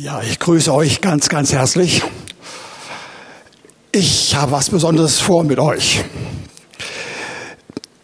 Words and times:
Ja, 0.00 0.22
ich 0.22 0.38
grüße 0.38 0.72
euch 0.72 1.00
ganz, 1.00 1.28
ganz 1.28 1.52
herzlich. 1.52 2.04
Ich 3.90 4.36
habe 4.36 4.52
was 4.52 4.70
Besonderes 4.70 5.18
vor 5.18 5.42
mit 5.42 5.58
euch. 5.58 6.04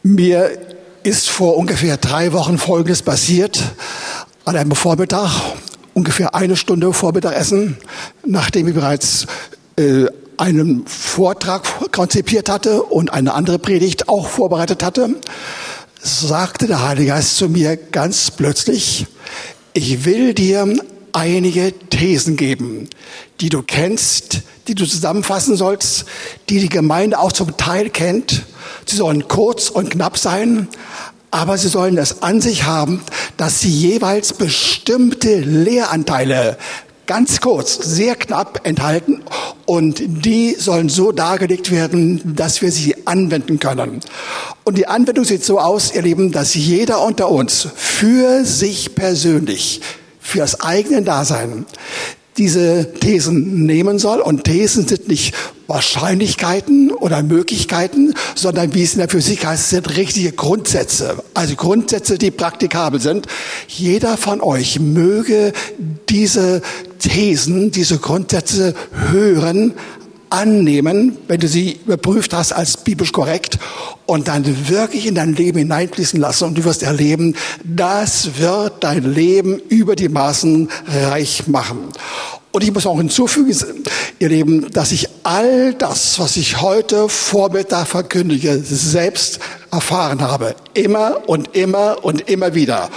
Mir 0.02 0.58
ist 1.04 1.30
vor 1.30 1.56
ungefähr 1.56 1.96
drei 1.96 2.32
Wochen 2.32 2.58
Folgendes 2.58 3.02
passiert. 3.02 3.60
An 4.44 4.56
einem 4.56 4.72
Vormittag, 4.72 5.30
ungefähr 5.92 6.34
eine 6.34 6.56
Stunde 6.56 6.92
vor 6.92 7.12
Mittagessen, 7.12 7.76
nachdem 8.26 8.66
ich 8.66 8.74
bereits 8.74 9.28
äh, 9.76 10.06
einen 10.36 10.88
Vortrag 10.88 11.92
konzipiert 11.92 12.48
hatte 12.48 12.82
und 12.82 13.12
eine 13.12 13.34
andere 13.34 13.60
Predigt 13.60 14.08
auch 14.08 14.26
vorbereitet 14.26 14.82
hatte, 14.82 15.14
sagte 16.02 16.66
der 16.66 16.84
Heilige 16.84 17.10
Geist 17.10 17.36
zu 17.36 17.48
mir 17.48 17.76
ganz 17.76 18.32
plötzlich, 18.32 19.06
ich 19.74 20.04
will 20.04 20.34
dir 20.34 20.74
einige 21.14 21.72
Thesen 21.88 22.36
geben, 22.36 22.88
die 23.40 23.48
du 23.48 23.62
kennst, 23.62 24.42
die 24.68 24.74
du 24.74 24.84
zusammenfassen 24.84 25.56
sollst, 25.56 26.04
die 26.48 26.60
die 26.60 26.68
Gemeinde 26.68 27.18
auch 27.18 27.32
zum 27.32 27.56
Teil 27.56 27.88
kennt. 27.88 28.42
Sie 28.84 28.96
sollen 28.96 29.28
kurz 29.28 29.70
und 29.70 29.90
knapp 29.90 30.18
sein, 30.18 30.68
aber 31.30 31.56
sie 31.56 31.68
sollen 31.68 31.96
es 31.98 32.22
an 32.22 32.40
sich 32.40 32.64
haben, 32.64 33.00
dass 33.36 33.60
sie 33.60 33.70
jeweils 33.70 34.32
bestimmte 34.32 35.40
Lehranteile 35.40 36.58
ganz 37.06 37.40
kurz, 37.40 37.76
sehr 37.76 38.16
knapp 38.16 38.66
enthalten 38.66 39.22
und 39.66 40.02
die 40.06 40.54
sollen 40.54 40.88
so 40.88 41.12
dargelegt 41.12 41.70
werden, 41.70 42.34
dass 42.34 42.62
wir 42.62 42.72
sie 42.72 43.06
anwenden 43.06 43.58
können. 43.60 44.00
Und 44.64 44.78
die 44.78 44.86
Anwendung 44.86 45.24
sieht 45.24 45.44
so 45.44 45.60
aus, 45.60 45.94
ihr 45.94 46.02
Lieben, 46.02 46.32
dass 46.32 46.54
jeder 46.54 47.02
unter 47.02 47.30
uns 47.30 47.68
für 47.74 48.44
sich 48.44 48.94
persönlich 48.94 49.82
für 50.24 50.38
das 50.38 50.60
eigene 50.62 51.02
Dasein 51.02 51.66
diese 52.38 52.92
Thesen 52.94 53.64
nehmen 53.64 53.98
soll. 53.98 54.20
Und 54.20 54.44
Thesen 54.44 54.88
sind 54.88 55.06
nicht 55.06 55.34
Wahrscheinlichkeiten 55.66 56.90
oder 56.90 57.22
Möglichkeiten, 57.22 58.14
sondern 58.34 58.74
wie 58.74 58.82
es 58.82 58.94
in 58.94 58.98
der 58.98 59.08
Physik 59.08 59.44
heißt, 59.46 59.70
sind 59.70 59.96
richtige 59.96 60.32
Grundsätze. 60.32 61.22
Also 61.34 61.54
Grundsätze, 61.54 62.18
die 62.18 62.30
praktikabel 62.30 63.00
sind. 63.00 63.26
Jeder 63.68 64.16
von 64.16 64.40
euch 64.40 64.80
möge 64.80 65.52
diese 66.08 66.62
Thesen, 66.98 67.70
diese 67.70 67.98
Grundsätze 67.98 68.74
hören, 69.10 69.74
annehmen, 70.34 71.16
wenn 71.28 71.38
du 71.38 71.46
sie 71.46 71.78
überprüft 71.86 72.34
hast 72.34 72.52
als 72.52 72.76
biblisch 72.76 73.12
korrekt 73.12 73.58
und 74.04 74.26
dann 74.26 74.68
wirklich 74.68 75.06
in 75.06 75.14
dein 75.14 75.34
Leben 75.34 75.58
hineinfließen 75.58 76.18
lassen 76.18 76.44
und 76.44 76.58
du 76.58 76.64
wirst 76.64 76.82
erleben, 76.82 77.36
das 77.62 78.38
wird 78.38 78.82
dein 78.82 79.14
Leben 79.14 79.60
über 79.68 79.94
die 79.94 80.08
Maßen 80.08 80.68
reich 81.08 81.46
machen. 81.46 81.88
Und 82.50 82.64
ich 82.64 82.72
muss 82.72 82.86
auch 82.86 82.98
hinzufügen, 82.98 83.56
ihr 84.18 84.28
Lieben, 84.28 84.70
dass 84.72 84.92
ich 84.92 85.08
all 85.22 85.74
das, 85.74 86.18
was 86.18 86.36
ich 86.36 86.60
heute 86.60 87.08
Vormittag 87.08 87.86
verkündige, 87.86 88.58
selbst 88.58 89.40
erfahren 89.70 90.20
habe. 90.20 90.54
Immer 90.72 91.28
und 91.28 91.54
immer 91.56 92.04
und 92.04 92.28
immer 92.28 92.54
wieder. 92.54 92.90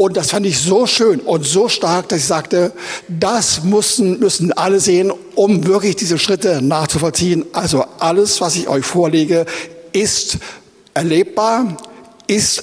Und 0.00 0.16
das 0.16 0.30
fand 0.30 0.46
ich 0.46 0.60
so 0.60 0.86
schön 0.86 1.18
und 1.18 1.44
so 1.44 1.68
stark, 1.68 2.08
dass 2.08 2.20
ich 2.20 2.26
sagte, 2.26 2.72
das 3.08 3.64
müssen, 3.64 4.20
müssen 4.20 4.52
alle 4.52 4.78
sehen, 4.78 5.12
um 5.34 5.66
wirklich 5.66 5.96
diese 5.96 6.20
Schritte 6.20 6.62
nachzuvollziehen. 6.62 7.44
Also 7.52 7.84
alles, 7.98 8.40
was 8.40 8.54
ich 8.54 8.68
euch 8.68 8.86
vorlege, 8.86 9.44
ist 9.90 10.38
erlebbar, 10.94 11.76
ist 12.28 12.62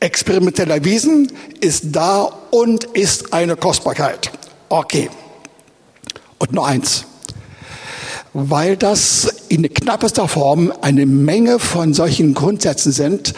experimentell 0.00 0.70
erwiesen, 0.70 1.30
ist 1.60 1.84
da 1.92 2.22
und 2.50 2.84
ist 2.84 3.34
eine 3.34 3.56
Kostbarkeit. 3.56 4.32
Okay. 4.70 5.10
Und 6.38 6.54
nur 6.54 6.66
eins. 6.66 7.04
Weil 8.32 8.78
das 8.78 9.28
in 9.50 9.68
knappester 9.74 10.28
Form 10.28 10.72
eine 10.80 11.04
Menge 11.04 11.58
von 11.58 11.92
solchen 11.92 12.32
Grundsätzen 12.32 12.90
sind, 12.90 13.34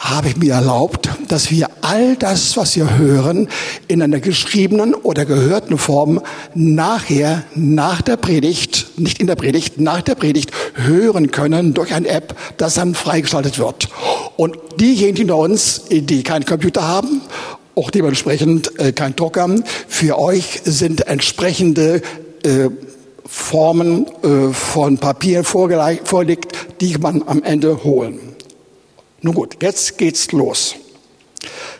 habe 0.00 0.28
ich 0.28 0.36
mir 0.38 0.54
erlaubt, 0.54 1.10
dass 1.28 1.50
wir 1.50 1.68
all 1.82 2.16
das, 2.16 2.56
was 2.56 2.74
wir 2.74 2.96
hören, 2.96 3.48
in 3.86 4.00
einer 4.00 4.18
geschriebenen 4.18 4.94
oder 4.94 5.26
gehörten 5.26 5.76
Form 5.76 6.22
nachher, 6.54 7.44
nach 7.54 8.00
der 8.00 8.16
Predigt, 8.16 8.98
nicht 8.98 9.20
in 9.20 9.26
der 9.26 9.36
Predigt, 9.36 9.78
nach 9.78 10.00
der 10.00 10.14
Predigt 10.14 10.52
hören 10.72 11.30
können 11.30 11.74
durch 11.74 11.92
eine 11.92 12.08
App, 12.08 12.34
das 12.56 12.74
dann 12.74 12.94
freigeschaltet 12.94 13.58
wird. 13.58 13.88
Und 14.38 14.56
diejenigen 14.80 15.30
unter 15.30 15.36
uns, 15.36 15.82
die 15.90 16.22
keinen 16.22 16.46
Computer 16.46 16.88
haben, 16.88 17.20
auch 17.74 17.90
dementsprechend 17.90 18.80
äh, 18.80 18.92
kein 18.92 19.14
Drucker, 19.14 19.48
für 19.86 20.18
euch 20.18 20.62
sind 20.64 21.06
entsprechende 21.08 22.02
äh, 22.42 22.70
Formen 23.26 24.06
äh, 24.22 24.52
von 24.52 24.96
Papier 24.96 25.44
vorgelegt, 25.44 26.56
die 26.80 26.96
man 26.98 27.22
am 27.26 27.42
Ende 27.42 27.84
holen. 27.84 28.29
Nun 29.22 29.34
gut, 29.34 29.62
jetzt 29.62 29.98
geht's 29.98 30.32
los. 30.32 30.76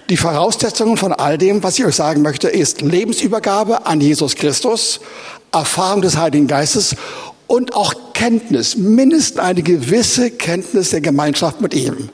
Die 0.09 0.17
Voraussetzungen 0.17 0.97
von 0.97 1.13
all 1.13 1.39
dem, 1.39 1.63
was 1.63 1.79
ich 1.79 1.85
euch 1.85 1.95
sagen 1.95 2.23
möchte, 2.23 2.49
ist 2.49 2.81
Lebensübergabe 2.81 3.87
an 3.87 4.01
Jesus 4.01 4.35
Christus, 4.35 5.01
Erfahrung 5.53 6.03
des 6.03 6.17
Heiligen 6.17 6.47
Geistes 6.47 6.97
und 7.47 7.75
auch 7.75 7.95
Kenntnis, 8.13 8.77
mindestens 8.77 9.39
eine 9.39 9.63
gewisse 9.63 10.31
Kenntnis 10.31 10.91
der 10.91 11.01
Gemeinschaft 11.01 11.61
mit 11.61 11.75
ihm. 11.75 12.11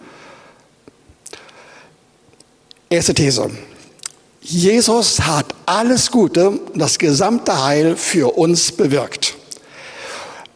Erste 2.88 3.14
These. 3.14 3.50
Jesus 4.40 5.20
hat 5.20 5.54
alles 5.66 6.10
Gute, 6.10 6.60
das 6.74 6.98
gesamte 6.98 7.64
Heil 7.64 7.96
für 7.96 8.36
uns 8.38 8.70
bewirkt. 8.70 9.34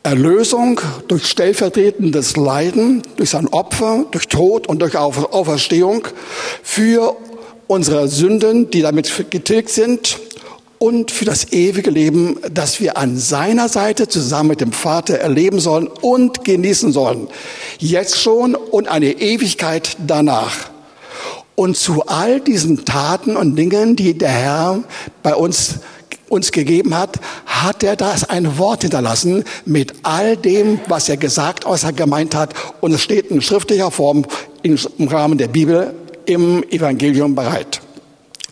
Erlösung 0.03 0.81
durch 1.09 1.27
stellvertretendes 1.27 2.37
Leiden, 2.37 3.03
durch 3.17 3.31
sein 3.31 3.49
Opfer, 3.49 4.07
durch 4.11 4.29
Tod 4.29 4.67
und 4.67 4.81
durch 4.81 4.97
Auferstehung 4.97 6.09
für 6.63 7.17
unsere 7.67 8.09
Sünden, 8.09 8.71
die 8.71 8.83
damit 8.83 9.31
getilgt 9.31 9.71
sind 9.71 10.19
und 10.79 11.11
für 11.11 11.27
das 11.27 11.53
ewige 11.53 11.91
Leben, 11.91 12.39
das 12.51 12.81
wir 12.81 12.97
an 12.97 13.19
seiner 13.19 13.69
Seite 13.69 14.09
zusammen 14.09 14.49
mit 14.49 14.63
dem 14.63 14.73
Vater 14.73 15.19
erleben 15.19 15.61
sollen 15.61 15.87
und 15.87 16.45
genießen 16.45 16.93
sollen. 16.93 17.29
Jetzt 17.79 18.19
schon 18.19 18.55
und 18.55 18.89
eine 18.89 19.13
Ewigkeit 19.13 19.99
danach. 20.07 20.71
Und 21.55 21.77
zu 21.77 22.07
all 22.07 22.41
diesen 22.41 22.87
Taten 22.87 23.37
und 23.37 23.57
Dingen, 23.57 23.95
die 23.95 24.17
der 24.17 24.31
Herr 24.31 24.83
bei 25.23 25.35
uns 25.35 25.81
uns 26.31 26.53
gegeben 26.53 26.97
hat, 26.97 27.21
hat 27.45 27.83
er 27.83 27.97
das 27.97 28.25
ein 28.25 28.57
Wort 28.57 28.83
hinterlassen 28.83 29.45
mit 29.67 29.93
all 30.05 30.37
dem, 30.37 30.81
was 30.87 31.09
er 31.09 31.19
gesagt, 31.19 31.67
was 31.67 31.85
er 31.85 31.93
gemeint 31.93 32.35
hat. 32.35 32.55
Und 32.81 32.93
es 32.93 33.03
steht 33.03 33.27
in 33.27 33.43
schriftlicher 33.43 33.91
Form 33.91 34.25
im 34.63 34.79
Rahmen 35.09 35.37
der 35.37 35.49
Bibel 35.49 35.93
im 36.25 36.63
Evangelium 36.71 37.35
bereit. 37.35 37.81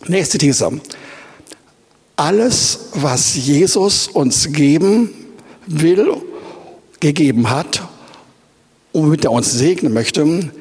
Nächste 0.07 0.37
These. 0.37 0.81
Alles, 2.15 2.89
was 2.95 3.35
Jesus 3.35 4.07
uns 4.07 4.51
geben 4.51 5.09
will, 5.65 6.17
gegeben 6.99 7.49
hat 7.49 7.81
und 8.91 9.05
womit 9.05 9.23
er 9.23 9.31
uns 9.31 9.53
segnen 9.53 9.93
möchte, 9.93 10.51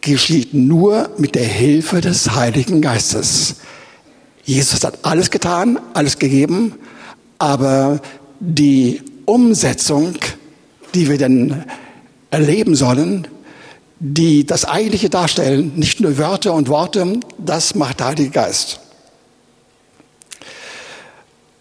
geschieht 0.00 0.52
nur 0.52 1.10
mit 1.18 1.36
der 1.36 1.44
Hilfe 1.44 2.00
des 2.00 2.34
Heiligen 2.34 2.82
Geistes. 2.82 3.56
Jesus 4.44 4.84
hat 4.84 4.98
alles 5.02 5.30
getan, 5.30 5.78
alles 5.94 6.18
gegeben, 6.18 6.74
aber 7.38 8.00
die 8.40 9.02
Umsetzung, 9.24 10.14
die 10.94 11.08
wir 11.08 11.18
dann 11.18 11.64
erleben 12.30 12.74
sollen, 12.74 13.26
die 13.98 14.44
das 14.44 14.64
Eigentliche 14.64 15.08
darstellen, 15.08 15.72
nicht 15.76 16.00
nur 16.00 16.18
Wörter 16.18 16.52
und 16.52 16.68
Worte, 16.68 17.20
das 17.38 17.74
macht 17.74 18.00
der 18.00 18.08
Heilige 18.08 18.30
Geist. 18.30 18.80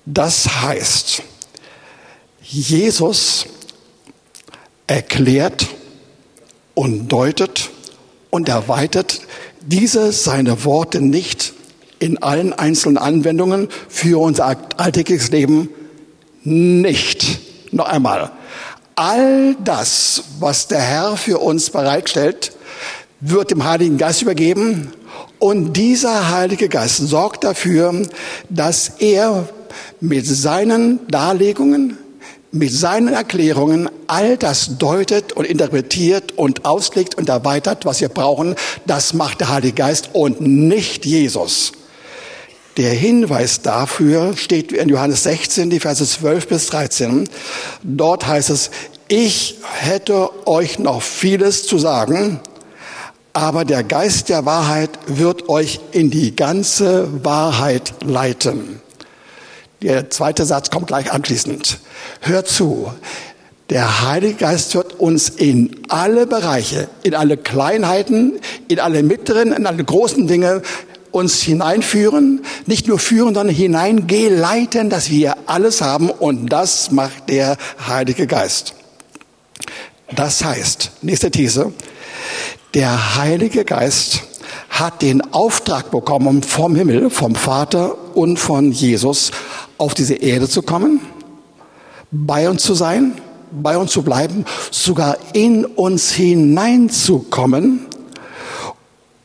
Das 0.05 0.61
heißt, 0.61 1.23
Jesus 2.41 3.45
erklärt 4.88 5.68
und 6.74 7.07
deutet 7.07 7.69
und 8.30 8.50
erweitert 8.50 9.21
diese 9.62 10.12
seine 10.12 10.65
Worte 10.65 11.00
nicht 11.00 11.53
in 12.03 12.21
allen 12.21 12.51
einzelnen 12.51 12.97
Anwendungen 12.97 13.69
für 13.88 14.19
unser 14.21 14.57
alltägliches 14.75 15.31
Leben 15.31 15.69
nicht. 16.44 17.39
Noch 17.71 17.88
einmal. 17.88 18.31
All 18.95 19.55
das, 19.63 20.21
was 20.39 20.67
der 20.67 20.81
Herr 20.81 21.15
für 21.15 21.39
uns 21.39 21.69
bereitstellt, 21.69 22.51
wird 23.21 23.51
dem 23.51 23.63
Heiligen 23.63 23.97
Geist 23.97 24.21
übergeben 24.21 24.91
und 25.39 25.77
dieser 25.77 26.29
Heilige 26.29 26.67
Geist 26.67 26.97
sorgt 26.97 27.45
dafür, 27.45 28.01
dass 28.49 28.89
er 28.99 29.47
mit 30.01 30.27
seinen 30.27 31.07
Darlegungen, 31.07 31.97
mit 32.51 32.73
seinen 32.73 33.13
Erklärungen 33.13 33.89
all 34.07 34.35
das 34.35 34.77
deutet 34.77 35.31
und 35.31 35.45
interpretiert 35.45 36.33
und 36.38 36.65
auslegt 36.65 37.15
und 37.15 37.29
erweitert, 37.29 37.85
was 37.85 38.01
wir 38.01 38.09
brauchen. 38.09 38.56
Das 38.85 39.13
macht 39.13 39.39
der 39.39 39.49
Heilige 39.49 39.75
Geist 39.75 40.09
und 40.11 40.41
nicht 40.41 41.06
Jesus. 41.06 41.71
Der 42.77 42.91
Hinweis 42.91 43.61
dafür 43.61 44.35
steht 44.35 44.71
in 44.71 44.89
Johannes 44.89 45.23
16, 45.23 45.69
die 45.69 45.79
Verse 45.79 46.03
12 46.03 46.47
bis 46.47 46.67
13. 46.67 47.29
Dort 47.83 48.25
heißt 48.25 48.49
es, 48.49 48.71
ich 49.07 49.59
hätte 49.79 50.47
euch 50.47 50.79
noch 50.79 51.03
vieles 51.03 51.67
zu 51.67 51.77
sagen, 51.77 52.39
aber 53.33 53.63
der 53.63 53.83
Geist 53.83 54.29
der 54.29 54.45
Wahrheit 54.45 54.89
wird 55.05 55.49
euch 55.49 55.81
in 55.91 56.09
die 56.09 56.35
ganze 56.35 57.23
Wahrheit 57.23 57.93
leiten. 58.03 58.81
Der 59.83 60.09
zweite 60.09 60.45
Satz 60.45 60.71
kommt 60.71 60.87
gleich 60.87 61.11
anschließend. 61.11 61.79
Hört 62.21 62.47
zu. 62.47 62.91
Der 63.69 64.07
Heilige 64.07 64.35
Geist 64.35 64.73
wird 64.75 64.99
uns 64.99 65.29
in 65.29 65.81
alle 65.89 66.25
Bereiche, 66.25 66.89
in 67.03 67.15
alle 67.15 67.37
Kleinheiten, 67.37 68.39
in 68.67 68.79
alle 68.79 69.03
mittleren, 69.03 69.51
in 69.51 69.67
alle 69.67 69.83
großen 69.83 70.27
Dinge 70.27 70.61
uns 71.13 71.42
hineinführen, 71.42 72.42
nicht 72.65 72.88
nur 72.88 73.00
führen, 73.00 73.36
sondern 73.36 73.56
hineingeleiten, 73.56 74.89
dass 74.89 75.10
wir 75.10 75.36
alles 75.45 75.81
haben 75.81 76.10
und 76.10 76.48
das 76.48 76.92
macht 76.92 77.30
der 77.30 77.57
Heilige 77.88 78.27
Geist. 78.27 78.74
Das 80.13 80.44
heißt, 80.44 80.92
nächste 81.01 81.31
These, 81.31 81.71
der 82.74 83.15
Heilige 83.15 83.63
Geist 83.63 84.24
hat 84.69 85.01
den 85.01 85.21
Auftrag 85.33 85.92
bekommen 85.92 86.42
vom 86.42 86.75
Himmel, 86.75 87.10
vom 87.10 87.36
Vater 87.36 87.95
und 88.16 88.38
von 88.38 88.71
Jesus, 88.71 89.31
auf 89.77 89.94
diese 89.94 90.16
Erde 90.16 90.50
zu 90.50 90.63
kommen, 90.63 91.00
bei 92.12 92.50
uns 92.50 92.63
zu 92.63 92.74
sein, 92.74 93.13
bei 93.51 93.77
uns 93.77 93.92
zu 93.92 94.01
bleiben, 94.01 94.45
sogar 94.71 95.18
in 95.33 95.66
uns 95.66 96.12
hineinzukommen 96.12 97.86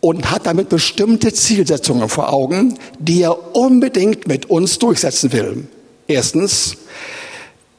und 0.09 0.31
hat 0.31 0.47
damit 0.47 0.71
bestimmte 0.71 1.35
Zielsetzungen 1.35 2.09
vor 2.09 2.33
Augen, 2.33 2.79
die 2.99 3.21
er 3.21 3.55
unbedingt 3.55 4.27
mit 4.27 4.47
uns 4.47 4.79
durchsetzen 4.79 5.33
will. 5.35 5.69
Erstens, 6.07 6.79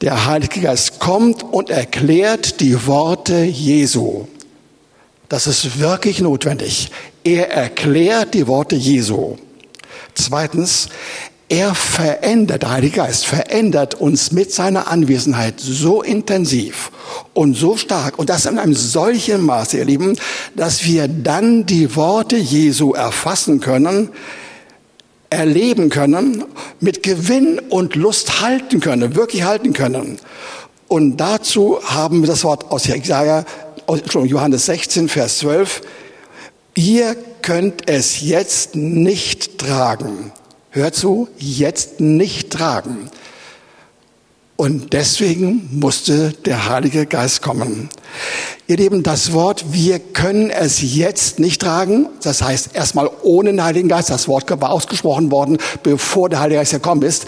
der 0.00 0.26
Heilige 0.26 0.60
Geist 0.60 1.00
kommt 1.00 1.42
und 1.42 1.70
erklärt 1.70 2.60
die 2.60 2.86
Worte 2.86 3.42
Jesu. 3.42 4.26
Das 5.28 5.48
ist 5.48 5.80
wirklich 5.80 6.20
notwendig. 6.20 6.92
Er 7.24 7.50
erklärt 7.50 8.34
die 8.34 8.46
Worte 8.46 8.76
Jesu. 8.76 9.36
Zweitens, 10.14 10.88
er 11.50 11.74
verändert, 11.74 12.62
der 12.62 12.70
Heilige 12.70 12.98
Geist 12.98 13.26
verändert 13.26 13.94
uns 13.96 14.30
mit 14.30 14.52
seiner 14.52 14.86
Anwesenheit 14.86 15.54
so 15.58 16.00
intensiv 16.00 16.92
und 17.34 17.54
so 17.54 17.76
stark 17.76 18.20
und 18.20 18.30
das 18.30 18.46
in 18.46 18.56
einem 18.56 18.74
solchen 18.74 19.44
Maße, 19.44 19.78
ihr 19.78 19.84
Lieben, 19.84 20.16
dass 20.54 20.84
wir 20.84 21.08
dann 21.08 21.66
die 21.66 21.96
Worte 21.96 22.36
Jesu 22.36 22.92
erfassen 22.92 23.58
können, 23.58 24.10
erleben 25.28 25.90
können, 25.90 26.44
mit 26.78 27.02
Gewinn 27.02 27.58
und 27.58 27.96
Lust 27.96 28.40
halten 28.40 28.78
können, 28.78 29.16
wirklich 29.16 29.42
halten 29.42 29.72
können. 29.72 30.18
Und 30.86 31.16
dazu 31.16 31.80
haben 31.82 32.20
wir 32.20 32.28
das 32.28 32.44
Wort 32.44 32.70
aus 32.70 32.86
Jesaja, 32.86 33.44
aus 33.86 34.02
Johannes 34.12 34.66
16, 34.66 35.08
Vers 35.08 35.38
12. 35.38 35.82
Ihr 36.76 37.16
könnt 37.42 37.88
es 37.88 38.20
jetzt 38.20 38.76
nicht 38.76 39.58
tragen 39.58 40.30
hört 40.70 40.94
zu, 40.94 41.28
jetzt 41.38 42.00
nicht 42.00 42.50
tragen. 42.50 43.10
Und 44.56 44.92
deswegen 44.92 45.70
musste 45.72 46.32
der 46.44 46.68
Heilige 46.68 47.06
Geist 47.06 47.40
kommen. 47.40 47.88
Ihr 48.66 48.76
Lieben, 48.76 49.02
das 49.02 49.32
Wort, 49.32 49.72
wir 49.72 49.98
können 49.98 50.50
es 50.50 50.82
jetzt 50.82 51.38
nicht 51.38 51.62
tragen, 51.62 52.10
das 52.22 52.42
heißt 52.42 52.74
erstmal 52.74 53.10
ohne 53.22 53.52
den 53.52 53.64
Heiligen 53.64 53.88
Geist, 53.88 54.10
das 54.10 54.28
Wort 54.28 54.50
war 54.60 54.70
ausgesprochen 54.70 55.30
worden, 55.30 55.56
bevor 55.82 56.28
der 56.28 56.40
Heilige 56.40 56.60
Geist 56.60 56.72
gekommen 56.72 57.02
ist. 57.02 57.24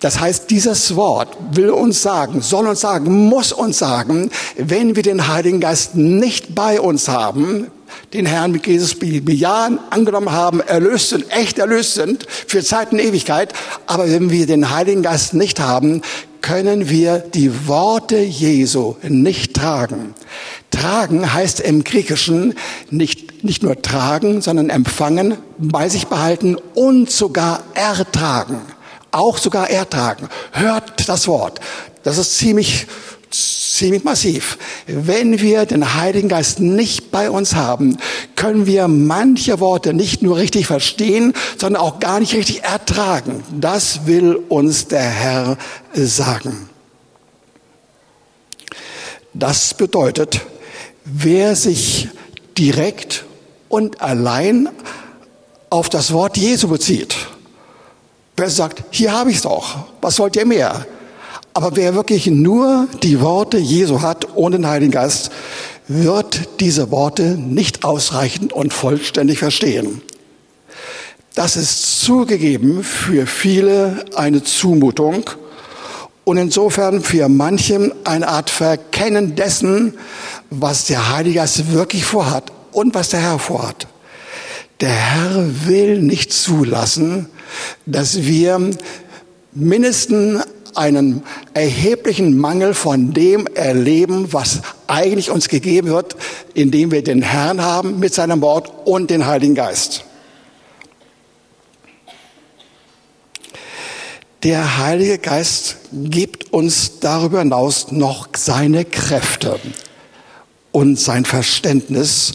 Das 0.00 0.20
heißt, 0.20 0.50
dieses 0.50 0.96
Wort 0.96 1.36
will 1.52 1.70
uns 1.70 2.02
sagen, 2.02 2.40
soll 2.40 2.66
uns 2.66 2.80
sagen, 2.80 3.28
muss 3.28 3.52
uns 3.52 3.78
sagen, 3.78 4.30
wenn 4.56 4.96
wir 4.96 5.02
den 5.02 5.28
Heiligen 5.28 5.60
Geist 5.60 5.96
nicht 5.96 6.54
bei 6.54 6.80
uns 6.80 7.08
haben, 7.08 7.70
den 8.12 8.26
Herrn 8.26 8.52
mit 8.52 8.66
Jesus 8.66 8.98
bejahen, 8.98 9.78
angenommen 9.90 10.32
haben, 10.32 10.60
erlöst 10.60 11.10
sind, 11.10 11.30
echt 11.30 11.58
erlöst 11.58 11.94
sind, 11.94 12.26
für 12.28 12.62
Zeit 12.62 12.92
und 12.92 12.98
Ewigkeit. 12.98 13.52
Aber 13.86 14.10
wenn 14.10 14.30
wir 14.30 14.46
den 14.46 14.70
Heiligen 14.70 15.02
Geist 15.02 15.34
nicht 15.34 15.60
haben, 15.60 16.02
können 16.44 16.90
wir 16.90 17.20
die 17.20 17.66
Worte 17.66 18.18
Jesu 18.18 18.96
nicht 19.02 19.54
tragen. 19.54 20.14
Tragen 20.70 21.32
heißt 21.32 21.60
im 21.60 21.84
Griechischen 21.84 22.54
nicht, 22.90 23.44
nicht 23.44 23.62
nur 23.62 23.80
tragen, 23.80 24.42
sondern 24.42 24.68
empfangen, 24.68 25.38
bei 25.56 25.88
sich 25.88 26.06
behalten 26.08 26.56
und 26.74 27.10
sogar 27.10 27.62
ertragen. 27.72 28.60
Auch 29.10 29.38
sogar 29.38 29.70
ertragen. 29.70 30.28
Hört 30.52 31.08
das 31.08 31.28
Wort. 31.28 31.60
Das 32.02 32.18
ist 32.18 32.36
ziemlich 32.36 32.88
ziemlich 33.74 34.04
massiv. 34.04 34.56
Wenn 34.86 35.40
wir 35.40 35.66
den 35.66 35.94
Heiligen 35.94 36.28
Geist 36.28 36.60
nicht 36.60 37.10
bei 37.10 37.30
uns 37.30 37.54
haben, 37.54 37.96
können 38.36 38.66
wir 38.66 38.88
manche 38.88 39.58
Worte 39.60 39.92
nicht 39.92 40.22
nur 40.22 40.36
richtig 40.36 40.66
verstehen, 40.66 41.34
sondern 41.58 41.82
auch 41.82 41.98
gar 41.98 42.20
nicht 42.20 42.34
richtig 42.34 42.62
ertragen. 42.62 43.42
Das 43.50 44.06
will 44.06 44.36
uns 44.48 44.86
der 44.86 45.02
Herr 45.02 45.58
sagen. 45.94 46.68
Das 49.32 49.74
bedeutet, 49.74 50.40
wer 51.04 51.56
sich 51.56 52.08
direkt 52.56 53.24
und 53.68 54.00
allein 54.00 54.68
auf 55.70 55.88
das 55.88 56.12
Wort 56.12 56.36
Jesu 56.36 56.68
bezieht, 56.68 57.16
wer 58.36 58.48
sagt, 58.48 58.84
hier 58.90 59.12
habe 59.12 59.30
ich 59.30 59.36
es 59.36 59.42
doch, 59.42 59.88
was 60.00 60.20
wollt 60.20 60.36
ihr 60.36 60.46
mehr? 60.46 60.86
Aber 61.56 61.76
wer 61.76 61.94
wirklich 61.94 62.26
nur 62.26 62.88
die 63.04 63.20
Worte 63.20 63.58
Jesu 63.58 64.02
hat, 64.02 64.26
ohne 64.34 64.56
den 64.56 64.66
Heiligen 64.66 64.90
Geist, 64.90 65.30
wird 65.86 66.48
diese 66.58 66.90
Worte 66.90 67.36
nicht 67.36 67.84
ausreichend 67.84 68.52
und 68.52 68.72
vollständig 68.72 69.38
verstehen. 69.38 70.02
Das 71.36 71.56
ist 71.56 72.00
zugegeben 72.00 72.82
für 72.82 73.26
viele 73.28 74.04
eine 74.16 74.42
Zumutung 74.42 75.30
und 76.24 76.38
insofern 76.38 77.02
für 77.02 77.28
manchen 77.28 77.92
eine 78.04 78.26
Art 78.26 78.50
Verkennen 78.50 79.36
dessen, 79.36 79.94
was 80.50 80.86
der 80.86 81.14
Heilige 81.14 81.36
Geist 81.36 81.72
wirklich 81.72 82.04
vorhat 82.04 82.50
und 82.72 82.94
was 82.94 83.10
der 83.10 83.20
Herr 83.20 83.38
vorhat. 83.38 83.86
Der 84.80 84.90
Herr 84.90 85.66
will 85.66 86.02
nicht 86.02 86.32
zulassen, 86.32 87.28
dass 87.86 88.24
wir 88.24 88.70
mindestens 89.52 90.44
einen 90.76 91.22
erheblichen 91.54 92.38
Mangel 92.38 92.74
von 92.74 93.12
dem 93.12 93.46
erleben, 93.46 94.32
was 94.32 94.62
eigentlich 94.86 95.30
uns 95.30 95.48
gegeben 95.48 95.88
wird, 95.88 96.16
indem 96.54 96.90
wir 96.90 97.02
den 97.02 97.22
Herrn 97.22 97.62
haben 97.62 97.98
mit 97.98 98.14
seinem 98.14 98.40
Wort 98.40 98.72
und 98.86 99.10
den 99.10 99.26
Heiligen 99.26 99.54
Geist. 99.54 100.04
Der 104.44 104.76
Heilige 104.76 105.16
Geist 105.18 105.76
gibt 105.90 106.52
uns 106.52 107.00
darüber 107.00 107.38
hinaus 107.38 107.92
noch 107.92 108.28
seine 108.36 108.84
Kräfte 108.84 109.58
und 110.70 111.00
sein 111.00 111.24
Verständnis, 111.24 112.34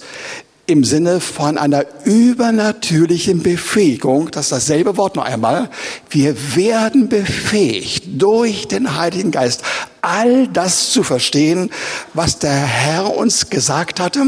im 0.70 0.84
Sinne 0.84 1.20
von 1.20 1.58
einer 1.58 1.84
übernatürlichen 2.04 3.42
Befähigung, 3.42 4.30
das 4.30 4.46
ist 4.46 4.52
dasselbe 4.52 4.98
Wort 4.98 5.16
noch 5.16 5.26
einmal, 5.26 5.68
wir 6.12 6.56
werden 6.56 7.10
befähigt 7.10 8.04
durch 8.22 8.68
den 8.68 8.96
Heiligen 8.96 9.32
Geist, 9.32 9.64
all 10.02 10.48
das 10.48 10.92
zu 10.92 11.02
verstehen, 11.02 11.72
was 12.14 12.38
der 12.38 12.52
Herr 12.52 13.18
uns 13.18 13.50
gesagt 13.50 14.00
hatte. 14.00 14.24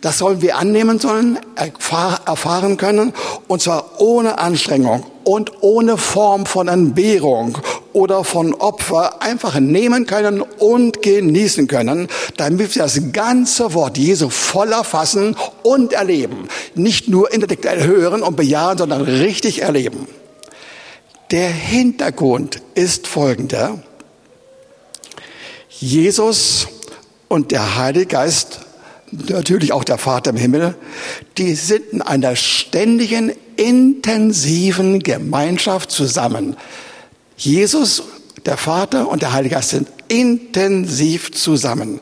Das 0.00 0.18
sollen 0.18 0.40
wir 0.40 0.56
annehmen 0.56 1.00
sollen, 1.00 1.38
erfahren 2.26 2.76
können, 2.76 3.12
und 3.48 3.60
zwar 3.60 4.00
ohne 4.00 4.38
Anstrengung 4.38 5.04
und 5.24 5.52
ohne 5.62 5.98
Form 5.98 6.46
von 6.46 6.68
Entbehrung 6.68 7.58
oder 7.92 8.24
von 8.24 8.54
Opfer 8.54 9.22
einfach 9.22 9.58
nehmen 9.60 10.06
können 10.06 10.40
und 10.40 11.02
genießen 11.02 11.68
können, 11.68 12.08
damit 12.36 12.74
wir 12.74 12.82
das 12.82 13.00
ganze 13.12 13.74
Wort 13.74 13.98
Jesu 13.98 14.30
voll 14.30 14.72
erfassen 14.72 15.36
und 15.62 15.92
erleben. 15.92 16.48
Nicht 16.74 17.08
nur 17.08 17.32
intellektuell 17.32 17.84
hören 17.84 18.22
und 18.22 18.36
bejahen, 18.36 18.78
sondern 18.78 19.02
richtig 19.02 19.62
erleben. 19.62 20.06
Der 21.30 21.48
Hintergrund 21.48 22.60
ist 22.74 23.06
folgender. 23.06 23.78
Jesus 25.68 26.68
und 27.28 27.50
der 27.50 27.76
Heilige 27.78 28.06
Geist, 28.06 28.60
natürlich 29.10 29.72
auch 29.72 29.84
der 29.84 29.98
Vater 29.98 30.30
im 30.30 30.36
Himmel, 30.36 30.74
die 31.38 31.54
sind 31.54 31.86
in 31.92 32.02
einer 32.02 32.36
ständigen, 32.36 33.32
intensiven 33.56 35.00
Gemeinschaft 35.00 35.90
zusammen. 35.90 36.56
Jesus, 37.44 38.02
der 38.46 38.56
Vater 38.56 39.08
und 39.08 39.22
der 39.22 39.32
Heilige 39.32 39.56
Geist 39.56 39.70
sind 39.70 39.88
intensiv 40.08 41.32
zusammen. 41.32 42.00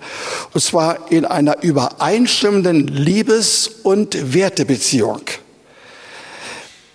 Und 0.53 0.61
zwar 0.61 1.11
in 1.11 1.25
einer 1.25 1.63
übereinstimmenden 1.63 2.89
Liebes- 2.89 3.71
und 3.83 4.35
Wertebeziehung. 4.35 5.23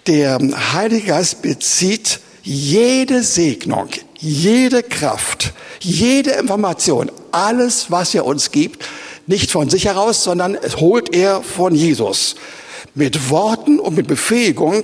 Der 0.08 0.38
Heilige 0.74 1.08
Geist 1.08 1.42
bezieht 1.42 2.20
jede 2.44 3.24
Segnung, 3.24 3.90
jede 4.20 4.84
Kraft, 4.84 5.54
jede 5.80 6.32
Information, 6.32 7.12
alles, 7.32 7.90
was 7.90 8.14
er 8.14 8.26
uns 8.26 8.52
gibt, 8.52 8.86
nicht 9.26 9.50
von 9.50 9.70
sich 9.70 9.86
heraus, 9.86 10.24
sondern 10.24 10.54
es 10.54 10.78
holt 10.78 11.16
er 11.16 11.42
von 11.42 11.74
Jesus. 11.74 12.36
Mit 12.96 13.30
Worten 13.30 13.80
und 13.80 13.96
mit 13.96 14.08
Befähigung, 14.08 14.84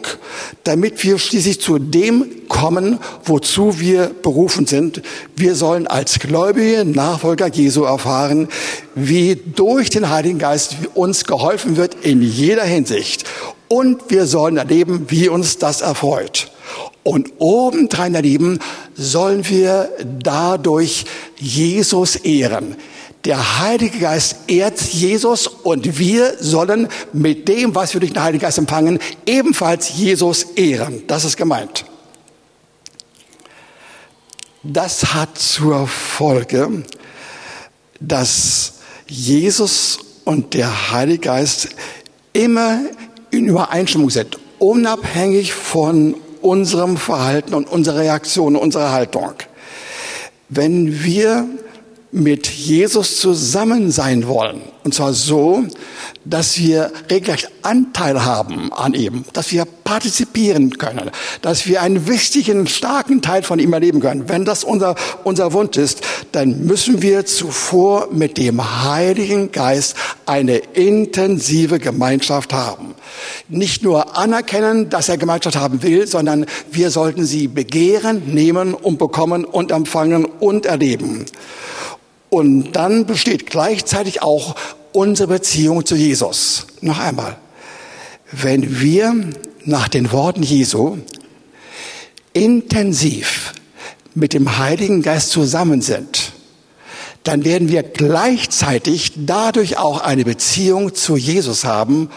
damit 0.65 1.03
wir 1.03 1.17
schließlich 1.17 1.61
zu 1.61 1.79
dem 1.79 2.25
kommen, 2.49 2.99
wozu 3.23 3.79
wir 3.79 4.11
berufen 4.21 4.67
sind. 4.67 5.01
Wir 5.35 5.55
sollen 5.55 5.87
als 5.87 6.19
gläubige 6.19 6.83
Nachfolger 6.83 7.47
Jesu 7.47 7.83
erfahren, 7.83 8.49
wie 8.93 9.35
durch 9.55 9.89
den 9.89 10.09
Heiligen 10.09 10.39
Geist 10.39 10.75
uns 10.93 11.23
geholfen 11.23 11.77
wird 11.77 11.95
in 12.03 12.21
jeder 12.21 12.63
Hinsicht. 12.65 13.23
Und 13.69 14.01
wir 14.09 14.25
sollen 14.27 14.57
erleben, 14.57 15.05
wie 15.07 15.29
uns 15.29 15.57
das 15.57 15.79
erfreut. 15.79 16.51
Und 17.03 17.31
obendrein, 17.39 18.13
ihr 18.13 18.21
Lieben, 18.21 18.59
sollen 18.95 19.47
wir 19.47 19.89
dadurch 20.19 21.05
Jesus 21.37 22.17
ehren. 22.17 22.75
Der 23.25 23.59
Heilige 23.59 23.99
Geist 23.99 24.37
ehrt 24.47 24.81
Jesus 24.81 25.45
und 25.45 25.99
wir 25.99 26.37
sollen 26.39 26.87
mit 27.13 27.47
dem, 27.47 27.75
was 27.75 27.93
wir 27.93 27.99
durch 27.99 28.13
den 28.13 28.23
Heiligen 28.23 28.41
Geist 28.41 28.57
empfangen, 28.57 28.99
ebenfalls 29.25 29.95
Jesus 29.95 30.43
ehren. 30.55 31.03
Das 31.07 31.23
ist 31.23 31.37
gemeint. 31.37 31.85
Das 34.63 35.13
hat 35.13 35.37
zur 35.37 35.87
Folge, 35.87 36.83
dass 37.99 38.73
Jesus 39.07 39.99
und 40.23 40.53
der 40.53 40.91
Heilige 40.91 41.19
Geist 41.19 41.69
immer 42.33 42.81
in 43.29 43.47
Übereinstimmung 43.47 44.09
sind, 44.09 44.39
unabhängig 44.59 45.53
von 45.53 46.15
unserem 46.41 46.97
Verhalten 46.97 47.53
und 47.53 47.69
unserer 47.69 47.99
Reaktion, 47.99 48.55
unserer 48.55 48.91
Haltung. 48.91 49.33
Wenn 50.49 51.03
wir 51.03 51.47
mit 52.11 52.47
Jesus 52.47 53.17
zusammen 53.17 53.91
sein 53.91 54.27
wollen. 54.27 54.61
Und 54.83 54.93
zwar 54.93 55.13
so, 55.13 55.63
dass 56.25 56.57
wir 56.57 56.91
regelrecht 57.09 57.49
Anteil 57.61 58.25
haben 58.25 58.73
an 58.73 58.93
ihm, 58.93 59.23
dass 59.33 59.51
wir 59.51 59.65
partizipieren 59.65 60.77
können, 60.77 61.11
dass 61.41 61.67
wir 61.67 61.81
einen 61.81 62.07
wichtigen, 62.07 62.67
starken 62.67 63.21
Teil 63.21 63.43
von 63.43 63.59
ihm 63.59 63.73
erleben 63.73 63.99
können. 63.99 64.27
Wenn 64.27 64.43
das 64.43 64.63
unser, 64.63 64.95
unser 65.23 65.53
Wunsch 65.53 65.77
ist, 65.77 66.01
dann 66.31 66.65
müssen 66.65 67.01
wir 67.01 67.25
zuvor 67.25 68.07
mit 68.11 68.37
dem 68.37 68.83
Heiligen 68.83 69.51
Geist 69.51 69.95
eine 70.25 70.57
intensive 70.57 71.79
Gemeinschaft 71.79 72.53
haben. 72.53 72.95
Nicht 73.49 73.83
nur 73.83 74.17
anerkennen, 74.17 74.89
dass 74.89 75.09
er 75.09 75.17
Gemeinschaft 75.17 75.55
haben 75.55 75.83
will, 75.83 76.07
sondern 76.07 76.45
wir 76.71 76.89
sollten 76.89 77.25
sie 77.25 77.47
begehren, 77.47 78.33
nehmen 78.33 78.73
und 78.73 78.97
bekommen 78.97 79.45
und 79.45 79.71
empfangen 79.71 80.25
und 80.25 80.65
erleben. 80.65 81.25
Und 82.33 82.71
dann 82.71 83.05
besteht 83.05 83.45
gleichzeitig 83.45 84.21
auch 84.21 84.55
unsere 84.93 85.27
Beziehung 85.27 85.85
zu 85.85 85.95
Jesus. 85.95 86.65
Noch 86.79 86.97
einmal. 86.97 87.35
Wenn 88.31 88.79
wir 88.79 89.13
nach 89.65 89.89
den 89.89 90.13
Worten 90.13 90.41
Jesu 90.41 90.99
intensiv 92.31 93.53
mit 94.15 94.31
dem 94.31 94.57
Heiligen 94.57 95.01
Geist 95.01 95.31
zusammen 95.31 95.81
sind, 95.81 96.31
dann 97.25 97.43
werden 97.43 97.67
wir 97.67 97.83
gleichzeitig 97.83 99.11
dadurch 99.17 99.77
auch 99.77 99.99
eine 99.99 100.23
Beziehung 100.23 100.95
zu 100.95 101.17
Jesus 101.17 101.65
haben 101.65 102.09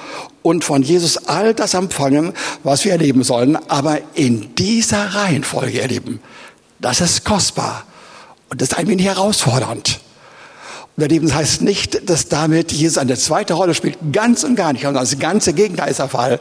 und 0.42 0.62
von 0.64 0.84
Jesus 0.84 1.16
all 1.26 1.54
das 1.54 1.74
empfangen, 1.74 2.34
was 2.62 2.84
wir 2.84 2.92
erleben 2.92 3.24
sollen, 3.24 3.56
aber 3.68 3.98
in 4.14 4.54
dieser 4.54 5.16
Reihenfolge 5.16 5.80
erleben. 5.80 6.20
Das 6.80 7.00
ist 7.00 7.24
kostbar 7.24 7.84
und 8.48 8.60
das 8.60 8.68
ist 8.68 8.78
ein 8.78 8.86
wenig 8.86 9.06
herausfordernd. 9.06 10.03
Das 10.96 11.34
heißt 11.34 11.62
nicht, 11.62 12.08
dass 12.08 12.28
damit 12.28 12.70
Jesus 12.70 12.98
eine 12.98 13.16
zweite 13.16 13.54
Rolle 13.54 13.74
spielt. 13.74 13.98
Ganz 14.12 14.44
und 14.44 14.54
gar 14.54 14.72
nicht. 14.72 14.86
Und 14.86 14.94
das 14.94 15.18
ganze 15.18 15.52
Gegenteil 15.52 15.90
ist 15.90 15.98
der 15.98 16.08
Fall. 16.08 16.38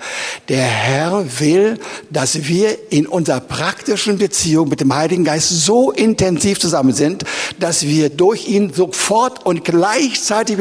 Der 0.47 0.63
Herr 0.63 1.25
will, 1.39 1.79
dass 2.11 2.47
wir 2.47 2.91
in 2.91 3.07
unserer 3.07 3.39
praktischen 3.39 4.19
Beziehung 4.19 4.69
mit 4.69 4.79
dem 4.79 4.93
Heiligen 4.93 5.23
Geist 5.23 5.49
so 5.49 5.91
intensiv 5.91 6.59
zusammen 6.59 6.93
sind, 6.93 7.23
dass 7.59 7.87
wir 7.87 8.11
durch 8.11 8.47
ihn 8.47 8.71
sofort 8.71 9.43
und 9.43 9.65
gleichzeitig 9.65 10.59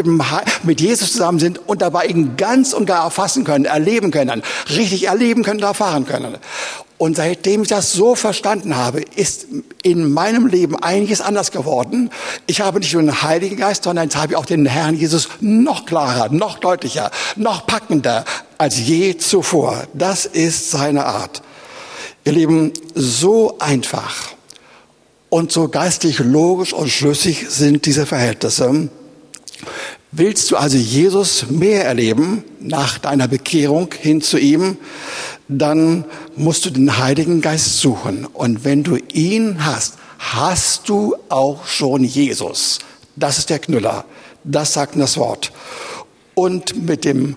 mit, 0.62 0.80
Jesus 0.80 1.12
zusammen 1.12 1.38
sind 1.38 1.60
und 1.68 1.82
dabei 1.82 2.06
ihn 2.06 2.38
ganz 2.38 2.72
und 2.72 2.86
gar 2.86 3.04
erfassen 3.04 3.44
können, 3.44 3.66
erleben 3.66 4.10
können, 4.10 4.42
richtig 4.70 5.08
erleben 5.08 5.42
können, 5.42 5.60
erfahren 5.60 6.06
können. 6.06 6.38
Und 7.02 7.16
seitdem 7.16 7.62
ich 7.62 7.68
das 7.68 7.92
so 7.92 8.14
verstanden 8.14 8.76
habe, 8.76 9.00
ist 9.16 9.48
in 9.82 10.12
meinem 10.12 10.46
Leben 10.46 10.76
einiges 10.76 11.20
anders 11.20 11.50
geworden. 11.50 12.10
Ich 12.46 12.60
habe 12.60 12.78
nicht 12.78 12.92
nur 12.92 13.02
den 13.02 13.22
Heiligen 13.22 13.56
Geist, 13.56 13.82
sondern 13.82 14.04
jetzt 14.04 14.14
habe 14.14 14.34
ich 14.34 14.38
auch 14.38 14.46
den 14.46 14.66
Herrn 14.66 14.94
Jesus 14.94 15.28
noch 15.40 15.84
klarer, 15.84 16.28
noch 16.28 16.60
deutlicher, 16.60 17.10
noch 17.34 17.66
packender 17.66 18.24
als 18.56 18.78
je 18.78 19.16
zuvor. 19.16 19.82
Das 19.94 20.26
ist 20.26 20.70
seine 20.70 21.04
Art. 21.04 21.42
Ihr 22.24 22.34
Lieben, 22.34 22.72
so 22.94 23.58
einfach 23.58 24.28
und 25.28 25.50
so 25.50 25.66
geistlich 25.66 26.20
logisch 26.20 26.72
und 26.72 26.88
schlüssig 26.88 27.46
sind 27.48 27.84
diese 27.84 28.06
Verhältnisse. 28.06 28.90
Willst 30.14 30.50
du 30.50 30.58
also 30.58 30.76
Jesus 30.76 31.46
mehr 31.48 31.86
erleben 31.86 32.44
nach 32.60 32.98
deiner 32.98 33.28
Bekehrung 33.28 33.88
hin 33.98 34.20
zu 34.20 34.38
ihm, 34.38 34.76
dann 35.48 36.04
musst 36.36 36.66
du 36.66 36.70
den 36.70 36.98
Heiligen 36.98 37.40
Geist 37.40 37.78
suchen. 37.78 38.26
Und 38.26 38.62
wenn 38.62 38.82
du 38.82 38.98
ihn 39.14 39.64
hast, 39.64 39.94
hast 40.18 40.90
du 40.90 41.16
auch 41.30 41.64
schon 41.66 42.04
Jesus. 42.04 42.80
Das 43.16 43.38
ist 43.38 43.48
der 43.48 43.58
Knüller. 43.58 44.04
Das 44.44 44.74
sagt 44.74 44.96
das 44.98 45.16
Wort. 45.16 45.50
Und 46.34 46.86
mit 46.86 47.06
dem 47.06 47.36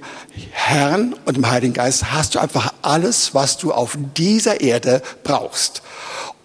Herrn 0.52 1.16
und 1.24 1.38
dem 1.38 1.50
Heiligen 1.50 1.74
Geist 1.74 2.12
hast 2.12 2.36
du 2.36 2.40
einfach 2.40 2.74
alles, 2.82 3.34
was 3.34 3.58
du 3.58 3.72
auf 3.72 3.98
dieser 4.18 4.60
Erde 4.60 5.02
brauchst. 5.24 5.82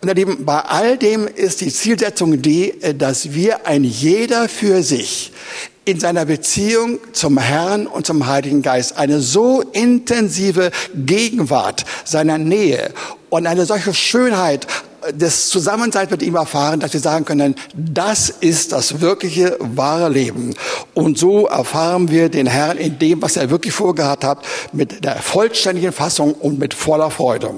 Und 0.01 0.15
Lieben, 0.15 0.45
bei 0.45 0.61
all 0.61 0.97
dem 0.97 1.27
ist 1.27 1.61
die 1.61 1.73
Zielsetzung 1.73 2.41
die, 2.41 2.73
dass 2.97 3.33
wir 3.33 3.67
ein 3.67 3.83
jeder 3.83 4.49
für 4.49 4.85
sich 4.85 5.33
in 5.91 5.99
seiner 5.99 6.25
Beziehung 6.25 7.01
zum 7.13 7.37
Herrn 7.37 7.89
und 7.89 8.07
zum 8.07 8.29
Heiligen 8.29 8.63
Geist 8.63 8.97
eine 8.97 9.21
so 9.21 9.61
intensive 9.61 10.71
Gegenwart 10.95 11.85
seiner 12.05 12.39
Nähe 12.39 12.93
und 13.29 13.49
eine 13.49 13.67
solche 13.67 13.93
Schönheit 13.93 14.69
des 15.13 15.49
Zusammenseins 15.49 16.11
mit 16.13 16.23
ihm 16.23 16.37
erfahren, 16.37 16.79
dass 16.79 16.93
wir 16.93 17.01
sagen 17.01 17.25
können, 17.25 17.57
das 17.75 18.29
ist 18.29 18.71
das 18.71 19.01
wirkliche, 19.01 19.57
wahre 19.59 20.11
Leben. 20.11 20.55
Und 20.95 21.19
so 21.19 21.47
erfahren 21.47 22.09
wir 22.09 22.29
den 22.29 22.47
Herrn 22.47 22.77
in 22.77 22.99
dem, 23.01 23.21
was 23.21 23.37
er 23.37 23.51
wirklich 23.51 23.73
vorgehabt 23.73 24.23
hat, 24.23 24.47
mit 24.73 25.05
der 25.05 25.17
vollständigen 25.17 25.93
Fassung 25.93 26.35
und 26.35 26.61
mit 26.61 26.73
voller 26.73 27.11
Freude. 27.11 27.55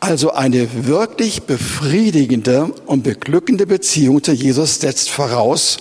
Also 0.00 0.32
eine 0.32 0.86
wirklich 0.86 1.42
befriedigende 1.42 2.72
und 2.86 3.02
beglückende 3.02 3.66
Beziehung 3.66 4.22
zu 4.22 4.32
Jesus 4.32 4.80
setzt 4.80 5.10
voraus, 5.10 5.78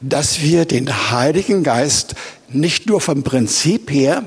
dass 0.00 0.40
wir 0.40 0.64
den 0.64 1.10
Heiligen 1.10 1.62
Geist 1.62 2.14
nicht 2.48 2.86
nur 2.86 3.00
vom 3.00 3.22
Prinzip 3.22 3.90
her, 3.90 4.24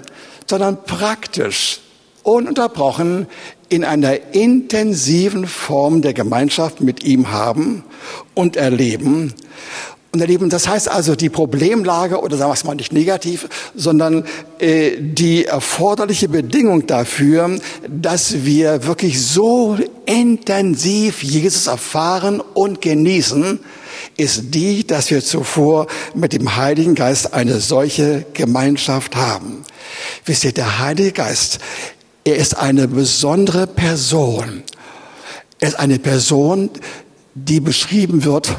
sondern 0.48 0.84
praktisch, 0.84 1.80
ununterbrochen 2.22 3.28
in 3.70 3.84
einer 3.84 4.34
intensiven 4.34 5.48
Form 5.48 6.02
der 6.02 6.14
Gemeinschaft 6.14 6.82
mit 6.82 7.04
ihm 7.04 7.32
haben 7.32 7.84
und 8.36 8.58
erleben 8.58 9.34
und 10.16 10.22
erleben. 10.22 10.50
Das 10.50 10.68
heißt 10.68 10.90
also, 10.90 11.16
die 11.16 11.30
Problemlage, 11.30 12.20
oder 12.20 12.38
sagen 12.38 12.50
wir 12.50 12.54
es 12.54 12.64
mal 12.64 12.76
nicht 12.76 12.94
negativ, 12.94 13.48
sondern 13.76 14.26
äh, 14.60 14.92
die 15.00 15.46
erforderliche 15.46 16.30
Bedingung 16.30 16.88
dafür, 16.88 17.58
dass 17.88 18.46
wir 18.46 18.86
wirklich 18.86 19.22
so 19.22 19.78
intensiv 20.06 21.22
Jesus 21.22 21.68
erfahren 21.68 22.42
und 22.54 22.82
genießen, 22.82 23.60
ist 24.18 24.54
die, 24.56 24.88
dass 24.88 25.12
wir 25.12 25.24
zuvor 25.24 25.88
mit 26.14 26.34
dem 26.34 26.56
Heiligen 26.56 26.96
Geist 26.96 27.34
eine 27.34 27.60
solche 27.60 28.26
Gemeinschaft 28.34 29.16
haben. 29.16 29.64
Wisst 30.26 30.46
ihr, 30.46 30.54
der 30.54 30.80
Heilige 30.80 31.12
Geist, 31.12 31.60
er 32.24 32.38
ist 32.38 32.58
eine 32.58 32.88
besondere 32.88 33.68
Person. 33.68 34.64
Er 35.60 35.68
ist 35.68 35.80
eine 35.80 36.00
Person, 36.00 36.70
die 37.34 37.60
beschrieben 37.60 38.24
wird 38.24 38.56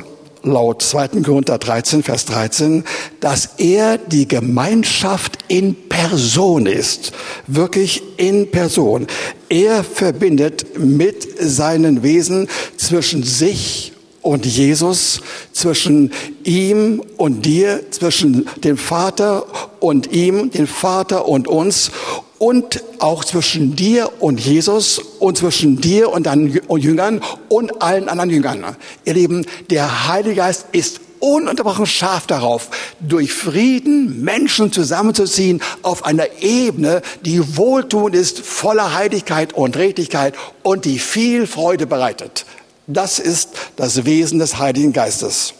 laut 0.46 0.80
2. 0.82 1.08
Korinther 1.22 1.58
13, 1.58 2.02
Vers 2.02 2.24
13, 2.26 2.84
dass 3.20 3.50
er 3.58 3.98
die 3.98 4.26
Gemeinschaft 4.26 5.38
in 5.48 5.88
Person 5.88 6.66
ist. 6.66 7.12
Wirklich 7.46 8.02
in 8.16 8.50
Person. 8.50 9.06
Er 9.48 9.84
verbindet 9.84 10.78
mit 10.78 11.26
seinen 11.38 12.02
Wesen 12.02 12.48
zwischen 12.76 13.22
sich 13.22 13.92
und 14.22 14.44
Jesus, 14.44 15.20
zwischen 15.52 16.12
ihm 16.42 17.02
und 17.16 17.46
dir, 17.46 17.82
zwischen 17.90 18.48
dem 18.64 18.76
Vater 18.76 19.46
und 19.80 20.12
ihm, 20.12 20.50
den 20.50 20.66
Vater 20.66 21.28
und 21.28 21.46
uns 21.46 21.92
und 22.38 22.82
auch 22.98 23.24
zwischen 23.24 23.76
dir 23.76 24.10
und 24.20 24.40
Jesus 24.40 24.98
und 25.18 25.38
zwischen 25.38 25.80
dir 25.80 26.10
und 26.10 26.26
deinen 26.26 26.60
Jüngern 26.76 27.20
und 27.48 27.82
allen 27.82 28.08
anderen 28.08 28.30
Jüngern. 28.30 28.76
Ihr 29.04 29.14
Lieben, 29.14 29.46
der 29.70 30.08
Heilige 30.08 30.36
Geist 30.36 30.66
ist 30.72 31.00
ununterbrochen 31.20 31.86
scharf 31.86 32.26
darauf, 32.26 32.68
durch 33.00 33.32
Frieden 33.32 34.22
Menschen 34.22 34.72
zusammenzuziehen 34.72 35.62
auf 35.82 36.04
einer 36.04 36.26
Ebene, 36.40 37.02
die 37.24 37.56
wohltuend 37.56 38.14
ist, 38.14 38.40
voller 38.40 38.94
Heiligkeit 38.94 39.52
und 39.54 39.76
Redlichkeit 39.76 40.34
und 40.62 40.84
die 40.84 40.98
viel 40.98 41.46
Freude 41.46 41.86
bereitet. 41.86 42.44
Das 42.86 43.18
ist 43.18 43.50
das 43.76 44.04
Wesen 44.04 44.38
des 44.38 44.58
Heiligen 44.58 44.92
Geistes. 44.92 45.54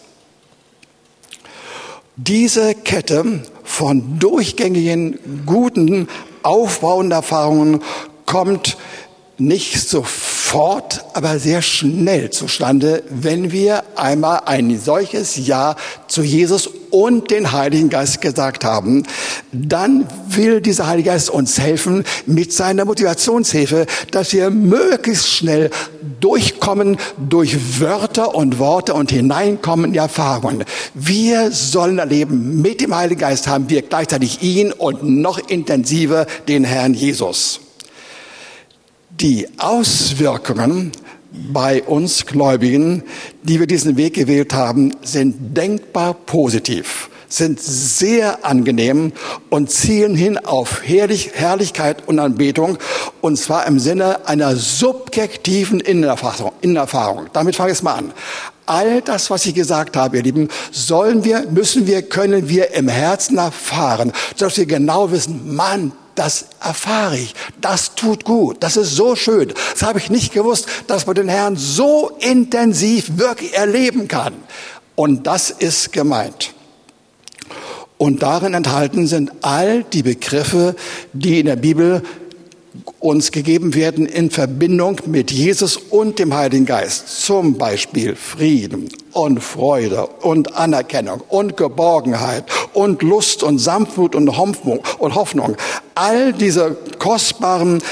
Diese 2.17 2.75
Kette 2.75 3.43
von 3.65 4.19
durchgängigen, 4.19 5.19
guten, 5.45 6.09
aufbauenden 6.47 7.13
Erfahrungen 7.13 7.83
kommt 8.25 8.77
nicht 9.39 9.89
sofort, 9.89 10.36
aber 11.15 11.39
sehr 11.39 11.61
schnell 11.63 12.31
zustande, 12.31 13.03
wenn 13.11 13.53
wir 13.53 13.83
einmal 13.97 14.43
ein 14.47 14.79
solches 14.79 15.37
Ja 15.47 15.77
zu 16.09 16.23
Jesus 16.23 16.71
und 16.91 17.31
den 17.31 17.53
Heiligen 17.53 17.91
Geist 17.91 18.21
gesagt 18.21 18.65
haben. 18.65 19.05
Dann 19.53 20.07
will 20.29 20.61
dieser 20.61 20.87
Heilige 20.87 21.11
Geist 21.11 21.31
uns 21.31 21.59
helfen 21.59 22.05
mit 22.27 22.53
seiner 22.53 22.85
Motivationshilfe, 22.85 23.87
dass 24.13 24.33
wir 24.33 24.51
möglichst 24.51 25.29
schnell 25.29 25.71
durchkommen 26.21 26.97
durch 27.19 27.81
Wörter 27.81 28.35
und 28.35 28.59
Worte 28.59 28.95
und 28.95 29.11
hineinkommen 29.11 29.87
in 29.87 29.93
die 29.93 29.99
Erfahrungen. 29.99 30.65
Wir 30.95 31.51
sollen 31.51 31.99
erleben, 31.99 32.63
mit 32.63 32.81
dem 32.81 32.95
Heiligen 32.95 33.21
Geist 33.21 33.49
haben 33.49 33.69
wir 33.69 33.83
gleichzeitig 33.83 34.43
ihn 34.43 34.73
und 34.73 35.03
noch 35.03 35.39
intensiver 35.49 36.27
den 36.49 36.65
Herrn 36.65 36.95
Jesus. 36.95 37.61
Die 39.21 39.49
Auswirkungen 39.57 40.93
bei 41.33 41.83
uns 41.83 42.27
Gläubigen, 42.27 43.03
die 43.45 43.59
wir 43.59 43.67
diesen 43.67 43.97
Weg 43.97 44.13
gewählt 44.13 44.53
haben, 44.53 44.93
sind 45.01 45.57
denkbar 45.57 46.13
positiv, 46.13 47.09
sind 47.27 47.59
sehr 47.59 48.45
angenehm 48.45 49.13
und 49.49 49.71
zielen 49.71 50.17
hin 50.17 50.37
auf 50.37 50.83
Herrlich, 50.85 51.31
Herrlichkeit 51.33 52.07
und 52.07 52.19
Anbetung, 52.19 52.77
und 53.23 53.39
zwar 53.39 53.67
im 53.67 53.79
Sinne 53.79 54.29
einer 54.29 54.55
subjektiven 54.55 55.81
Innenerfahrung. 55.81 56.53
Innenerfahrung. 56.61 57.29
Damit 57.33 57.57
fange 57.57 57.73
ich 57.73 57.83
mal 57.83 57.95
an. 57.95 58.13
All 58.67 59.01
das, 59.01 59.31
was 59.31 59.47
ich 59.47 59.55
gesagt 59.55 59.97
habe, 59.97 60.19
ihr 60.19 60.25
Lieben, 60.25 60.49
sollen 60.73 61.25
wir, 61.25 61.47
müssen 61.51 61.87
wir, 61.87 62.03
können 62.03 62.51
wir 62.51 62.75
im 62.75 62.89
Herzen 62.89 63.39
erfahren, 63.39 64.13
sodass 64.35 64.59
wir 64.59 64.67
genau 64.67 65.11
wissen, 65.11 65.55
Mann, 65.57 65.93
das 66.19 66.47
erfahre 66.61 67.19
ich. 67.19 67.35
Das 67.61 67.95
tut 67.95 68.25
gut. 68.25 68.57
Das 68.61 68.77
ist 68.77 68.97
so 68.97 69.15
schön. 69.17 69.53
Das 69.73 69.83
habe 69.83 69.99
ich 69.99 70.11
nicht 70.11 70.33
gewusst, 70.33 70.67
dass 70.87 71.07
man 71.07 71.15
den 71.15 71.29
Herrn 71.29 71.57
so 71.57 72.11
intensiv 72.21 73.19
wirklich 73.19 73.55
erleben 73.55 74.09
kann. 74.09 74.35
Und 74.95 75.27
das 75.27 75.51
ist 75.51 75.93
gemeint. 75.93 76.55
Und 77.99 78.23
darin 78.23 78.55
enthalten 78.55 79.07
sind 79.07 79.33
all 79.43 79.85
die 79.85 80.03
Begriffe, 80.03 80.75
die 81.13 81.41
in 81.41 81.47
der 81.47 81.57
Bibel 81.57 82.03
uns 83.01 83.31
gegeben 83.31 83.75
werden 83.75 84.07
in 84.07 84.31
Verbindung 84.31 85.01
mit 85.07 85.31
Jesus 85.31 85.77
und 85.77 86.19
dem 86.19 86.35
Heiligen 86.35 86.67
Geist. 86.67 87.23
Zum 87.23 87.59
Beispiel 87.59 88.17
Frieden 88.17 88.89
und 89.13 89.43
Freude 89.43 90.07
und 90.07 90.55
Anerkennung 90.57 91.23
und 91.29 91.57
Geborgenheit 91.57 92.45
und 92.73 93.03
Lust 93.03 93.43
und 93.43 93.59
Sanftmut 93.59 94.15
und 94.15 94.37
Hoffnung. 94.37 95.57
All 95.95 96.33
diese 96.33 96.77
kostbaren 96.99 97.83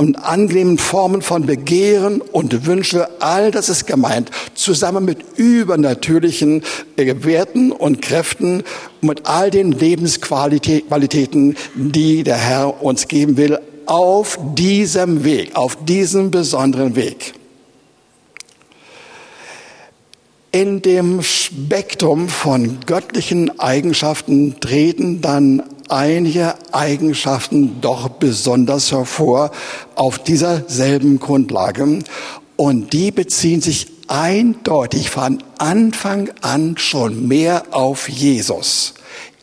und 0.00 0.16
angenehmen 0.16 0.78
Formen 0.78 1.20
von 1.20 1.44
Begehren 1.44 2.22
und 2.22 2.64
Wünsche, 2.64 3.08
all 3.20 3.50
das 3.50 3.68
ist 3.68 3.86
gemeint, 3.86 4.30
zusammen 4.54 5.04
mit 5.04 5.18
übernatürlichen 5.36 6.62
Werten 6.96 7.70
und 7.70 8.00
Kräften, 8.00 8.62
mit 9.02 9.26
all 9.26 9.50
den 9.50 9.72
Lebensqualitäten, 9.72 11.56
die 11.74 12.22
der 12.24 12.36
Herr 12.36 12.82
uns 12.82 13.08
geben 13.08 13.36
will, 13.36 13.58
auf 13.90 14.38
diesem 14.54 15.24
Weg, 15.24 15.56
auf 15.56 15.76
diesem 15.84 16.30
besonderen 16.30 16.94
Weg. 16.94 17.34
In 20.52 20.80
dem 20.80 21.24
Spektrum 21.24 22.28
von 22.28 22.78
göttlichen 22.86 23.58
Eigenschaften 23.58 24.60
treten 24.60 25.20
dann 25.20 25.64
einige 25.88 26.54
Eigenschaften 26.70 27.80
doch 27.80 28.08
besonders 28.08 28.92
hervor 28.92 29.50
auf 29.96 30.20
dieser 30.20 30.68
selben 30.68 31.18
Grundlage. 31.18 31.98
Und 32.54 32.92
die 32.92 33.10
beziehen 33.10 33.60
sich 33.60 33.88
eindeutig 34.06 35.10
von 35.10 35.42
Anfang 35.58 36.30
an 36.42 36.76
schon 36.78 37.26
mehr 37.26 37.64
auf 37.72 38.08
Jesus. 38.08 38.94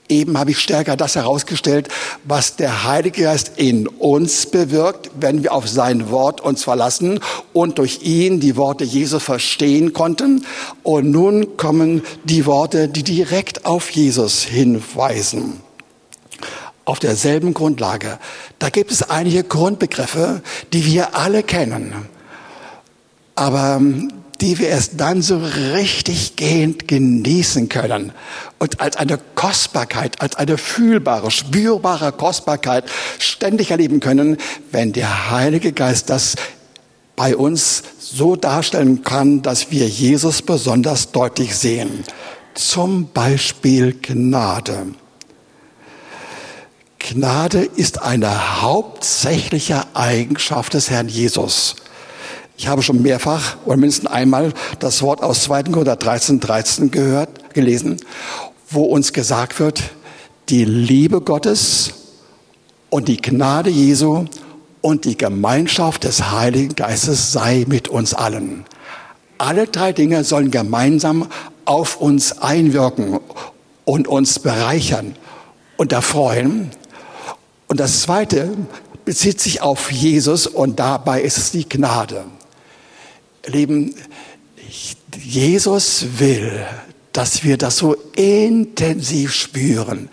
Eben 0.09 0.37
habe 0.37 0.51
ich 0.51 0.59
stärker 0.59 0.95
das 0.95 1.15
herausgestellt, 1.15 1.89
was 2.23 2.55
der 2.55 2.85
Heilige 2.85 3.23
Geist 3.23 3.53
in 3.57 3.87
uns 3.87 4.45
bewirkt, 4.45 5.11
wenn 5.19 5.43
wir 5.43 5.53
auf 5.53 5.67
sein 5.67 6.09
Wort 6.09 6.39
uns 6.39 6.63
verlassen 6.63 7.19
und 7.51 7.77
durch 7.77 8.03
ihn 8.03 8.39
die 8.39 8.55
Worte 8.55 8.85
Jesu 8.85 9.19
verstehen 9.19 9.91
konnten. 9.91 10.45
Und 10.83 11.11
nun 11.11 11.57
kommen 11.57 12.03
die 12.23 12.45
Worte, 12.45 12.87
die 12.87 13.03
direkt 13.03 13.65
auf 13.65 13.89
Jesus 13.89 14.43
hinweisen. 14.43 15.61
Auf 16.85 16.99
derselben 16.99 17.53
Grundlage. 17.53 18.17
Da 18.59 18.69
gibt 18.69 18.91
es 18.91 19.09
einige 19.09 19.43
Grundbegriffe, 19.43 20.41
die 20.71 20.85
wir 20.85 21.17
alle 21.17 21.43
kennen. 21.43 22.07
Aber 23.35 23.81
die 24.41 24.59
wir 24.59 24.69
erst 24.69 24.93
dann 24.97 25.21
so 25.21 25.37
richtig 25.37 26.35
gehend 26.35 26.87
genießen 26.87 27.69
können 27.69 28.11
und 28.59 28.79
als 28.79 28.97
eine 28.97 29.19
Kostbarkeit, 29.35 30.21
als 30.21 30.35
eine 30.35 30.57
fühlbare, 30.57 31.31
spürbare 31.31 32.11
Kostbarkeit 32.11 32.85
ständig 33.19 33.71
erleben 33.71 33.99
können, 33.99 34.37
wenn 34.71 34.93
der 34.93 35.31
Heilige 35.31 35.71
Geist 35.71 36.09
das 36.09 36.35
bei 37.15 37.35
uns 37.35 37.83
so 37.99 38.35
darstellen 38.35 39.03
kann, 39.03 39.41
dass 39.41 39.71
wir 39.71 39.87
Jesus 39.87 40.41
besonders 40.43 41.11
deutlich 41.11 41.55
sehen. 41.55 42.03
Zum 42.53 43.09
Beispiel 43.11 43.93
Gnade. 44.01 44.93
Gnade 46.99 47.63
ist 47.63 48.01
eine 48.01 48.61
hauptsächliche 48.61 49.83
Eigenschaft 49.93 50.73
des 50.73 50.89
Herrn 50.89 51.07
Jesus. 51.07 51.75
Ich 52.59 52.67
habe 52.67 52.81
schon 52.81 53.03
mehrfach 53.03 53.57
oder 53.65 53.77
mindestens 53.77 54.09
einmal 54.09 54.51
das 54.79 55.03
Wort 55.03 55.21
aus 55.21 55.43
2. 55.43 55.63
Korinther 55.63 55.95
13, 55.95 56.39
13 56.39 56.89
gehört, 56.89 57.53
gelesen, 57.53 57.97
wo 58.71 58.83
uns 58.83 59.13
gesagt 59.13 59.59
wird, 59.59 59.83
die 60.49 60.65
Liebe 60.65 61.21
Gottes 61.21 61.93
und 62.89 63.09
die 63.09 63.21
Gnade 63.21 63.69
Jesu 63.69 64.25
und 64.81 65.05
die 65.05 65.17
Gemeinschaft 65.17 66.03
des 66.03 66.31
Heiligen 66.31 66.73
Geistes 66.73 67.31
sei 67.31 67.65
mit 67.67 67.89
uns 67.89 68.15
allen. 68.15 68.65
Alle 69.37 69.67
drei 69.67 69.93
Dinge 69.93 70.23
sollen 70.23 70.49
gemeinsam 70.49 71.27
auf 71.65 71.97
uns 71.97 72.39
einwirken 72.39 73.19
und 73.85 74.07
uns 74.07 74.39
bereichern 74.39 75.15
und 75.77 75.91
erfreuen. 75.91 76.71
Und 77.67 77.79
das 77.79 78.01
Zweite 78.01 78.49
bezieht 79.05 79.39
sich 79.39 79.61
auf 79.61 79.91
Jesus 79.91 80.47
und 80.47 80.79
dabei 80.79 81.21
ist 81.21 81.37
es 81.37 81.51
die 81.51 81.69
Gnade. 81.69 82.25
Lieben, 83.47 83.95
Jesus 85.23 86.05
will, 86.17 86.65
dass 87.13 87.43
wir 87.43 87.57
das 87.57 87.77
so 87.77 87.95
intensiv 88.15 89.33
spüren, 89.33 90.09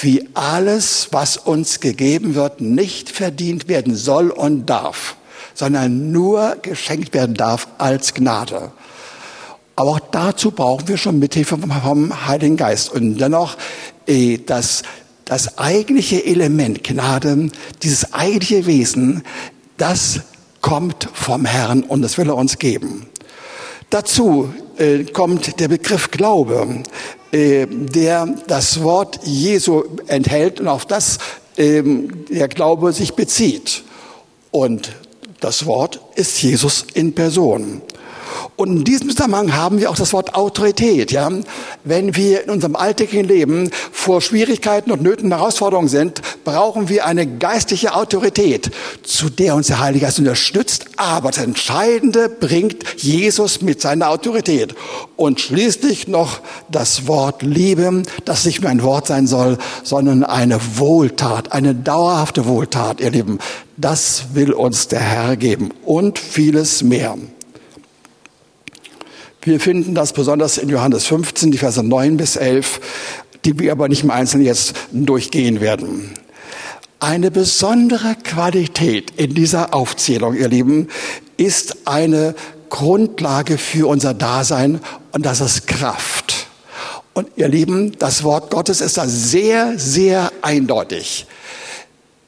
wie 0.00 0.26
alles, 0.34 1.08
was 1.10 1.36
uns 1.36 1.80
gegeben 1.80 2.34
wird, 2.34 2.60
nicht 2.60 3.10
verdient 3.10 3.68
werden 3.68 3.94
soll 3.94 4.30
und 4.30 4.66
darf, 4.66 5.16
sondern 5.54 6.12
nur 6.12 6.56
geschenkt 6.62 7.12
werden 7.12 7.34
darf 7.34 7.68
als 7.78 8.14
Gnade. 8.14 8.72
Aber 9.74 9.90
auch 9.90 10.00
dazu 10.00 10.50
brauchen 10.50 10.88
wir 10.88 10.96
schon 10.96 11.18
Mithilfe 11.18 11.58
vom 11.58 12.26
Heiligen 12.26 12.56
Geist. 12.56 12.90
Und 12.90 13.18
dennoch, 13.18 13.58
eh, 14.06 14.38
das, 14.38 14.82
das 15.26 15.58
eigentliche 15.58 16.24
Element 16.24 16.82
Gnade, 16.82 17.50
dieses 17.82 18.14
eigentliche 18.14 18.64
Wesen, 18.64 19.22
das 19.76 20.20
kommt 20.66 21.08
vom 21.12 21.44
Herrn 21.44 21.84
und 21.84 22.02
das 22.02 22.18
will 22.18 22.28
er 22.28 22.34
uns 22.34 22.58
geben. 22.58 23.06
Dazu 23.88 24.52
äh, 24.78 25.04
kommt 25.04 25.60
der 25.60 25.68
Begriff 25.68 26.10
Glaube, 26.10 26.82
äh, 27.30 27.66
der 27.68 28.26
das 28.48 28.82
Wort 28.82 29.20
Jesu 29.22 29.84
enthält 30.08 30.58
und 30.58 30.66
auf 30.66 30.84
das 30.84 31.18
äh, 31.56 31.84
der 31.84 32.48
Glaube 32.48 32.92
sich 32.92 33.14
bezieht. 33.14 33.84
Und 34.50 34.90
das 35.38 35.66
Wort 35.66 36.00
ist 36.16 36.42
Jesus 36.42 36.84
in 36.94 37.14
Person. 37.14 37.80
Und 38.56 38.68
in 38.68 38.84
diesem 38.84 39.10
Zusammenhang 39.10 39.54
haben 39.54 39.78
wir 39.78 39.90
auch 39.90 39.96
das 39.96 40.12
Wort 40.12 40.34
Autorität. 40.34 41.12
Ja? 41.12 41.30
Wenn 41.84 42.16
wir 42.16 42.44
in 42.44 42.50
unserem 42.50 42.76
alltäglichen 42.76 43.26
Leben 43.28 43.70
vor 43.92 44.20
Schwierigkeiten 44.20 44.90
und 44.90 45.02
Nöten 45.02 45.30
Herausforderungen 45.30 45.88
sind, 45.88 46.22
brauchen 46.44 46.88
wir 46.88 47.06
eine 47.06 47.26
geistliche 47.26 47.94
Autorität, 47.94 48.70
zu 49.02 49.28
der 49.28 49.54
uns 49.54 49.68
der 49.68 49.80
Heilige 49.80 50.06
Geist 50.06 50.18
unterstützt. 50.18 50.86
Aber 50.96 51.30
das 51.30 51.42
Entscheidende 51.42 52.28
bringt 52.28 52.84
Jesus 52.96 53.62
mit 53.62 53.80
seiner 53.80 54.10
Autorität. 54.10 54.74
Und 55.16 55.40
schließlich 55.40 56.08
noch 56.08 56.40
das 56.70 57.06
Wort 57.06 57.42
Liebe, 57.42 58.02
das 58.24 58.44
nicht 58.44 58.62
nur 58.62 58.70
ein 58.70 58.82
Wort 58.82 59.06
sein 59.06 59.26
soll, 59.26 59.58
sondern 59.82 60.24
eine 60.24 60.60
Wohltat, 60.78 61.52
eine 61.52 61.74
dauerhafte 61.74 62.46
Wohltat, 62.46 63.00
ihr 63.00 63.10
Lieben. 63.10 63.38
Das 63.76 64.34
will 64.34 64.52
uns 64.52 64.88
der 64.88 65.00
Herr 65.00 65.36
geben 65.36 65.70
und 65.84 66.18
vieles 66.18 66.82
mehr. 66.82 67.16
Wir 69.46 69.60
finden 69.60 69.94
das 69.94 70.12
besonders 70.12 70.58
in 70.58 70.68
Johannes 70.68 71.06
15, 71.06 71.52
die 71.52 71.58
Verse 71.58 71.80
9 71.80 72.16
bis 72.16 72.34
11, 72.34 72.80
die 73.44 73.56
wir 73.60 73.70
aber 73.70 73.88
nicht 73.88 74.02
im 74.02 74.10
Einzelnen 74.10 74.44
jetzt 74.44 74.74
durchgehen 74.90 75.60
werden. 75.60 76.10
Eine 76.98 77.30
besondere 77.30 78.16
Qualität 78.24 79.12
in 79.16 79.34
dieser 79.34 79.72
Aufzählung, 79.72 80.34
ihr 80.34 80.48
Lieben, 80.48 80.88
ist 81.36 81.86
eine 81.86 82.34
Grundlage 82.70 83.56
für 83.56 83.86
unser 83.86 84.14
Dasein 84.14 84.80
und 85.12 85.24
das 85.24 85.40
ist 85.40 85.68
Kraft. 85.68 86.48
Und 87.14 87.28
ihr 87.36 87.46
Lieben, 87.46 87.96
das 88.00 88.24
Wort 88.24 88.50
Gottes 88.50 88.80
ist 88.80 88.96
da 88.96 89.06
sehr, 89.06 89.78
sehr 89.78 90.32
eindeutig. 90.42 91.28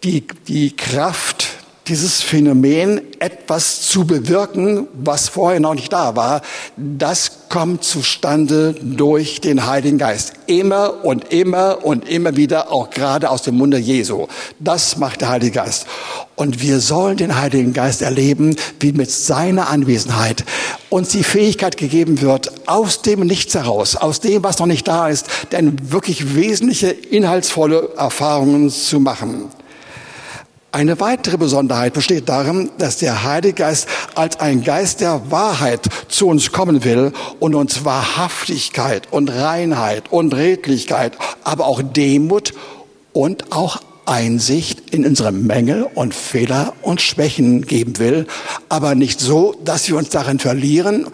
Die, 0.04 0.24
die 0.46 0.76
Kraft 0.76 1.37
dieses 1.88 2.20
Phänomen, 2.20 3.00
etwas 3.18 3.82
zu 3.82 4.06
bewirken, 4.06 4.86
was 4.92 5.28
vorher 5.28 5.58
noch 5.58 5.74
nicht 5.74 5.92
da 5.92 6.14
war, 6.16 6.42
das 6.76 7.48
kommt 7.48 7.82
zustande 7.82 8.74
durch 8.80 9.40
den 9.40 9.66
Heiligen 9.66 9.98
Geist. 9.98 10.34
Immer 10.46 11.04
und 11.04 11.32
immer 11.32 11.84
und 11.84 12.08
immer 12.08 12.36
wieder, 12.36 12.70
auch 12.70 12.90
gerade 12.90 13.30
aus 13.30 13.42
dem 13.42 13.56
Munde 13.56 13.78
Jesu. 13.78 14.26
Das 14.58 14.98
macht 14.98 15.22
der 15.22 15.30
Heilige 15.30 15.52
Geist. 15.52 15.86
Und 16.36 16.62
wir 16.62 16.80
sollen 16.80 17.16
den 17.16 17.40
Heiligen 17.40 17.72
Geist 17.72 18.02
erleben, 18.02 18.54
wie 18.80 18.92
mit 18.92 19.10
seiner 19.10 19.68
Anwesenheit 19.68 20.44
uns 20.90 21.08
die 21.08 21.24
Fähigkeit 21.24 21.76
gegeben 21.76 22.20
wird, 22.20 22.68
aus 22.68 23.02
dem 23.02 23.20
Nichts 23.20 23.54
heraus, 23.54 23.96
aus 23.96 24.20
dem, 24.20 24.44
was 24.44 24.58
noch 24.58 24.66
nicht 24.66 24.86
da 24.86 25.08
ist, 25.08 25.26
denn 25.52 25.90
wirklich 25.90 26.36
wesentliche, 26.36 26.88
inhaltsvolle 26.90 27.90
Erfahrungen 27.96 28.70
zu 28.70 29.00
machen. 29.00 29.50
Eine 30.70 31.00
weitere 31.00 31.38
Besonderheit 31.38 31.94
besteht 31.94 32.28
darin, 32.28 32.70
dass 32.76 32.98
der 32.98 33.24
Heilige 33.24 33.54
Geist 33.54 33.88
als 34.14 34.38
ein 34.38 34.62
Geist 34.62 35.00
der 35.00 35.30
Wahrheit 35.30 35.88
zu 36.08 36.28
uns 36.28 36.52
kommen 36.52 36.84
will 36.84 37.12
und 37.40 37.54
uns 37.54 37.86
Wahrhaftigkeit 37.86 39.08
und 39.10 39.30
Reinheit 39.30 40.12
und 40.12 40.34
Redlichkeit, 40.34 41.16
aber 41.42 41.66
auch 41.66 41.80
Demut 41.82 42.52
und 43.14 43.50
auch 43.50 43.80
Einsicht 44.04 44.90
in 44.90 45.06
unsere 45.06 45.32
Mängel 45.32 45.88
und 45.94 46.14
Fehler 46.14 46.74
und 46.82 47.00
Schwächen 47.00 47.62
geben 47.62 47.98
will, 47.98 48.26
aber 48.68 48.94
nicht 48.94 49.20
so, 49.20 49.54
dass 49.64 49.88
wir 49.88 49.96
uns 49.96 50.10
darin 50.10 50.38
verlieren 50.38 51.06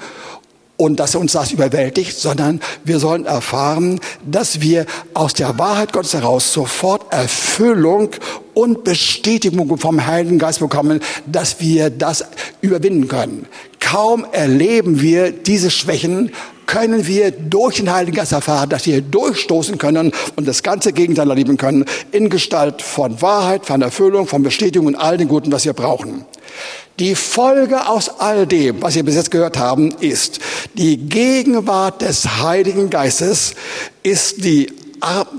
und 0.77 0.99
dass 0.99 1.15
uns 1.15 1.33
das 1.33 1.53
überwältigt, 1.53 2.17
sondern 2.17 2.61
wir 2.85 2.99
sollen 2.99 3.27
erfahren, 3.27 4.01
dass 4.25 4.61
wir 4.61 4.87
aus 5.15 5.35
der 5.35 5.59
Wahrheit 5.59 5.93
Gottes 5.93 6.15
heraus 6.15 6.53
sofort 6.53 7.13
Erfüllung 7.13 8.11
und 8.55 8.85
Bestätigung 8.85 9.79
vom 9.79 10.07
Heiligen 10.07 10.39
Geist 10.39 10.59
bekommen, 10.59 11.01
dass 11.27 11.61
wir 11.61 11.91
das 11.91 12.25
überwinden 12.61 13.09
können. 13.09 13.47
Kaum 13.79 14.27
erleben 14.33 15.01
wir 15.01 15.31
diese 15.31 15.71
Schwächen, 15.71 16.33
können 16.67 17.07
wir 17.07 17.31
durch 17.31 17.77
den 17.77 17.93
Heiligen 17.93 18.17
Geist 18.17 18.33
erfahren, 18.33 18.71
dass 18.71 18.87
wir 18.87 19.03
durchstoßen 19.03 19.79
können 19.79 20.13
und 20.37 20.49
das 20.49 20.63
ganze 20.63 20.93
Gegenteil 20.93 21.29
erleben 21.29 21.57
können 21.57 21.85
in 22.11 22.31
Gestalt 22.31 22.83
von 22.83 23.21
Wahrheit, 23.21 23.67
von 23.67 23.83
Erfüllung, 23.83 24.27
von 24.27 24.43
Bestätigung 24.43 24.87
und 24.87 24.97
all 24.97 25.19
den 25.19 25.29
Guten, 25.29 25.53
was 25.53 25.65
wir 25.65 25.75
brauchen. 25.75 26.25
Die 27.01 27.17
Folge 27.17 27.89
aus 27.89 28.21
all 28.21 28.47
dem, 28.47 28.81
was 28.81 28.95
wir 28.95 29.05
bis 29.05 29.17
jetzt 29.17 29.33
gehört 29.33 29.59
haben, 29.59 29.91
ist, 29.99 30.39
die 30.75 30.97
Gegenwart 30.97 32.03
des 32.03 32.41
Heiligen 32.41 32.89
Geistes 32.89 33.55
ist 34.05 34.45
die, 34.45 34.73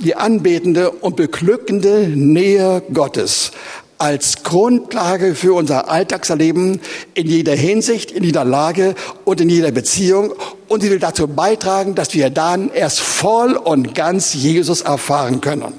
die 0.03 0.15
anbetende 0.15 0.91
und 0.91 1.15
beglückende 1.15 2.09
Nähe 2.09 2.83
Gottes 2.93 3.51
als 3.97 4.43
Grundlage 4.43 5.35
für 5.35 5.53
unser 5.53 5.89
Alltagserleben 5.89 6.81
in 7.13 7.27
jeder 7.27 7.55
Hinsicht, 7.55 8.11
in 8.11 8.25
jeder 8.25 8.43
Lage 8.43 8.93
und 9.23 9.39
in 9.39 9.49
jeder 9.49 9.71
Beziehung. 9.71 10.33
Und 10.67 10.81
sie 10.81 10.91
will 10.91 10.99
dazu 10.99 11.27
beitragen, 11.27 11.95
dass 11.95 12.13
wir 12.13 12.29
dann 12.29 12.69
erst 12.69 12.99
voll 12.99 13.53
und 13.53 13.95
ganz 13.95 14.33
Jesus 14.33 14.81
erfahren 14.81 15.39
können. 15.39 15.73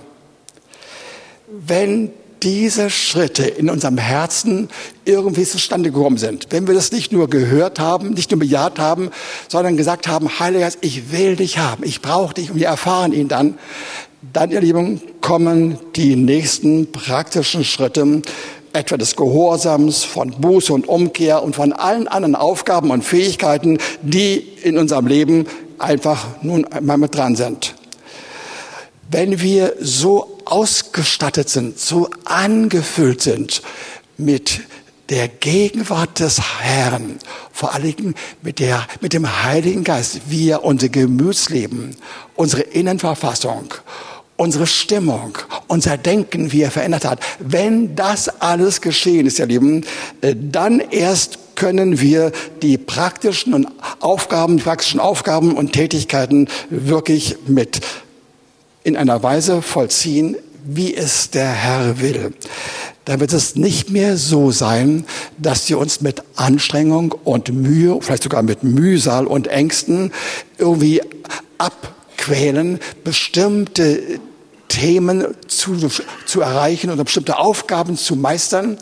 Wenn 1.49 2.12
diese 2.42 2.90
Schritte 2.90 3.44
in 3.44 3.70
unserem 3.70 3.99
Herzen 3.99 4.68
irgendwie 5.05 5.44
zustande 5.44 5.90
gekommen 5.90 6.18
sind. 6.18 6.46
Wenn 6.51 6.66
wir 6.66 6.75
das 6.75 6.92
nicht 6.92 7.12
nur 7.12 7.29
gehört 7.29 7.79
haben, 7.79 8.11
nicht 8.11 8.31
nur 8.31 8.40
bejaht 8.40 8.79
haben, 8.79 9.11
sondern 9.49 9.77
gesagt 9.77 10.09
haben, 10.09 10.38
Heiliger 10.38 10.64
Geist, 10.64 10.79
ich 10.81 11.12
will 11.12 11.37
dich 11.37 11.59
haben, 11.59 11.85
ich 11.85 12.03
brauche 12.03 12.35
dich 12.35 12.51
und 12.51 12.59
wir 12.59 12.66
erfahren 12.66 13.12
ihn 13.12 13.29
dann, 13.29 13.59
dann, 14.33 14.51
ihr 14.51 14.61
Lieben, 14.61 15.01
kommen 15.20 15.79
die 15.94 16.16
nächsten 16.16 16.90
praktischen 16.90 17.64
Schritte, 17.64 18.22
etwa 18.72 18.96
des 18.96 19.16
Gehorsams, 19.16 20.05
von 20.05 20.33
Buße 20.33 20.72
und 20.72 20.88
Umkehr 20.88 21.42
und 21.42 21.57
von 21.57 21.72
allen 21.72 22.09
anderen 22.09 22.35
Aufgaben 22.35 22.90
und 22.90 23.03
Fähigkeiten, 23.03 23.79
die 24.03 24.37
in 24.62 24.77
unserem 24.77 25.07
Leben 25.07 25.46
einfach 25.79 26.27
nun 26.42 26.64
einmal 26.66 26.99
mit 26.99 27.14
dran 27.14 27.37
sind. 27.37 27.75
Wenn 29.11 29.40
wir 29.40 29.75
so 29.81 30.36
ausgestattet 30.47 31.49
sind, 31.49 31.79
so 31.79 32.09
angefüllt 32.25 33.21
sind 33.21 33.63
mit 34.17 34.61
der 35.11 35.29
Gegenwart 35.29 36.19
des 36.21 36.41
Herrn, 36.61 37.19
vor 37.53 37.75
allen 37.75 37.95
Dingen 37.95 38.15
mit, 38.43 38.59
der, 38.59 38.87
mit 39.01 39.13
dem 39.13 39.45
Heiligen 39.45 39.85
Geist, 39.85 40.23
wie 40.29 40.51
er 40.51 40.65
unser 40.65 40.89
Gemütsleben, 40.89 41.97
unsere 42.35 42.63
Innenverfassung, 42.63 43.75
unsere 44.37 44.67
Stimmung, 44.67 45.39
unser 45.69 45.97
Denken, 45.97 46.53
wie 46.53 46.63
er 46.63 46.71
verändert 46.71 47.05
hat. 47.05 47.21
Wenn 47.39 47.95
das 47.95 48.29
alles 48.41 48.81
geschehen 48.81 49.27
ist, 49.27 49.39
ihr 49.39 49.47
Lieben, 49.47 49.85
äh, 50.21 50.35
dann 50.37 50.81
erst 50.81 51.39
können 51.55 52.01
wir 52.01 52.33
die 52.61 52.77
praktischen 52.77 53.67
Aufgaben, 54.01 54.59
die 54.59 54.63
praktischen 54.63 55.01
Aufgaben 55.01 55.55
und 55.55 55.73
Tätigkeiten 55.73 56.49
wirklich 56.69 57.37
mit 57.47 57.81
in 58.87 58.96
einer 58.96 59.20
Weise 59.25 59.62
vollziehen, 59.62 60.37
wie 60.64 60.94
es 60.94 61.31
der 61.31 61.49
Herr 61.49 62.01
will. 62.01 62.33
Da 63.05 63.18
wird 63.18 63.33
es 63.33 63.57
nicht 63.57 63.90
mehr 63.90 64.16
so 64.16 64.53
sein, 64.53 65.05
dass 65.38 65.68
wir 65.68 65.79
uns 65.79 66.03
mit 66.03 66.22
Anstrengung 66.37 67.11
und 67.25 67.53
Mühe, 67.53 67.99
vielleicht 68.01 68.22
sogar 68.22 68.44
mit 68.44 68.62
Mühsal 68.62 69.27
und 69.27 69.49
Ängsten 69.49 70.12
irgendwie 70.57 71.03
abquälen, 71.59 72.79
bestimmte 73.03 74.20
Themen 74.68 75.35
zu, 75.49 75.88
zu 76.25 76.40
erreichen 76.40 76.90
oder 76.90 77.03
bestimmte 77.03 77.38
Aufgaben 77.38 77.96
zu 77.96 78.14
meistern, 78.14 78.79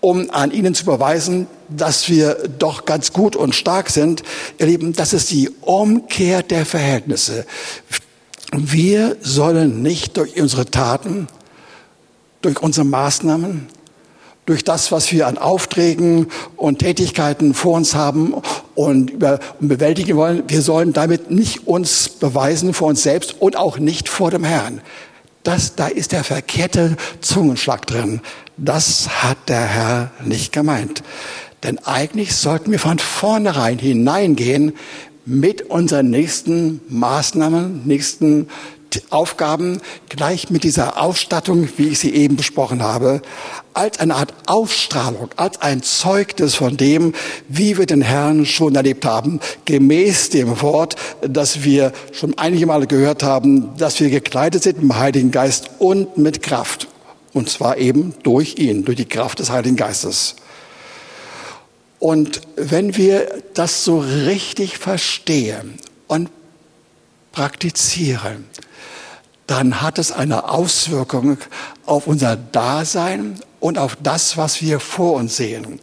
um 0.00 0.30
an 0.30 0.50
ihnen 0.50 0.74
zu 0.74 0.84
beweisen, 0.84 1.46
dass 1.68 2.08
wir 2.08 2.34
doch 2.58 2.86
ganz 2.86 3.12
gut 3.12 3.36
und 3.36 3.54
stark 3.54 3.90
sind. 3.90 4.24
Ihr 4.58 4.66
Lieben, 4.66 4.94
das 4.94 5.12
ist 5.12 5.30
die 5.30 5.48
Umkehr 5.60 6.42
der 6.42 6.66
Verhältnisse. 6.66 7.46
Wir 8.52 9.16
sollen 9.20 9.82
nicht 9.82 10.16
durch 10.16 10.40
unsere 10.40 10.66
Taten, 10.66 11.28
durch 12.40 12.60
unsere 12.62 12.86
Maßnahmen, 12.86 13.66
durch 14.46 14.64
das, 14.64 14.90
was 14.90 15.12
wir 15.12 15.26
an 15.26 15.36
Aufträgen 15.36 16.28
und 16.56 16.78
Tätigkeiten 16.78 17.52
vor 17.52 17.76
uns 17.76 17.94
haben 17.94 18.34
und, 18.74 19.10
über, 19.10 19.40
und 19.60 19.68
bewältigen 19.68 20.16
wollen, 20.16 20.44
wir 20.48 20.62
sollen 20.62 20.94
damit 20.94 21.30
nicht 21.30 21.66
uns 21.66 22.08
beweisen 22.08 22.72
vor 22.72 22.88
uns 22.88 23.02
selbst 23.02 23.36
und 23.40 23.56
auch 23.56 23.78
nicht 23.78 24.08
vor 24.08 24.30
dem 24.30 24.44
Herrn. 24.44 24.80
Das, 25.42 25.74
da 25.74 25.86
ist 25.88 26.12
der 26.12 26.24
verkehrte 26.24 26.96
Zungenschlag 27.20 27.86
drin. 27.86 28.22
Das 28.56 29.22
hat 29.22 29.36
der 29.48 29.60
Herr 29.66 30.10
nicht 30.24 30.52
gemeint. 30.52 31.02
Denn 31.62 31.78
eigentlich 31.84 32.34
sollten 32.34 32.70
wir 32.70 32.78
von 32.78 32.98
vornherein 32.98 33.78
hineingehen 33.78 34.72
mit 35.28 35.62
unseren 35.62 36.08
nächsten 36.08 36.80
Maßnahmen, 36.88 37.82
nächsten 37.84 38.48
Aufgaben 39.10 39.82
gleich 40.08 40.48
mit 40.48 40.64
dieser 40.64 41.00
Ausstattung, 41.00 41.68
wie 41.76 41.88
ich 41.88 41.98
sie 41.98 42.14
eben 42.14 42.36
besprochen 42.36 42.82
habe, 42.82 43.20
als 43.74 44.00
eine 44.00 44.14
Art 44.14 44.32
Ausstrahlung, 44.46 45.28
als 45.36 45.60
ein 45.60 45.82
Zeugnis 45.82 46.54
von 46.54 46.78
dem, 46.78 47.12
wie 47.48 47.76
wir 47.76 47.84
den 47.84 48.00
Herrn 48.00 48.46
schon 48.46 48.74
erlebt 48.74 49.04
haben, 49.04 49.40
gemäß 49.66 50.30
dem 50.30 50.62
Wort, 50.62 50.96
das 51.20 51.62
wir 51.62 51.92
schon 52.12 52.36
einige 52.38 52.64
Male 52.64 52.86
gehört 52.86 53.22
haben, 53.22 53.76
dass 53.76 54.00
wir 54.00 54.08
gekleidet 54.08 54.62
sind 54.62 54.82
im 54.82 54.96
Heiligen 54.96 55.30
Geist 55.30 55.70
und 55.78 56.16
mit 56.16 56.42
Kraft. 56.42 56.88
Und 57.34 57.50
zwar 57.50 57.76
eben 57.76 58.14
durch 58.22 58.56
ihn, 58.56 58.86
durch 58.86 58.96
die 58.96 59.04
Kraft 59.04 59.38
des 59.38 59.50
Heiligen 59.50 59.76
Geistes. 59.76 60.36
Und 61.98 62.42
wenn 62.56 62.96
wir 62.96 63.42
das 63.54 63.84
so 63.84 63.98
richtig 63.98 64.78
verstehen 64.78 65.74
und 66.06 66.30
praktizieren, 67.32 68.44
dann 69.46 69.80
hat 69.80 69.98
es 69.98 70.12
eine 70.12 70.50
Auswirkung 70.50 71.38
auf 71.86 72.06
unser 72.06 72.36
Dasein 72.36 73.40
und 73.60 73.78
auf 73.78 73.96
das, 74.02 74.36
was 74.36 74.62
wir 74.62 74.78
vor 74.78 75.14
uns 75.14 75.36
sehen. 75.36 75.80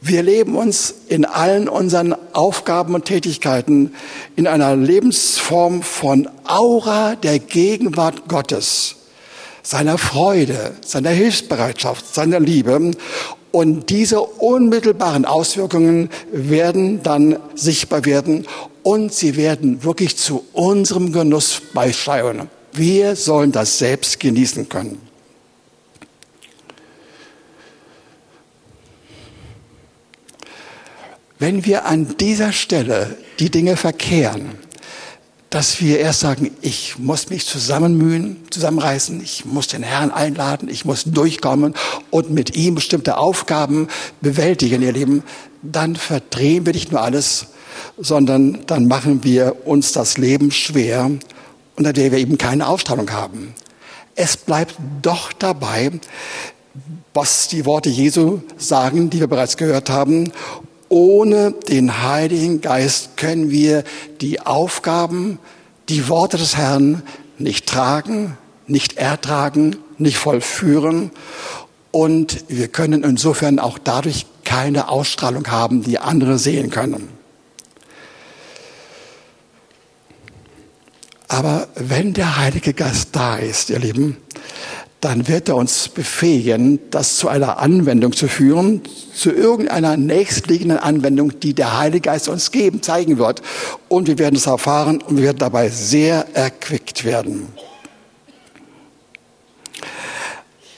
Wir 0.00 0.22
leben 0.22 0.54
uns 0.56 0.94
in 1.08 1.24
allen 1.24 1.66
unseren 1.66 2.14
Aufgaben 2.34 2.94
und 2.94 3.06
Tätigkeiten 3.06 3.94
in 4.36 4.46
einer 4.46 4.76
Lebensform 4.76 5.82
von 5.82 6.28
Aura 6.44 7.16
der 7.16 7.38
Gegenwart 7.38 8.28
Gottes, 8.28 8.96
seiner 9.62 9.96
Freude, 9.96 10.76
seiner 10.84 11.08
Hilfsbereitschaft, 11.08 12.14
seiner 12.14 12.38
Liebe. 12.38 12.90
Und 13.54 13.88
diese 13.88 14.20
unmittelbaren 14.20 15.24
Auswirkungen 15.24 16.10
werden 16.32 17.04
dann 17.04 17.38
sichtbar 17.54 18.04
werden 18.04 18.48
und 18.82 19.14
sie 19.14 19.36
werden 19.36 19.84
wirklich 19.84 20.16
zu 20.16 20.44
unserem 20.52 21.12
Genuss 21.12 21.62
beisteuern. 21.72 22.50
Wir 22.72 23.14
sollen 23.14 23.52
das 23.52 23.78
selbst 23.78 24.18
genießen 24.18 24.68
können. 24.68 25.00
Wenn 31.38 31.64
wir 31.64 31.84
an 31.84 32.16
dieser 32.18 32.50
Stelle 32.50 33.16
die 33.38 33.50
Dinge 33.52 33.76
verkehren, 33.76 34.58
dass 35.54 35.80
wir 35.80 36.00
erst 36.00 36.18
sagen, 36.18 36.50
ich 36.62 36.98
muss 36.98 37.30
mich 37.30 37.46
zusammenmühen, 37.46 38.38
zusammenreißen, 38.50 39.22
ich 39.22 39.44
muss 39.44 39.68
den 39.68 39.84
Herrn 39.84 40.10
einladen, 40.10 40.68
ich 40.68 40.84
muss 40.84 41.04
durchkommen 41.04 41.74
und 42.10 42.30
mit 42.30 42.56
ihm 42.56 42.74
bestimmte 42.74 43.18
Aufgaben 43.18 43.86
bewältigen, 44.20 44.82
ihr 44.82 44.90
Lieben, 44.90 45.22
dann 45.62 45.94
verdrehen 45.94 46.66
wir 46.66 46.72
nicht 46.72 46.90
nur 46.90 47.02
alles, 47.02 47.46
sondern 47.96 48.66
dann 48.66 48.88
machen 48.88 49.22
wir 49.22 49.64
uns 49.64 49.92
das 49.92 50.18
Leben 50.18 50.50
schwer, 50.50 51.08
unter 51.76 51.92
der 51.92 52.10
wir 52.10 52.18
eben 52.18 52.36
keine 52.36 52.66
Ausstrahlung 52.66 53.12
haben. 53.12 53.54
Es 54.16 54.36
bleibt 54.36 54.74
doch 55.02 55.32
dabei, 55.32 55.92
was 57.12 57.46
die 57.46 57.64
Worte 57.64 57.90
Jesu 57.90 58.40
sagen, 58.56 59.08
die 59.08 59.20
wir 59.20 59.28
bereits 59.28 59.56
gehört 59.56 59.88
haben. 59.88 60.32
Ohne 60.94 61.50
den 61.50 62.04
Heiligen 62.04 62.60
Geist 62.60 63.16
können 63.16 63.50
wir 63.50 63.82
die 64.20 64.40
Aufgaben, 64.40 65.40
die 65.88 66.08
Worte 66.08 66.36
des 66.36 66.56
Herrn 66.56 67.02
nicht 67.36 67.66
tragen, 67.66 68.38
nicht 68.68 68.96
ertragen, 68.96 69.74
nicht 69.98 70.18
vollführen. 70.18 71.10
Und 71.90 72.44
wir 72.46 72.68
können 72.68 73.02
insofern 73.02 73.58
auch 73.58 73.76
dadurch 73.78 74.26
keine 74.44 74.88
Ausstrahlung 74.88 75.48
haben, 75.48 75.82
die 75.82 75.98
andere 75.98 76.38
sehen 76.38 76.70
können. 76.70 77.08
Aber 81.26 81.66
wenn 81.74 82.12
der 82.12 82.36
Heilige 82.36 82.72
Geist 82.72 83.08
da 83.10 83.34
ist, 83.34 83.68
ihr 83.68 83.80
Lieben, 83.80 84.18
dann 85.04 85.28
wird 85.28 85.50
er 85.50 85.56
uns 85.56 85.90
befähigen, 85.90 86.78
das 86.90 87.16
zu 87.16 87.28
einer 87.28 87.58
Anwendung 87.58 88.14
zu 88.14 88.26
führen, 88.26 88.80
zu 89.14 89.30
irgendeiner 89.30 89.98
nächstliegenden 89.98 90.78
Anwendung, 90.78 91.38
die 91.40 91.52
der 91.52 91.78
Heilige 91.78 92.08
Geist 92.08 92.26
uns 92.28 92.50
geben, 92.50 92.80
zeigen 92.80 93.18
wird. 93.18 93.42
Und 93.88 94.08
wir 94.08 94.18
werden 94.18 94.36
es 94.36 94.46
erfahren 94.46 95.02
und 95.02 95.18
wir 95.18 95.24
werden 95.24 95.38
dabei 95.38 95.68
sehr 95.68 96.26
erquickt 96.34 97.04
werden. 97.04 97.48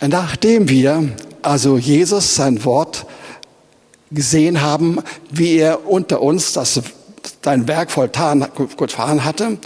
Nachdem 0.00 0.68
wir 0.68 1.08
also 1.42 1.78
Jesus 1.78 2.34
sein 2.34 2.64
Wort 2.64 3.06
gesehen 4.10 4.60
haben, 4.60 4.98
wie 5.30 5.58
er 5.58 5.88
unter 5.88 6.20
uns 6.20 6.52
das 6.52 6.82
sein 7.46 7.68
Werk 7.68 7.92
volltan, 7.92 8.44
getan 8.76 9.24
hatte, 9.24 9.58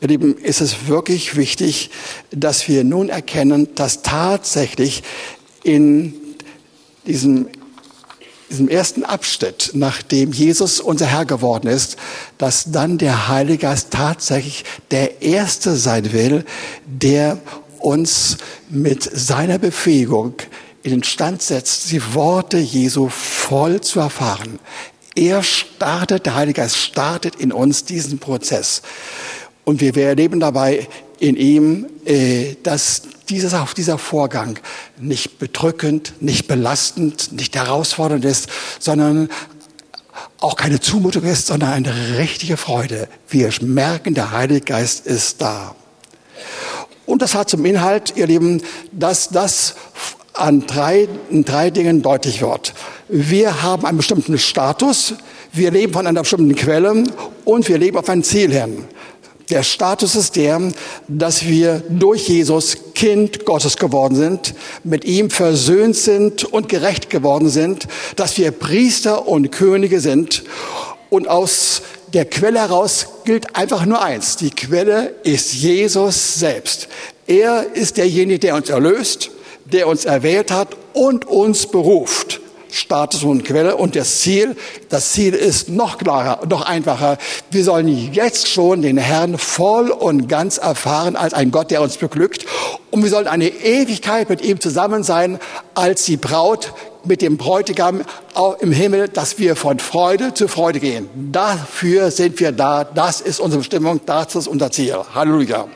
ihr 0.00 0.08
Lieben, 0.08 0.36
ist 0.38 0.60
es 0.60 0.88
wirklich 0.88 1.36
wichtig, 1.36 1.90
dass 2.32 2.66
wir 2.66 2.82
nun 2.82 3.10
erkennen, 3.10 3.68
dass 3.76 4.02
tatsächlich 4.02 5.04
in 5.62 6.14
diesem, 7.06 7.46
diesem 8.50 8.68
ersten 8.68 9.04
Abschnitt, 9.04 9.70
nachdem 9.74 10.32
Jesus 10.32 10.80
unser 10.80 11.06
Herr 11.06 11.26
geworden 11.26 11.68
ist, 11.68 11.96
dass 12.38 12.72
dann 12.72 12.98
der 12.98 13.28
Heilige 13.28 13.58
Geist 13.58 13.92
tatsächlich 13.92 14.64
der 14.90 15.22
Erste 15.22 15.76
sein 15.76 16.12
will, 16.12 16.44
der 16.86 17.38
uns 17.78 18.38
mit 18.68 19.04
seiner 19.04 19.58
Befähigung 19.58 20.34
in 20.82 20.90
den 20.90 21.04
Stand 21.04 21.42
setzt, 21.42 21.92
die 21.92 22.02
Worte 22.14 22.58
Jesu 22.58 23.08
voll 23.08 23.80
zu 23.80 24.00
erfahren. 24.00 24.58
Er 25.18 25.42
startet, 25.42 26.26
der 26.26 26.36
Heilige 26.36 26.60
Geist 26.60 26.76
startet 26.76 27.34
in 27.34 27.50
uns 27.50 27.84
diesen 27.84 28.20
Prozess. 28.20 28.82
Und 29.64 29.80
wir 29.80 29.96
erleben 29.96 30.38
dabei 30.38 30.86
in 31.18 31.34
ihm, 31.34 31.86
äh, 32.04 32.54
dass 32.62 33.02
dieses, 33.28 33.52
auch 33.52 33.72
dieser 33.72 33.98
Vorgang 33.98 34.60
nicht 34.96 35.40
bedrückend, 35.40 36.14
nicht 36.20 36.46
belastend, 36.46 37.32
nicht 37.32 37.56
herausfordernd 37.56 38.24
ist, 38.24 38.48
sondern 38.78 39.28
auch 40.38 40.54
keine 40.54 40.78
Zumutung 40.78 41.24
ist, 41.24 41.48
sondern 41.48 41.70
eine 41.70 42.18
richtige 42.18 42.56
Freude. 42.56 43.08
Wir 43.28 43.50
merken, 43.62 44.14
der 44.14 44.30
Heilige 44.30 44.60
Geist 44.60 45.04
ist 45.04 45.42
da. 45.42 45.74
Und 47.06 47.22
das 47.22 47.34
hat 47.34 47.50
zum 47.50 47.64
Inhalt, 47.64 48.12
ihr 48.14 48.28
Lieben, 48.28 48.62
dass 48.92 49.30
das 49.30 49.74
an 50.32 50.64
drei, 50.68 51.08
in 51.28 51.44
drei 51.44 51.70
Dingen 51.70 52.02
deutlich 52.02 52.40
wird. 52.40 52.72
Wir 53.08 53.62
haben 53.62 53.86
einen 53.86 53.96
bestimmten 53.96 54.38
Status, 54.38 55.14
wir 55.52 55.70
leben 55.70 55.92
von 55.92 56.06
einer 56.06 56.20
bestimmten 56.20 56.54
Quelle 56.54 57.04
und 57.44 57.68
wir 57.68 57.78
leben 57.78 57.96
auf 57.96 58.08
ein 58.08 58.22
Ziel 58.22 58.52
hin. 58.52 58.84
Der 59.48 59.62
Status 59.62 60.14
ist 60.14 60.36
der, 60.36 60.60
dass 61.08 61.46
wir 61.46 61.82
durch 61.88 62.28
Jesus 62.28 62.76
Kind 62.94 63.46
Gottes 63.46 63.78
geworden 63.78 64.14
sind, 64.14 64.54
mit 64.84 65.06
ihm 65.06 65.30
versöhnt 65.30 65.96
sind 65.96 66.44
und 66.44 66.68
gerecht 66.68 67.08
geworden 67.08 67.48
sind, 67.48 67.88
dass 68.16 68.36
wir 68.36 68.50
Priester 68.50 69.26
und 69.26 69.50
Könige 69.50 70.00
sind. 70.00 70.44
Und 71.08 71.28
aus 71.28 71.80
der 72.12 72.26
Quelle 72.26 72.58
heraus 72.58 73.06
gilt 73.24 73.56
einfach 73.56 73.86
nur 73.86 74.02
eins. 74.02 74.36
Die 74.36 74.50
Quelle 74.50 75.14
ist 75.22 75.54
Jesus 75.54 76.34
selbst. 76.34 76.88
Er 77.26 77.74
ist 77.74 77.96
derjenige, 77.96 78.38
der 78.38 78.54
uns 78.54 78.68
erlöst 78.68 79.30
der 79.72 79.86
uns 79.86 80.04
erwählt 80.04 80.50
hat 80.50 80.76
und 80.94 81.26
uns 81.26 81.66
beruft. 81.66 82.40
Status 82.70 83.24
und 83.24 83.44
Quelle 83.44 83.76
und 83.76 83.96
das 83.96 84.20
Ziel, 84.20 84.56
das 84.88 85.12
Ziel 85.12 85.34
ist 85.34 85.68
noch 85.68 85.98
klarer, 85.98 86.46
noch 86.48 86.62
einfacher. 86.62 87.18
Wir 87.50 87.64
sollen 87.64 88.12
jetzt 88.12 88.48
schon 88.48 88.82
den 88.82 88.98
Herrn 88.98 89.38
voll 89.38 89.90
und 89.90 90.28
ganz 90.28 90.58
erfahren 90.58 91.16
als 91.16 91.34
ein 91.34 91.50
Gott, 91.50 91.70
der 91.70 91.82
uns 91.82 91.96
beglückt. 91.96 92.46
Und 92.90 93.02
wir 93.02 93.10
sollen 93.10 93.26
eine 93.26 93.48
Ewigkeit 93.48 94.28
mit 94.28 94.42
ihm 94.42 94.60
zusammen 94.60 95.02
sein 95.02 95.38
als 95.74 96.04
die 96.04 96.16
Braut 96.16 96.72
mit 97.04 97.22
dem 97.22 97.36
Bräutigam 97.36 98.02
im 98.60 98.72
Himmel, 98.72 99.08
dass 99.08 99.38
wir 99.38 99.56
von 99.56 99.78
Freude 99.78 100.34
zu 100.34 100.48
Freude 100.48 100.80
gehen. 100.80 101.08
Dafür 101.32 102.10
sind 102.10 102.38
wir 102.40 102.52
da. 102.52 102.84
Das 102.84 103.20
ist 103.20 103.40
unsere 103.40 103.60
Bestimmung. 103.60 104.00
Das 104.06 104.34
ist 104.34 104.46
unser 104.46 104.70
Ziel. 104.70 104.96
Halleluja. 105.14 105.68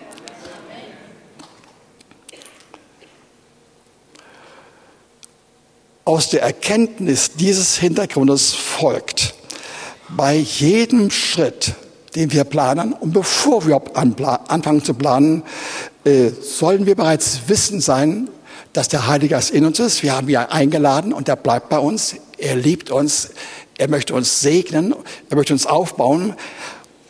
Aus 6.05 6.31
der 6.31 6.43
Erkenntnis 6.43 7.33
dieses 7.35 7.77
Hintergrundes 7.77 8.53
folgt, 8.55 9.35
bei 10.17 10.35
jedem 10.35 11.11
Schritt, 11.13 11.75
den 12.17 12.33
wir 12.33 12.43
planen, 12.43 12.93
und 12.93 13.13
bevor 13.13 13.67
wir 13.67 13.81
anfangen 13.97 14.85
zu 14.85 14.95
planen, 14.95 15.45
äh, 16.05 16.31
sollen 16.31 16.87
wir 16.87 16.97
bereits 16.97 17.43
wissen 17.47 17.81
sein, 17.81 18.29
dass 18.73 18.89
der 18.89 19.07
Heilige 19.07 19.35
Geist 19.35 19.51
in 19.51 19.65
uns 19.65 19.79
ist. 19.79 20.03
Wir 20.03 20.17
haben 20.17 20.29
ihn 20.29 20.37
eingeladen 20.37 21.13
und 21.13 21.29
er 21.29 21.37
bleibt 21.37 21.69
bei 21.69 21.79
uns. 21.79 22.17
Er 22.37 22.57
liebt 22.57 22.91
uns. 22.91 23.31
Er 23.79 23.89
möchte 23.89 24.15
uns 24.15 24.41
segnen. 24.41 24.95
Er 25.31 25.37
möchte 25.37 25.53
uns 25.53 25.67
aufbauen. 25.67 26.35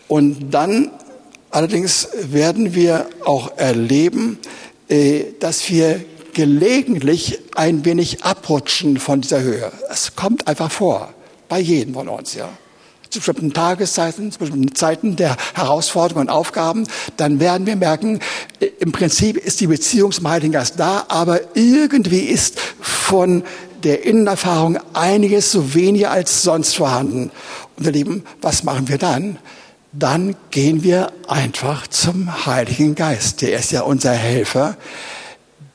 Und 0.07 0.51
dann 0.51 0.91
allerdings 1.51 2.09
werden 2.15 2.75
wir 2.75 3.07
auch 3.25 3.57
erleben, 3.57 4.39
äh, 4.89 5.25
dass 5.41 5.71
wir 5.71 6.05
gelegentlich 6.33 7.39
ein 7.55 7.85
wenig 7.85 8.25
abrutschen 8.25 8.99
von 8.99 9.21
dieser 9.21 9.43
Höhe. 9.43 9.71
Es 9.91 10.17
kommt 10.17 10.49
einfach 10.49 10.71
vor, 10.71 11.13
bei 11.49 11.61
jedem 11.61 11.95
von 11.95 12.09
uns, 12.09 12.35
ja. 12.35 12.49
Zu 13.11 13.19
bestimmten 13.19 13.53
Tageszeiten, 13.53 14.33
zu 14.33 14.39
bestimmten 14.39 14.75
Zeiten 14.75 15.17
der 15.17 15.37
Herausforderungen 15.53 16.29
und 16.29 16.35
Aufgaben, 16.35 16.87
dann 17.19 17.41
werden 17.41 17.67
wir 17.67 17.77
merken, 17.77 18.21
im 18.81 18.91
Prinzip 18.91 19.37
ist 19.37 19.61
die 19.61 19.67
Beziehung 19.67 20.13
zum 20.13 20.29
Heiligen 20.29 20.53
Geist 20.53 20.81
da, 20.81 21.05
aber 21.09 21.41
irgendwie 21.55 22.21
ist 22.21 22.59
von 22.81 23.45
der 23.85 24.07
Innenerfahrung 24.07 24.79
einiges 24.95 25.53
so 25.53 25.75
weniger 25.75 26.11
als 26.11 26.43
sonst 26.43 26.75
vorhanden. 26.75 27.31
Und 27.77 27.87
ihr 27.87 27.93
Lieben, 27.93 28.25
was 28.41 28.65
machen 28.65 28.89
wir 28.89 28.97
dann? 28.97 29.39
Dann 29.93 30.35
gehen 30.51 30.83
wir 30.83 31.13
einfach 31.29 31.87
zum 31.89 32.47
Heiligen 32.47 32.95
Geist. 32.95 33.43
Der 33.43 33.59
ist 33.59 33.73
ja 33.73 33.83
unser 33.83 34.13
Helfer 34.13 34.79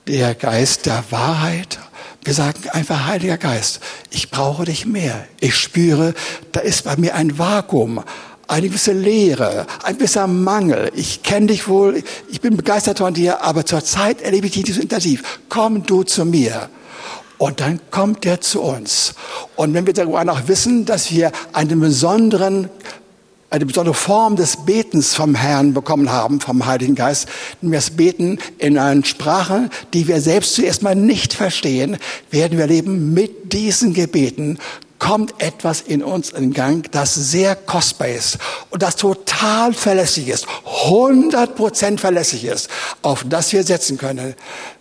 der 0.07 0.35
Geist 0.35 0.85
der 0.85 1.03
Wahrheit, 1.09 1.79
Wir 2.23 2.33
sagen 2.33 2.67
einfach, 2.73 3.07
Heiliger 3.07 3.37
Geist, 3.37 3.79
ich 4.09 4.29
brauche 4.29 4.65
dich 4.65 4.85
mehr. 4.85 5.25
Ich 5.39 5.55
spüre, 5.55 6.13
da 6.51 6.59
ist 6.59 6.83
bei 6.83 6.97
mir 6.97 7.15
ein 7.15 7.39
Vakuum, 7.39 8.03
eine 8.49 8.67
gewisse 8.67 8.91
Leere, 8.91 9.65
ein 9.83 9.97
gewisser 9.97 10.27
Mangel. 10.27 10.91
Ich 10.93 11.23
kenne 11.23 11.47
dich 11.47 11.69
wohl, 11.69 12.03
ich 12.29 12.41
bin 12.41 12.57
begeistert 12.57 12.97
von 12.97 13.13
dir, 13.13 13.43
aber 13.43 13.65
zurzeit 13.65 14.21
erlebe 14.21 14.47
ich 14.47 14.51
dich 14.51 14.65
nicht 14.65 14.75
so 14.75 14.81
intensiv. 14.81 15.39
Komm 15.47 15.83
du 15.83 16.03
zu 16.03 16.25
mir. 16.25 16.67
Und 17.37 17.61
dann 17.61 17.79
kommt 17.91 18.25
er 18.25 18.41
zu 18.41 18.61
uns. 18.61 19.13
Und 19.55 19.73
wenn 19.73 19.85
wir 19.85 19.93
darüber 19.93 20.25
noch 20.25 20.49
wissen, 20.49 20.85
dass 20.85 21.11
wir 21.11 21.31
einen 21.53 21.79
besonderen 21.79 22.69
eine 23.49 23.65
besondere 23.65 23.95
Form 23.95 24.36
des 24.36 24.65
Betens 24.65 25.15
vom 25.15 25.33
Herrn 25.36 25.73
bekommen 25.73 26.12
haben, 26.12 26.41
vom 26.41 26.65
Heiligen 26.65 26.95
Geist, 26.95 27.27
nämlich 27.62 27.86
das 27.86 27.95
Beten 27.95 28.39
in 28.57 28.77
einer 28.77 29.05
Sprache, 29.05 29.69
die 29.93 30.07
wir 30.07 30.19
selbst 30.21 30.55
zuerst 30.55 30.83
mal 30.83 30.95
nicht 30.95 31.33
verstehen, 31.33 31.97
werden 32.29 32.57
wir 32.57 32.65
erleben, 32.65 33.13
mit 33.13 33.53
diesen 33.53 33.93
Gebeten. 33.93 34.60
Kommt 34.99 35.36
etwas 35.41 35.81
in 35.81 36.03
uns 36.03 36.31
in 36.31 36.53
Gang, 36.53 36.91
das 36.91 37.13
sehr 37.13 37.55
kostbar 37.55 38.07
ist 38.07 38.39
und 38.71 38.81
das 38.81 38.95
total 38.95 39.71
verlässlich 39.71 40.27
ist, 40.27 40.47
100% 40.65 41.99
verlässlich 41.99 42.45
ist, 42.45 42.67
auf 43.03 43.23
das 43.29 43.53
wir 43.53 43.63
setzen 43.63 43.99
können. 43.99 44.33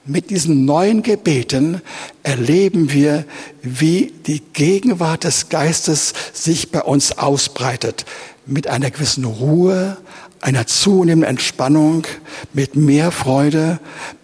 Mit 0.07 0.31
diesen 0.31 0.65
neuen 0.65 1.03
Gebeten 1.03 1.83
erleben 2.23 2.93
wir, 2.93 3.27
wie 3.61 4.15
die 4.27 4.41
Gegenwart 4.41 5.25
des 5.25 5.51
Geistes 5.51 6.15
sich 6.33 6.73
bei 6.73 6.81
uns 6.81 7.19
ausbreitet 7.19 8.07
mit 8.47 8.69
einer 8.69 8.91
gewissen 8.91 9.25
Ruhe, 9.25 9.97
einer 10.41 10.67
zunehmenden 10.67 11.31
Entspannung, 11.31 12.07
mit 12.53 12.77
mehr 12.77 13.11
Freude, 13.11 13.81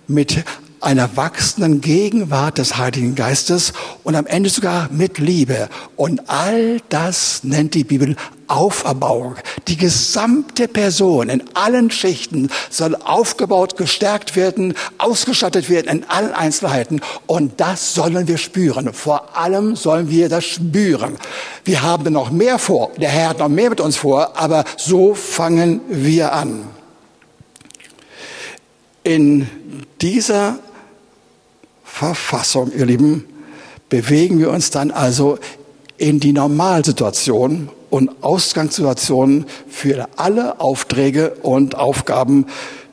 mit 0.07 0.45
einer 0.83 1.17
wachsenden 1.17 1.81
Gegenwart 1.81 2.59
des 2.59 2.77
Heiligen 2.77 3.15
Geistes 3.15 3.73
und 4.03 4.17
am 4.17 4.27
Ende 4.27 4.51
sogar 4.51 4.89
mit 4.91 5.19
Liebe. 5.19 5.69
Und 5.97 6.29
all 6.29 6.81
das 6.89 7.45
nennt 7.45 7.75
die 7.75 7.85
Bibel 7.85 8.17
Auferbauung. 8.49 9.37
Die 9.69 9.77
gesamte 9.77 10.69
Person 10.69 11.31
in 11.31 11.43
allen 11.55 11.91
Schichten 11.91 12.51
soll 12.69 12.97
aufgebaut, 12.97 13.77
gestärkt 13.77 14.37
werden, 14.37 14.75
ausgestattet 14.99 15.71
werden 15.71 15.89
in 15.89 16.11
allen 16.11 16.33
Einzelheiten. 16.33 17.01
Und 17.27 17.61
das 17.61 17.95
sollen 17.95 18.29
wir 18.29 18.37
spüren. 18.37 18.93
Vor 18.93 19.37
allem 19.37 19.75
sollen 19.75 20.11
wir 20.11 20.29
das 20.29 20.45
spüren. 20.45 21.17
Wir 21.65 21.83
haben 21.83 22.13
noch 22.13 22.31
mehr 22.31 22.59
vor. 22.59 22.91
Der 22.99 23.09
Herr 23.09 23.31
hat 23.31 23.39
noch 23.39 23.49
mehr 23.49 23.71
mit 23.71 23.81
uns 23.81 23.97
vor. 23.97 24.37
Aber 24.37 24.65
so 24.77 25.15
fangen 25.15 25.81
wir 25.89 26.33
an. 26.33 26.65
In 29.05 29.49
dieser 30.01 30.59
Verfassung, 31.93 32.73
ihr 32.77 32.87
Lieben, 32.87 33.27
bewegen 33.91 34.39
wir 34.39 34.51
uns 34.51 34.71
dann 34.71 34.91
also 34.91 35.39
in 35.99 36.21
die 36.21 36.33
Normalsituation 36.33 37.69
und 37.91 38.11
Ausgangssituationen 38.23 39.45
für 39.69 40.09
alle 40.17 40.59
Aufträge 40.59 41.35
und 41.43 41.75
Aufgaben, 41.75 42.47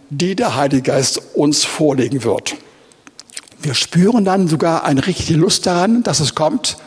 die 0.10 0.36
der 0.36 0.58
Heilige 0.58 0.84
Geist 0.84 1.22
uns 1.34 1.64
vorlegen 1.64 2.26
wird. 2.26 2.58
Wir 3.62 3.74
spüren 3.74 4.26
dann 4.26 4.50
sogar 4.50 4.84
eine 4.84 5.08
richtige 5.08 5.40
Lust 5.40 5.66
daran, 5.66 6.04
dass 6.04 6.20
es 6.20 6.36
kommt 6.36 6.78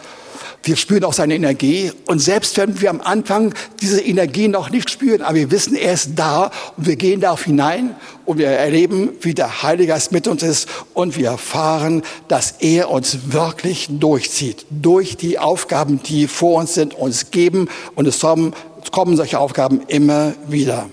wir 0.64 0.77
spüren 0.77 1.05
auch 1.05 1.12
seine 1.12 1.35
Energie. 1.35 1.92
Und 2.07 2.20
selbst 2.20 2.57
wenn 2.57 2.81
wir 2.81 2.90
am 2.90 3.01
Anfang 3.01 3.55
diese 3.81 4.01
Energie 4.01 4.48
noch 4.48 4.70
nicht 4.70 4.90
spüren, 4.90 5.22
aber 5.22 5.35
wir 5.35 5.51
wissen, 5.51 5.75
er 5.75 5.94
ist 5.94 6.11
da 6.16 6.51
und 6.77 6.87
wir 6.87 6.96
gehen 6.96 7.20
darauf 7.20 7.44
hinein 7.44 7.94
und 8.25 8.38
wir 8.38 8.48
erleben, 8.48 9.11
wie 9.20 9.35
der 9.35 9.62
Heilige 9.62 9.88
Geist 9.88 10.12
mit 10.12 10.29
uns 10.29 10.42
ist 10.42 10.68
und 10.94 11.16
wir 11.16 11.31
erfahren, 11.31 12.03
dass 12.29 12.55
er 12.61 12.90
uns 12.90 13.33
wirklich 13.33 13.88
durchzieht. 13.90 14.66
Durch 14.70 15.16
die 15.16 15.38
Aufgaben, 15.38 16.03
die 16.03 16.29
vor 16.29 16.61
uns 16.61 16.75
sind, 16.75 16.94
uns 16.94 17.31
geben. 17.31 17.68
Und 17.96 18.07
es 18.07 18.20
kommen, 18.20 18.55
es 18.83 18.92
kommen 18.92 19.16
solche 19.16 19.38
Aufgaben 19.38 19.83
immer 19.88 20.35
wieder. 20.46 20.88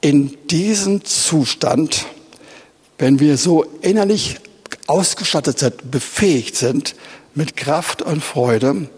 In 0.00 0.36
diesem 0.50 1.04
Zustand, 1.04 2.06
wenn 2.98 3.20
wir 3.20 3.36
so 3.36 3.64
innerlich 3.82 4.38
ausgestattet 4.86 5.58
sind, 5.58 5.90
befähigt 5.90 6.56
sind 6.56 6.94
mit 7.34 7.56
Kraft 7.56 8.02
und 8.02 8.22
Freude, 8.22 8.88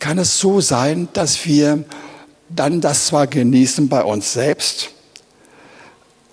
kann 0.00 0.18
es 0.18 0.38
so 0.38 0.60
sein, 0.60 1.08
dass 1.12 1.44
wir 1.44 1.84
dann 2.48 2.80
das 2.80 3.06
zwar 3.06 3.26
genießen 3.26 3.88
bei 3.88 4.02
uns 4.02 4.32
selbst 4.32 4.90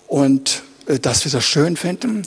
und 0.06 0.62
äh, 0.86 0.98
dass 0.98 1.24
wir 1.24 1.32
das 1.32 1.44
schön 1.44 1.76
finden, 1.76 2.22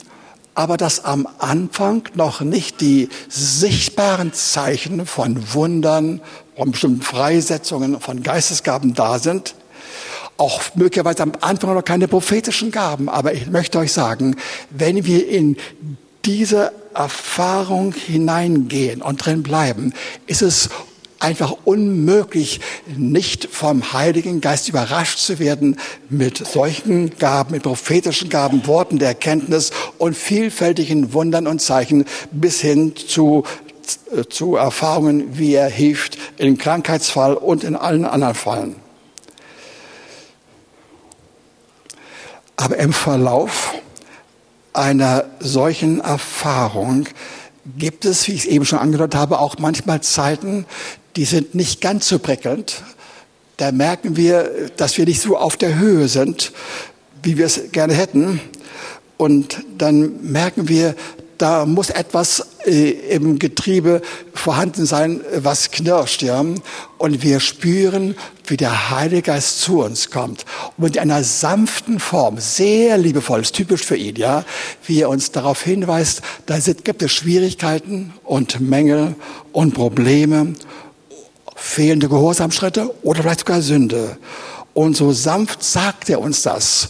aber 0.54 0.76
dass 0.76 1.04
am 1.04 1.26
Anfang 1.38 2.08
noch 2.14 2.40
nicht 2.40 2.80
die 2.80 3.08
sichtbaren 3.28 4.32
Zeichen 4.32 5.06
von 5.06 5.54
Wundern, 5.54 6.20
von 6.56 6.72
bestimmten 6.72 7.02
Freisetzungen, 7.02 8.00
von 8.00 8.22
Geistesgaben 8.22 8.94
da 8.94 9.18
sind, 9.18 9.54
auch 10.40 10.62
möglicherweise 10.74 11.22
am 11.22 11.32
Anfang 11.40 11.74
noch 11.74 11.84
keine 11.84 12.08
prophetischen 12.08 12.70
Gaben. 12.70 13.08
Aber 13.08 13.34
ich 13.34 13.46
möchte 13.46 13.78
euch 13.78 13.92
sagen, 13.92 14.36
wenn 14.70 15.04
wir 15.04 15.28
in 15.28 15.56
diese 16.24 16.72
Erfahrung 16.94 17.92
hineingehen 17.92 19.02
und 19.02 19.24
drin 19.24 19.42
bleiben, 19.42 19.92
ist 20.26 20.42
es 20.42 20.70
einfach 21.18 21.54
unmöglich, 21.64 22.60
nicht 22.96 23.46
vom 23.52 23.92
Heiligen 23.92 24.40
Geist 24.40 24.70
überrascht 24.70 25.18
zu 25.18 25.38
werden 25.38 25.76
mit 26.08 26.38
solchen 26.38 27.18
Gaben, 27.18 27.52
mit 27.52 27.62
prophetischen 27.62 28.30
Gaben, 28.30 28.66
Worten 28.66 28.98
der 28.98 29.08
Erkenntnis 29.08 29.70
und 29.98 30.16
vielfältigen 30.16 31.12
Wundern 31.12 31.46
und 31.46 31.60
Zeichen 31.60 32.06
bis 32.30 32.60
hin 32.60 32.94
zu, 32.96 33.44
zu 34.30 34.56
Erfahrungen, 34.56 35.38
wie 35.38 35.54
er 35.54 35.68
hilft 35.68 36.16
im 36.38 36.56
Krankheitsfall 36.56 37.34
und 37.34 37.64
in 37.64 37.76
allen 37.76 38.06
anderen 38.06 38.34
Fallen. 38.34 38.76
Aber 42.60 42.76
im 42.76 42.92
Verlauf 42.92 43.72
einer 44.74 45.24
solchen 45.40 46.00
Erfahrung 46.00 47.06
gibt 47.78 48.04
es, 48.04 48.28
wie 48.28 48.32
ich 48.32 48.40
es 48.40 48.44
eben 48.44 48.66
schon 48.66 48.78
angedeutet 48.78 49.14
habe, 49.14 49.38
auch 49.38 49.56
manchmal 49.56 50.02
Zeiten, 50.02 50.66
die 51.16 51.24
sind 51.24 51.54
nicht 51.54 51.80
ganz 51.80 52.06
so 52.06 52.18
prickelnd. 52.18 52.82
Da 53.56 53.72
merken 53.72 54.14
wir, 54.14 54.70
dass 54.76 54.98
wir 54.98 55.06
nicht 55.06 55.22
so 55.22 55.38
auf 55.38 55.56
der 55.56 55.78
Höhe 55.78 56.06
sind, 56.08 56.52
wie 57.22 57.38
wir 57.38 57.46
es 57.46 57.72
gerne 57.72 57.94
hätten. 57.94 58.42
Und 59.16 59.64
dann 59.78 60.30
merken 60.30 60.68
wir, 60.68 60.96
da 61.38 61.64
muss 61.64 61.88
etwas 61.88 62.46
äh, 62.66 62.90
im 62.90 63.38
Getriebe 63.38 64.02
vorhanden 64.40 64.86
sein, 64.86 65.20
was 65.36 65.70
knirscht, 65.70 66.22
ja. 66.22 66.44
Und 66.98 67.22
wir 67.22 67.40
spüren, 67.40 68.16
wie 68.46 68.56
der 68.56 68.90
Heilige 68.90 69.22
Geist 69.22 69.60
zu 69.60 69.82
uns 69.82 70.10
kommt. 70.10 70.44
Und 70.76 70.84
mit 70.84 70.98
einer 70.98 71.22
sanften 71.22 72.00
Form, 72.00 72.38
sehr 72.38 72.98
liebevoll, 72.98 73.40
ist 73.42 73.54
typisch 73.54 73.84
für 73.84 73.96
ihn, 73.96 74.16
ja, 74.16 74.44
wie 74.86 75.00
er 75.00 75.08
uns 75.08 75.30
darauf 75.30 75.62
hinweist, 75.62 76.22
da 76.46 76.58
gibt 76.58 77.02
es 77.02 77.12
Schwierigkeiten 77.12 78.12
und 78.24 78.60
Mängel 78.60 79.14
und 79.52 79.74
Probleme, 79.74 80.54
fehlende 81.54 82.08
Gehorsamschritte 82.08 82.92
oder 83.02 83.22
vielleicht 83.22 83.40
sogar 83.40 83.62
Sünde. 83.62 84.16
Und 84.74 84.96
so 84.96 85.12
sanft 85.12 85.62
sagt 85.62 86.08
er 86.10 86.20
uns 86.20 86.42
das. 86.42 86.88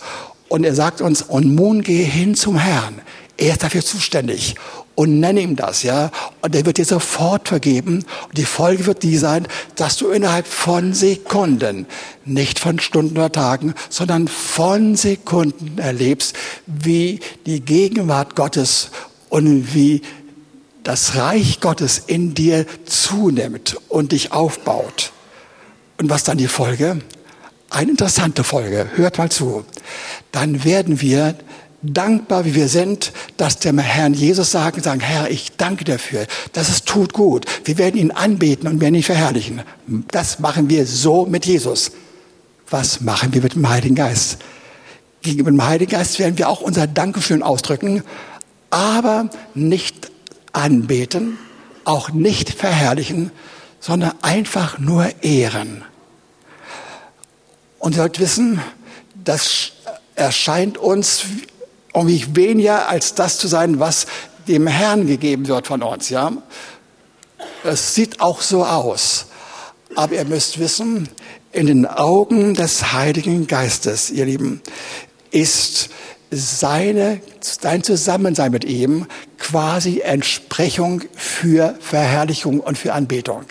Und 0.48 0.64
er 0.64 0.74
sagt 0.74 1.00
uns, 1.00 1.22
und 1.22 1.54
nun 1.54 1.82
gehe 1.82 2.04
hin 2.04 2.34
zum 2.34 2.56
Herrn. 2.56 3.00
Er 3.40 3.52
ist 3.52 3.62
dafür 3.62 3.82
zuständig 3.82 4.54
und 4.96 5.18
nenne 5.18 5.40
ihm 5.40 5.56
das, 5.56 5.82
ja. 5.82 6.10
Und 6.42 6.54
er 6.54 6.66
wird 6.66 6.76
dir 6.76 6.84
sofort 6.84 7.48
vergeben. 7.48 8.04
Und 8.28 8.36
die 8.36 8.44
Folge 8.44 8.84
wird 8.84 9.02
die 9.02 9.16
sein, 9.16 9.48
dass 9.76 9.96
du 9.96 10.10
innerhalb 10.10 10.46
von 10.46 10.92
Sekunden, 10.92 11.86
nicht 12.26 12.58
von 12.58 12.78
Stunden 12.78 13.16
oder 13.16 13.32
Tagen, 13.32 13.72
sondern 13.88 14.28
von 14.28 14.94
Sekunden 14.94 15.78
erlebst, 15.78 16.36
wie 16.66 17.20
die 17.46 17.60
Gegenwart 17.60 18.36
Gottes 18.36 18.90
und 19.30 19.74
wie 19.74 20.02
das 20.82 21.16
Reich 21.16 21.60
Gottes 21.60 22.02
in 22.06 22.34
dir 22.34 22.66
zunimmt 22.84 23.78
und 23.88 24.12
dich 24.12 24.32
aufbaut. 24.32 25.12
Und 25.96 26.10
was 26.10 26.24
dann 26.24 26.36
die 26.36 26.46
Folge? 26.46 27.00
Eine 27.70 27.92
interessante 27.92 28.44
Folge. 28.44 28.90
Hört 28.96 29.16
mal 29.16 29.30
zu. 29.30 29.64
Dann 30.30 30.62
werden 30.62 31.00
wir 31.00 31.36
dankbar, 31.82 32.44
wie 32.44 32.54
wir 32.54 32.68
sind, 32.68 33.12
dass 33.36 33.58
dem 33.58 33.78
Herrn 33.78 34.14
Jesus 34.14 34.50
sagen, 34.50 34.82
sagen, 34.82 35.00
Herr, 35.00 35.30
ich 35.30 35.56
danke 35.56 35.84
dafür, 35.84 36.26
dass 36.52 36.68
es 36.68 36.84
tut 36.84 37.12
gut. 37.12 37.46
Wir 37.64 37.78
werden 37.78 37.98
ihn 37.98 38.10
anbeten 38.10 38.68
und 38.68 38.80
werden 38.80 38.94
ihn 38.94 39.02
verherrlichen. 39.02 39.62
Das 40.10 40.38
machen 40.38 40.68
wir 40.68 40.86
so 40.86 41.26
mit 41.26 41.46
Jesus. 41.46 41.92
Was 42.68 43.00
machen 43.00 43.32
wir 43.32 43.42
mit 43.42 43.54
dem 43.54 43.68
Heiligen 43.68 43.94
Geist? 43.94 44.38
Gegenüber 45.22 45.50
dem 45.50 45.64
Heiligen 45.64 45.90
Geist 45.90 46.18
werden 46.18 46.38
wir 46.38 46.48
auch 46.48 46.60
unser 46.60 46.86
Dankeschön 46.86 47.42
ausdrücken, 47.42 48.02
aber 48.70 49.30
nicht 49.54 50.10
anbeten, 50.52 51.38
auch 51.84 52.10
nicht 52.10 52.50
verherrlichen, 52.50 53.32
sondern 53.80 54.12
einfach 54.22 54.78
nur 54.78 55.10
ehren. 55.22 55.84
Und 57.78 57.94
ihr 57.94 58.02
sollt 58.02 58.20
wissen, 58.20 58.60
das 59.14 59.72
erscheint 60.14 60.78
uns 60.78 61.24
um 61.92 62.06
mich 62.06 62.36
weniger 62.36 62.88
als 62.88 63.14
das 63.14 63.38
zu 63.38 63.48
sein, 63.48 63.80
was 63.80 64.06
dem 64.48 64.66
Herrn 64.66 65.06
gegeben 65.06 65.48
wird 65.48 65.66
von 65.66 65.82
uns, 65.82 66.08
ja. 66.08 66.32
Es 67.64 67.94
sieht 67.94 68.20
auch 68.20 68.40
so 68.40 68.64
aus. 68.64 69.26
Aber 69.96 70.14
ihr 70.14 70.24
müsst 70.24 70.58
wissen, 70.58 71.08
in 71.52 71.66
den 71.66 71.86
Augen 71.86 72.54
des 72.54 72.92
Heiligen 72.92 73.46
Geistes, 73.46 74.10
ihr 74.10 74.24
Lieben, 74.24 74.62
ist 75.30 75.90
seine, 76.30 77.20
dein 77.60 77.82
Zusammensein 77.82 78.52
mit 78.52 78.64
ihm 78.64 79.06
quasi 79.38 80.00
Entsprechung 80.00 81.02
für 81.14 81.76
Verherrlichung 81.80 82.60
und 82.60 82.78
für 82.78 82.92
Anbetung. 82.92 83.44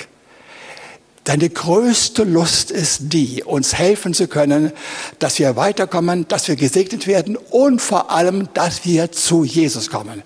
Deine 1.30 1.48
größte 1.48 2.24
Lust 2.24 2.72
ist 2.72 3.14
die, 3.14 3.44
uns 3.44 3.76
helfen 3.76 4.16
zu 4.16 4.28
können, 4.28 4.72
dass 5.20 5.38
wir 5.38 5.56
weiterkommen, 5.56 6.28
dass 6.28 6.48
wir 6.48 6.56
gesegnet 6.56 7.06
werden 7.06 7.38
und 7.38 7.84
vor 7.84 8.10
allem, 8.10 8.52
dass 8.56 8.84
wir 8.84 9.12
zu 9.12 9.44
Jesus 9.44 9.92
kommen. 9.92 10.24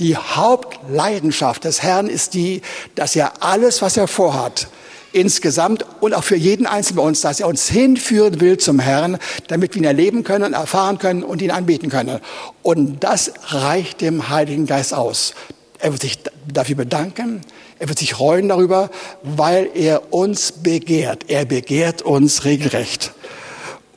Die 0.00 0.16
Hauptleidenschaft 0.16 1.62
des 1.62 1.84
Herrn 1.84 2.08
ist 2.08 2.34
die, 2.34 2.62
dass 2.96 3.14
er 3.14 3.44
alles, 3.44 3.80
was 3.80 3.96
er 3.96 4.08
vorhat, 4.08 4.66
insgesamt 5.12 5.86
und 6.00 6.14
auch 6.14 6.24
für 6.24 6.34
jeden 6.34 6.66
Einzelnen 6.66 6.96
bei 6.96 7.04
uns, 7.04 7.20
dass 7.20 7.38
er 7.38 7.46
uns 7.46 7.68
hinführen 7.68 8.40
will 8.40 8.58
zum 8.58 8.80
Herrn, 8.80 9.18
damit 9.46 9.76
wir 9.76 9.82
ihn 9.82 9.86
erleben 9.86 10.24
können, 10.24 10.52
erfahren 10.52 10.98
können 10.98 11.22
und 11.22 11.42
ihn 11.42 11.52
anbeten 11.52 11.90
können. 11.90 12.18
Und 12.64 13.04
das 13.04 13.30
reicht 13.50 14.00
dem 14.00 14.28
Heiligen 14.28 14.66
Geist 14.66 14.94
aus. 14.94 15.32
Er 15.78 15.92
wird 15.92 16.02
sich 16.02 16.18
dafür 16.52 16.74
bedanken, 16.74 17.42
er 17.80 17.88
wird 17.88 17.98
sich 17.98 18.12
freuen 18.12 18.50
darüber, 18.50 18.90
weil 19.22 19.70
er 19.74 20.12
uns 20.12 20.52
begehrt. 20.52 21.24
Er 21.28 21.46
begehrt 21.46 22.02
uns 22.02 22.44
regelrecht. 22.44 23.12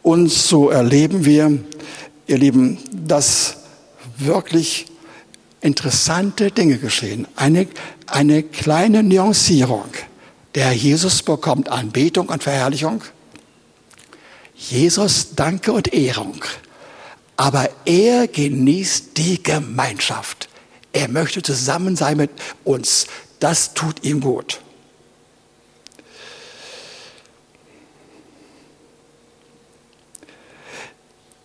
Und 0.02 0.30
so 0.30 0.70
erleben 0.70 1.26
wir, 1.26 1.60
ihr 2.26 2.38
Lieben, 2.38 2.78
dass 2.94 3.58
wirklich 4.18 4.86
interessante 5.60 6.50
Dinge 6.50 6.78
geschehen. 6.78 7.28
Eine, 7.36 7.68
eine 8.08 8.44
kleine 8.44 9.04
Nuancierung. 9.04 9.90
Der 10.56 10.72
Jesus 10.72 11.22
bekommt 11.22 11.68
Anbetung 11.68 12.30
und 12.30 12.42
Verherrlichung. 12.42 13.02
Jesus 14.56 15.36
Danke 15.36 15.74
und 15.74 15.94
Ehrung. 15.94 16.42
Aber 17.36 17.70
er 17.84 18.30
genießt 18.30 19.18
die 19.18 19.44
Gemeinschaft. 19.44 20.48
Er 20.94 21.10
möchte 21.10 21.42
zusammen 21.42 21.98
sein 21.98 22.16
mit 22.16 22.30
uns. 22.64 23.08
Das 23.44 23.74
tut 23.74 24.06
ihm 24.06 24.22
gut. 24.22 24.62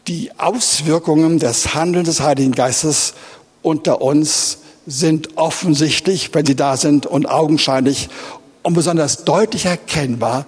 Die 0.07 0.30
Auswirkungen 0.38 1.40
des 1.40 1.74
Handelns 1.74 2.07
des 2.07 2.20
Heiligen 2.20 2.53
Geistes 2.53 3.14
unter 3.62 4.01
uns 4.01 4.59
sind 4.86 5.36
offensichtlich, 5.36 6.32
wenn 6.34 6.46
sie 6.46 6.55
da 6.55 6.76
sind, 6.76 7.05
und 7.05 7.28
augenscheinlich 7.28 8.09
und 8.62 8.74
besonders 8.74 9.24
deutlich 9.24 9.66
erkennbar 9.66 10.46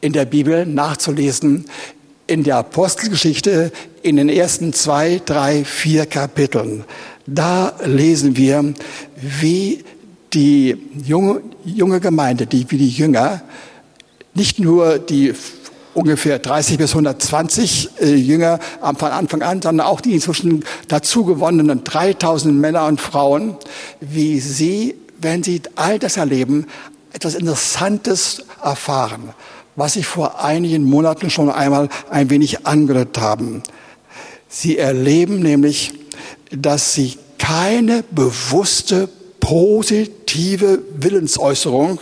in 0.00 0.12
der 0.12 0.24
Bibel 0.24 0.66
nachzulesen, 0.66 1.66
in 2.26 2.42
der 2.42 2.56
Apostelgeschichte 2.56 3.70
in 4.02 4.16
den 4.16 4.28
ersten 4.28 4.72
zwei, 4.72 5.22
drei, 5.24 5.64
vier 5.64 6.06
Kapiteln. 6.06 6.82
Da 7.26 7.74
lesen 7.84 8.36
wir, 8.36 8.74
wie 9.14 9.84
die 10.32 10.76
junge, 11.04 11.42
junge 11.64 12.00
Gemeinde, 12.00 12.46
die, 12.46 12.70
wie 12.70 12.78
die 12.78 12.88
Jünger, 12.88 13.42
nicht 14.34 14.58
nur 14.58 14.98
die 14.98 15.34
ungefähr 15.94 16.38
30 16.38 16.78
bis 16.78 16.90
120 16.90 17.90
äh, 18.00 18.14
Jünger 18.14 18.60
von 18.96 19.10
Anfang 19.10 19.42
an, 19.42 19.60
sondern 19.60 19.86
auch 19.86 20.00
die 20.00 20.14
inzwischen 20.14 20.64
dazu 20.88 21.24
gewonnenen 21.24 21.84
3000 21.84 22.54
Männer 22.54 22.86
und 22.86 23.00
Frauen, 23.00 23.56
wie 24.00 24.40
sie, 24.40 24.94
wenn 25.20 25.42
sie 25.42 25.62
all 25.74 25.98
das 25.98 26.16
erleben, 26.16 26.66
etwas 27.12 27.34
Interessantes 27.34 28.44
erfahren, 28.62 29.30
was 29.74 29.94
sie 29.94 30.04
vor 30.04 30.44
einigen 30.44 30.84
Monaten 30.84 31.28
schon 31.28 31.50
einmal 31.50 31.88
ein 32.08 32.30
wenig 32.30 32.66
angedeutet 32.66 33.18
haben. 33.18 33.62
Sie 34.48 34.78
erleben 34.78 35.40
nämlich, 35.40 35.92
dass 36.50 36.94
sie 36.94 37.18
keine 37.38 38.04
bewusste 38.10 39.08
positive 39.40 40.82
Willensäußerung 40.96 42.00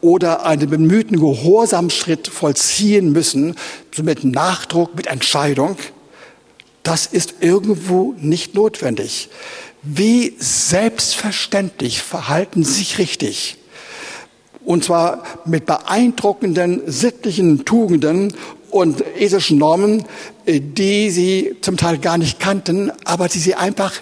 oder 0.00 0.44
einen 0.44 0.68
bemühten 0.68 1.18
Gehorsamschritt 1.18 2.28
vollziehen 2.28 3.12
müssen, 3.12 3.54
so 3.94 4.02
mit 4.02 4.24
Nachdruck, 4.24 4.94
mit 4.96 5.06
Entscheidung. 5.06 5.76
Das 6.82 7.06
ist 7.06 7.34
irgendwo 7.40 8.14
nicht 8.18 8.54
notwendig. 8.54 9.28
Wie 9.82 10.34
selbstverständlich 10.38 12.02
verhalten 12.02 12.64
sich 12.64 12.98
richtig 12.98 13.58
und 14.64 14.84
zwar 14.84 15.24
mit 15.44 15.66
beeindruckenden 15.66 16.82
sittlichen 16.86 17.64
Tugenden 17.64 18.34
und 18.70 19.02
ethischen 19.18 19.58
Normen, 19.58 20.04
äh, 20.46 20.60
die 20.60 21.10
sie 21.10 21.56
zum 21.60 21.76
Teil 21.76 21.98
gar 21.98 22.18
nicht 22.18 22.38
kannten, 22.38 22.92
aber 23.04 23.28
die 23.28 23.38
sie 23.38 23.54
einfach 23.54 23.92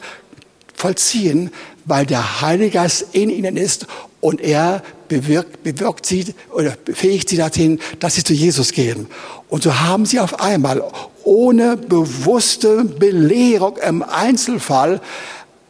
vollziehen, 0.75 1.51
weil 1.89 2.07
der 2.07 2.41
Heilige 2.41 2.71
Geist 2.71 3.07
in 3.13 3.31
ihnen 3.31 3.57
ist 3.57 3.87
und 4.21 4.41
er 4.41 4.83
bewirkt, 5.09 5.63
bewirkt 5.63 6.07
sie 6.07 6.35
oder 6.53 6.77
befähigt 6.85 7.29
sie 7.29 7.37
dahin, 7.37 7.81
dass 7.99 8.15
sie 8.15 8.25
zu 8.25 8.35
Jesus 8.35 8.73
gehen. 8.73 9.07
Und 9.49 9.63
so 9.63 9.81
haben 9.81 10.07
sie 10.07 10.21
auf 10.21 10.41
einmal 10.41 10.83
ohne 11.25 11.77
bewusste 11.77 12.85
Belehrung 12.85 13.79
im 13.79 14.03
Einzelfall 14.03 15.01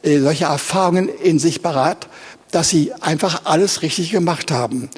äh, 0.03 0.19
solche 0.19 0.45
Erfahrungen 0.45 1.09
in 1.09 1.39
sich 1.39 1.62
parat 1.62 2.09
dass 2.51 2.71
sie 2.71 2.93
einfach 3.01 3.43
alles 3.45 3.83
richtig 3.83 4.11
gemacht 4.11 4.51
haben. 4.51 4.89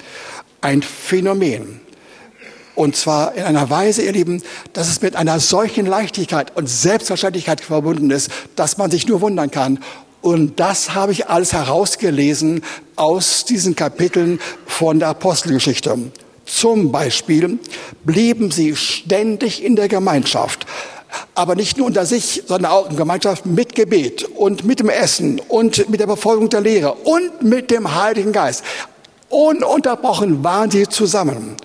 Ein 0.60 0.82
Phänomen. 0.82 1.80
Und 2.74 2.96
zwar 2.96 3.34
in 3.34 3.42
einer 3.42 3.68
Weise, 3.68 4.02
ihr 4.02 4.12
Lieben, 4.12 4.42
dass 4.72 4.88
es 4.88 5.02
mit 5.02 5.16
einer 5.16 5.40
solchen 5.40 5.86
Leichtigkeit 5.86 6.56
und 6.56 6.68
Selbstverständlichkeit 6.68 7.60
verbunden 7.60 8.10
ist, 8.10 8.30
dass 8.56 8.78
man 8.78 8.90
sich 8.90 9.06
nur 9.06 9.20
wundern 9.20 9.50
kann. 9.50 9.80
Und 10.22 10.60
das 10.60 10.94
habe 10.94 11.12
ich 11.12 11.28
alles 11.28 11.52
herausgelesen 11.52 12.62
aus 12.96 13.44
diesen 13.44 13.74
Kapiteln 13.74 14.40
von 14.66 14.98
der 14.98 15.08
Apostelgeschichte. 15.08 15.96
Zum 16.44 16.90
Beispiel 16.90 17.58
blieben 18.04 18.50
sie 18.50 18.76
ständig 18.76 19.64
in 19.64 19.76
der 19.76 19.88
Gemeinschaft, 19.88 20.66
aber 21.34 21.54
nicht 21.54 21.78
nur 21.78 21.86
unter 21.86 22.04
sich, 22.04 22.42
sondern 22.46 22.72
auch 22.72 22.90
in 22.90 22.96
Gemeinschaft 22.96 23.46
mit 23.46 23.74
Gebet 23.74 24.24
und 24.24 24.64
mit 24.64 24.80
dem 24.80 24.88
Essen 24.88 25.40
und 25.48 25.88
mit 25.88 26.00
der 26.00 26.06
Befolgung 26.06 26.50
der 26.50 26.60
Lehre 26.60 26.92
und 26.92 27.42
mit 27.42 27.70
dem 27.70 27.94
Heiligen 27.94 28.32
Geist. 28.32 28.64
Ununterbrochen 29.28 30.42
waren 30.42 30.70
sie 30.70 30.88
zusammen. 30.88 31.56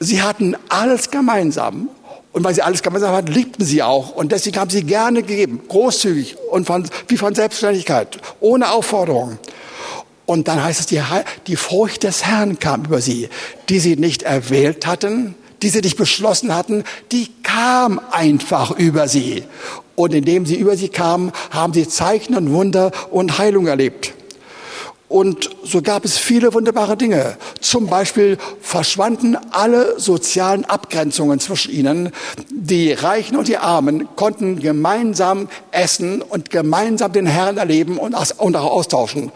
Sie 0.00 0.22
hatten 0.22 0.56
alles 0.68 1.10
gemeinsam. 1.10 1.88
Und 2.36 2.44
weil 2.44 2.54
sie 2.54 2.60
alles 2.60 2.82
gemeinsam 2.82 3.12
hatten, 3.12 3.32
liebten 3.32 3.64
sie 3.64 3.82
auch. 3.82 4.10
Und 4.10 4.30
deswegen 4.30 4.58
haben 4.58 4.68
sie 4.68 4.82
gerne 4.82 5.22
gegeben, 5.22 5.62
großzügig 5.68 6.36
und 6.50 6.66
von, 6.66 6.86
wie 7.08 7.16
von 7.16 7.34
Selbstständigkeit, 7.34 8.18
ohne 8.40 8.72
Aufforderung. 8.72 9.38
Und 10.26 10.46
dann 10.46 10.62
heißt 10.62 10.80
es, 10.80 10.84
die, 10.84 11.00
die 11.46 11.56
Furcht 11.56 12.02
des 12.02 12.26
Herrn 12.26 12.58
kam 12.58 12.84
über 12.84 13.00
sie, 13.00 13.30
die 13.70 13.78
sie 13.78 13.96
nicht 13.96 14.24
erwählt 14.24 14.86
hatten, 14.86 15.34
die 15.62 15.70
sie 15.70 15.80
nicht 15.80 15.96
beschlossen 15.96 16.54
hatten, 16.54 16.84
die 17.10 17.30
kam 17.42 18.02
einfach 18.10 18.70
über 18.70 19.08
sie. 19.08 19.44
Und 19.94 20.12
indem 20.12 20.44
sie 20.44 20.56
über 20.56 20.76
sie 20.76 20.90
kam, 20.90 21.32
haben 21.52 21.72
sie 21.72 21.88
Zeichen 21.88 22.36
und 22.36 22.52
Wunder 22.52 22.90
und 23.10 23.38
Heilung 23.38 23.66
erlebt. 23.66 24.12
Und 25.08 25.50
so 25.64 25.82
gab 25.82 26.04
es 26.04 26.18
viele 26.18 26.52
wunderbare 26.52 26.96
Dinge. 26.96 27.38
Zum 27.60 27.86
Beispiel 27.86 28.38
verschwanden 28.66 29.38
alle 29.52 29.98
sozialen 30.00 30.64
Abgrenzungen 30.64 31.38
zwischen 31.38 31.72
ihnen. 31.72 32.10
Die 32.50 32.92
Reichen 32.92 33.36
und 33.36 33.46
die 33.46 33.58
Armen 33.58 34.08
konnten 34.16 34.58
gemeinsam 34.58 35.48
essen 35.70 36.20
und 36.20 36.50
gemeinsam 36.50 37.12
den 37.12 37.26
Herrn 37.26 37.58
erleben 37.58 37.96
und 37.96 38.16
auch 38.16 38.32
austauschen. 38.40 39.30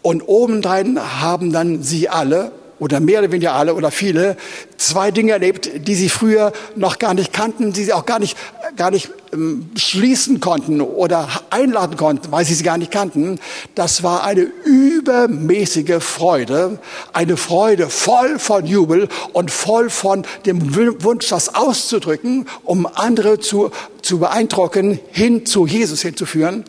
Und 0.00 0.22
obendrein 0.28 1.00
haben 1.20 1.52
dann 1.52 1.82
sie 1.82 2.08
alle 2.08 2.52
oder 2.78 3.00
mehr 3.00 3.20
oder 3.20 3.32
weniger 3.32 3.54
alle 3.54 3.74
oder 3.74 3.90
viele 3.90 4.36
zwei 4.76 5.10
Dinge 5.10 5.32
erlebt, 5.32 5.70
die 5.74 5.94
sie 5.94 6.08
früher 6.08 6.52
noch 6.76 6.98
gar 6.98 7.14
nicht 7.14 7.32
kannten, 7.32 7.72
die 7.72 7.84
sie 7.84 7.92
auch 7.92 8.06
gar 8.06 8.18
nicht, 8.18 8.36
gar 8.76 8.90
nicht 8.90 9.10
ähm, 9.32 9.70
schließen 9.76 10.40
konnten 10.40 10.80
oder 10.80 11.28
einladen 11.50 11.96
konnten, 11.96 12.30
weil 12.30 12.44
sie 12.44 12.54
sie 12.54 12.62
gar 12.62 12.78
nicht 12.78 12.90
kannten. 12.90 13.40
Das 13.74 14.02
war 14.02 14.24
eine 14.24 14.42
übermäßige 14.42 16.02
Freude, 16.02 16.78
eine 17.12 17.36
Freude 17.36 17.88
voll 17.90 18.38
von 18.38 18.64
Jubel 18.64 19.08
und 19.32 19.50
voll 19.50 19.90
von 19.90 20.24
dem 20.46 20.74
Wunsch, 21.02 21.28
das 21.28 21.54
auszudrücken, 21.54 22.46
um 22.64 22.86
andere 22.86 23.40
zu, 23.40 23.70
zu 24.02 24.18
beeindrucken, 24.18 25.00
hin 25.10 25.44
zu 25.44 25.66
Jesus 25.66 26.02
hinzuführen. 26.02 26.64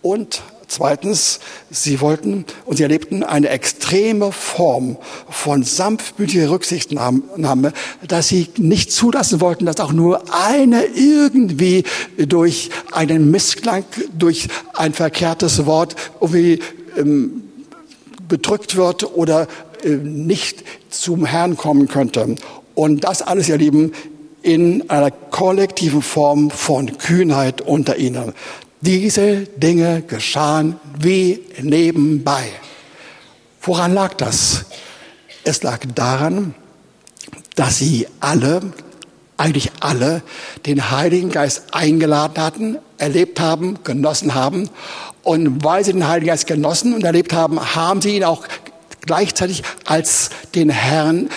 Und 0.00 0.42
Zweitens, 0.70 1.40
sie 1.70 2.02
wollten 2.02 2.44
und 2.66 2.76
sie 2.76 2.82
erlebten 2.82 3.22
eine 3.24 3.48
extreme 3.48 4.32
Form 4.32 4.98
von 5.30 5.62
sanftmütiger 5.62 6.50
Rücksichtnahme, 6.50 7.72
dass 8.06 8.28
sie 8.28 8.48
nicht 8.58 8.92
zulassen 8.92 9.40
wollten, 9.40 9.64
dass 9.64 9.80
auch 9.80 9.92
nur 9.92 10.22
eine 10.30 10.84
irgendwie 10.84 11.84
durch 12.18 12.68
einen 12.92 13.30
Missklang, 13.30 13.84
durch 14.12 14.48
ein 14.74 14.92
verkehrtes 14.92 15.64
Wort 15.64 15.96
irgendwie 16.20 16.60
ähm, 16.98 17.44
bedrückt 18.28 18.76
wird 18.76 19.16
oder 19.16 19.48
äh, 19.82 19.88
nicht 19.88 20.64
zum 20.90 21.24
Herrn 21.24 21.56
kommen 21.56 21.88
könnte. 21.88 22.36
Und 22.74 23.04
das 23.04 23.22
alles, 23.22 23.48
ihr 23.48 23.56
Lieben, 23.56 23.92
in 24.42 24.88
einer 24.90 25.10
kollektiven 25.10 26.02
Form 26.02 26.50
von 26.50 26.98
Kühnheit 26.98 27.62
unter 27.62 27.96
ihnen. 27.96 28.34
Diese 28.80 29.40
Dinge 29.56 30.02
geschahen 30.02 30.78
wie 30.98 31.44
nebenbei. 31.60 32.48
Woran 33.60 33.92
lag 33.92 34.14
das? 34.14 34.66
Es 35.44 35.62
lag 35.62 35.80
daran, 35.94 36.54
dass 37.56 37.78
sie 37.78 38.06
alle, 38.20 38.72
eigentlich 39.36 39.72
alle, 39.80 40.22
den 40.66 40.90
Heiligen 40.90 41.30
Geist 41.30 41.74
eingeladen 41.74 42.42
hatten, 42.42 42.78
erlebt 42.98 43.40
haben, 43.40 43.82
genossen 43.82 44.34
haben. 44.34 44.70
Und 45.24 45.64
weil 45.64 45.84
sie 45.84 45.92
den 45.92 46.06
Heiligen 46.06 46.28
Geist 46.28 46.46
genossen 46.46 46.94
und 46.94 47.02
erlebt 47.02 47.32
haben, 47.32 47.74
haben 47.74 48.00
sie 48.00 48.16
ihn 48.16 48.24
auch 48.24 48.44
gleichzeitig 49.06 49.64
als 49.86 50.30
den 50.54 50.70
Herrn 50.70 51.30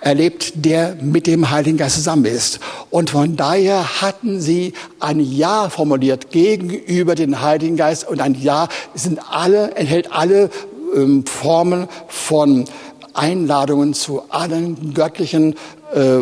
erlebt, 0.00 0.52
der 0.54 0.96
mit 1.00 1.26
dem 1.26 1.50
Heiligen 1.50 1.76
Geist 1.76 1.96
zusammen 1.96 2.24
ist. 2.24 2.60
Und 2.90 3.10
von 3.10 3.36
daher 3.36 4.00
hatten 4.00 4.40
sie 4.40 4.72
ein 5.00 5.20
Ja 5.20 5.68
formuliert 5.70 6.30
gegenüber 6.30 7.14
dem 7.14 7.40
Heiligen 7.40 7.76
Geist 7.76 8.08
und 8.08 8.20
ein 8.20 8.34
Ja 8.40 8.68
sind 8.94 9.20
alle, 9.30 9.72
enthält 9.72 10.12
alle 10.12 10.50
ähm, 10.94 11.24
Formen 11.26 11.88
von 12.06 12.64
Einladungen 13.14 13.94
zu 13.94 14.22
allen 14.30 14.94
göttlichen 14.94 15.54
äh, 15.92 16.20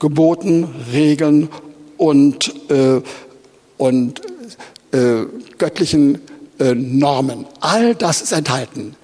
Geboten, 0.00 0.68
Regeln 0.92 1.48
und, 1.96 2.52
äh, 2.70 3.00
und 3.78 4.20
äh, 4.90 5.26
göttlichen 5.58 6.20
äh, 6.58 6.74
Normen. 6.74 7.46
All 7.60 7.94
das 7.94 8.20
ist 8.20 8.32
enthalten. 8.32 8.96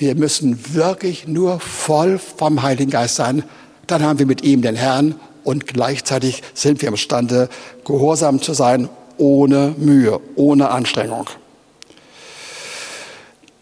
Wir 0.00 0.14
müssen 0.14 0.58
wirklich 0.74 1.28
nur 1.28 1.60
voll 1.60 2.18
vom 2.18 2.62
Heiligen 2.62 2.90
Geist 2.90 3.16
sein, 3.16 3.42
dann 3.86 4.02
haben 4.02 4.18
wir 4.18 4.24
mit 4.24 4.42
ihm 4.42 4.62
den 4.62 4.74
Herrn 4.74 5.14
und 5.44 5.66
gleichzeitig 5.66 6.42
sind 6.54 6.80
wir 6.80 6.88
imstande, 6.88 7.50
gehorsam 7.84 8.40
zu 8.40 8.54
sein, 8.54 8.88
ohne 9.18 9.74
Mühe, 9.76 10.18
ohne 10.36 10.70
Anstrengung. 10.70 11.28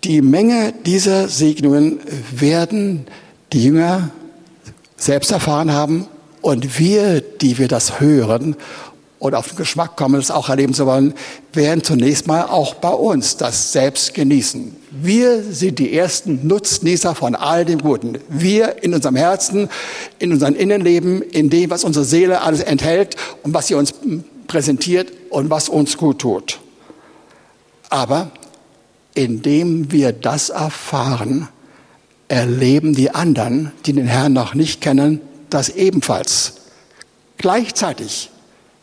Die 0.05 0.23
Menge 0.23 0.73
dieser 0.87 1.27
Segnungen 1.27 1.99
werden 2.31 3.09
die 3.53 3.65
Jünger 3.65 4.11
selbst 4.97 5.33
erfahren 5.33 5.73
haben 5.73 6.07
und 6.41 6.79
wir, 6.79 7.21
die 7.21 7.59
wir 7.59 7.67
das 7.67 7.99
hören 7.99 8.55
und 9.19 9.35
auf 9.35 9.49
den 9.49 9.57
Geschmack 9.57 9.97
kommen, 9.97 10.17
das 10.17 10.31
auch 10.31 10.49
erleben 10.49 10.75
zu 10.75 10.87
wollen, 10.87 11.15
werden 11.53 11.83
zunächst 11.83 12.27
mal 12.27 12.45
auch 12.45 12.75
bei 12.75 12.91
uns 12.91 13.37
das 13.37 13.73
selbst 13.73 14.15
genießen. 14.15 14.77
Wir 14.91 15.43
sind 15.43 15.79
die 15.79 15.93
ersten 15.97 16.47
Nutznießer 16.47 17.15
von 17.15 17.35
all 17.35 17.65
dem 17.65 17.81
Guten. 17.81 18.19
Wir 18.29 18.83
in 18.83 18.95
unserem 18.95 19.17
Herzen, 19.17 19.69
in 20.19 20.33
unserem 20.33 20.55
Innenleben, 20.55 21.23
in 21.23 21.51
dem, 21.51 21.71
was 21.71 21.85
unsere 21.85 22.05
Seele 22.05 22.43
alles 22.43 22.61
enthält 22.61 23.17
und 23.43 23.55
was 23.55 23.67
sie 23.67 23.75
uns 23.75 23.93
präsentiert 24.47 25.13
und 25.31 25.51
was 25.51 25.69
uns 25.69 25.97
gut 25.97 26.21
tut. 26.21 26.61
Aber 27.91 28.31
indem 29.15 29.91
wir 29.91 30.13
das 30.13 30.51
erfahren, 30.51 31.49
erleben 32.29 32.95
die 32.95 33.11
anderen, 33.11 33.73
die 33.87 33.93
den 33.93 34.07
Herrn 34.07 34.33
noch 34.33 34.55
nicht 34.55 34.81
kennen, 34.81 35.21
das 35.51 35.71
ebenfalls. 35.71 36.55
Gleichzeitig 37.39 38.31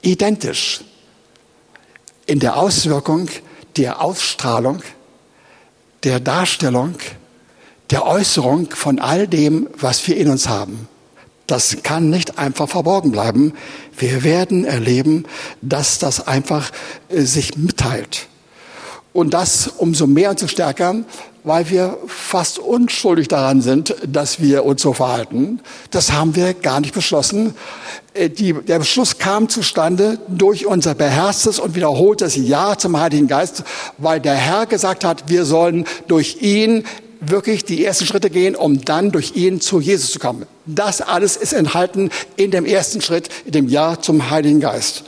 identisch 0.05 0.81
in 2.25 2.39
der 2.39 2.57
Auswirkung, 2.57 3.29
der 3.75 4.01
Ausstrahlung, 4.01 4.81
der 6.03 6.19
Darstellung, 6.19 6.95
der 7.89 8.05
Äußerung 8.05 8.69
von 8.71 8.99
all 8.99 9.27
dem, 9.27 9.67
was 9.77 10.07
wir 10.07 10.17
in 10.17 10.29
uns 10.29 10.47
haben. 10.47 10.87
Das 11.47 11.77
kann 11.83 12.09
nicht 12.09 12.39
einfach 12.39 12.67
verborgen 12.67 13.11
bleiben. 13.11 13.53
Wir 13.97 14.23
werden 14.23 14.65
erleben, 14.65 15.25
dass 15.61 15.99
das 15.99 16.25
einfach 16.27 16.71
äh, 17.09 17.21
sich 17.21 17.55
mitteilt. 17.55 18.27
Und 19.15 19.33
das 19.33 19.69
umso 19.77 20.07
mehr 20.07 20.31
und 20.31 20.39
so 20.39 20.47
stärker, 20.49 20.93
weil 21.45 21.69
wir 21.69 21.97
fast 22.05 22.59
unschuldig 22.59 23.29
daran 23.29 23.61
sind, 23.61 23.95
dass 24.05 24.41
wir 24.41 24.65
uns 24.65 24.81
so 24.81 24.91
verhalten. 24.91 25.61
Das 25.89 26.11
haben 26.11 26.35
wir 26.35 26.53
gar 26.53 26.81
nicht 26.81 26.93
beschlossen. 26.93 27.53
Äh, 28.13 28.29
die, 28.29 28.51
der 28.51 28.79
Beschluss 28.79 29.17
kam 29.17 29.47
zustande 29.47 30.19
durch 30.27 30.65
unser 30.65 30.95
beherztes 30.95 31.59
und 31.59 31.75
wiederholtes 31.75 32.35
Ja 32.35 32.77
zum 32.77 32.99
Heiligen 32.99 33.29
Geist, 33.29 33.63
weil 33.97 34.19
der 34.19 34.35
Herr 34.35 34.65
gesagt 34.65 35.05
hat, 35.05 35.29
wir 35.29 35.45
sollen 35.45 35.85
durch 36.09 36.41
ihn 36.41 36.83
wirklich 37.21 37.63
die 37.63 37.85
ersten 37.85 38.05
Schritte 38.05 38.29
gehen, 38.29 38.53
um 38.53 38.83
dann 38.83 39.13
durch 39.13 39.37
ihn 39.37 39.61
zu 39.61 39.79
Jesus 39.79 40.11
zu 40.11 40.19
kommen. 40.19 40.45
Das 40.65 40.99
alles 40.99 41.37
ist 41.37 41.53
enthalten 41.53 42.09
in 42.35 42.51
dem 42.51 42.65
ersten 42.65 42.99
Schritt, 42.99 43.29
in 43.45 43.53
dem 43.53 43.69
Ja 43.69 43.97
zum 43.97 44.29
Heiligen 44.29 44.59
Geist. 44.59 45.05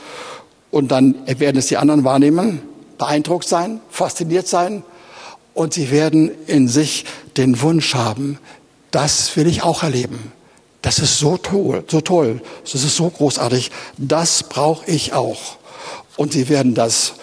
Und 0.70 0.92
dann 0.92 1.14
werden 1.26 1.58
es 1.58 1.66
die 1.66 1.76
anderen 1.76 2.04
wahrnehmen, 2.04 2.62
beeindruckt 2.98 3.48
sein, 3.48 3.80
fasziniert 3.90 4.46
sein 4.48 4.82
und 5.54 5.74
sie 5.74 5.90
werden 5.90 6.30
in 6.46 6.68
sich 6.68 7.04
den 7.36 7.60
Wunsch 7.62 7.94
haben, 7.94 8.38
das 8.90 9.36
will 9.36 9.46
ich 9.46 9.62
auch 9.62 9.82
erleben. 9.82 10.32
Das 10.82 10.98
ist 10.98 11.18
so 11.18 11.36
toll, 11.36 11.84
so 11.88 12.00
toll, 12.00 12.40
das 12.62 12.74
ist 12.74 12.96
so 12.96 13.10
großartig, 13.10 13.70
das 13.96 14.44
brauche 14.44 14.88
ich 14.90 15.12
auch. 15.12 15.56
Und 16.16 16.32
sie 16.32 16.48
werden 16.48 16.74
das 16.74 17.14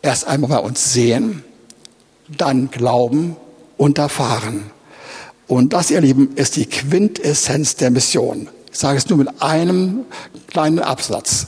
erst 0.00 0.26
einmal 0.26 0.50
bei 0.50 0.58
uns 0.58 0.92
sehen, 0.92 1.44
dann 2.28 2.70
glauben 2.70 3.36
und 3.76 3.98
erfahren. 3.98 4.70
Und 5.46 5.72
das, 5.72 5.90
ihr 5.90 6.00
Lieben, 6.00 6.34
ist 6.34 6.56
die 6.56 6.66
Quintessenz 6.66 7.76
der 7.76 7.90
Mission. 7.90 8.48
Ich 8.72 8.78
sage 8.78 8.96
es 8.96 9.08
nur 9.08 9.18
mit 9.18 9.42
einem 9.42 10.06
kleinen 10.48 10.78
Absatz. 10.78 11.46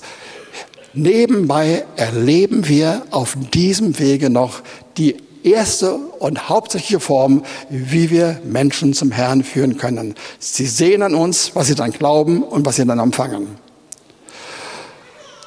Nebenbei 0.94 1.84
erleben 1.96 2.68
wir 2.68 3.02
auf 3.10 3.36
diesem 3.52 3.98
Wege 3.98 4.30
noch 4.30 4.62
die 4.96 5.16
erste 5.42 5.94
und 5.96 6.48
hauptsächliche 6.48 7.00
Form, 7.00 7.42
wie 7.68 8.10
wir 8.10 8.40
Menschen 8.44 8.94
zum 8.94 9.10
Herrn 9.10 9.42
führen 9.42 9.76
können. 9.76 10.14
Sie 10.38 10.66
sehen 10.66 11.02
an 11.02 11.16
uns, 11.16 11.50
was 11.54 11.66
sie 11.66 11.74
dann 11.74 11.90
glauben 11.90 12.44
und 12.44 12.64
was 12.64 12.76
sie 12.76 12.86
dann 12.86 13.00
empfangen. 13.00 13.58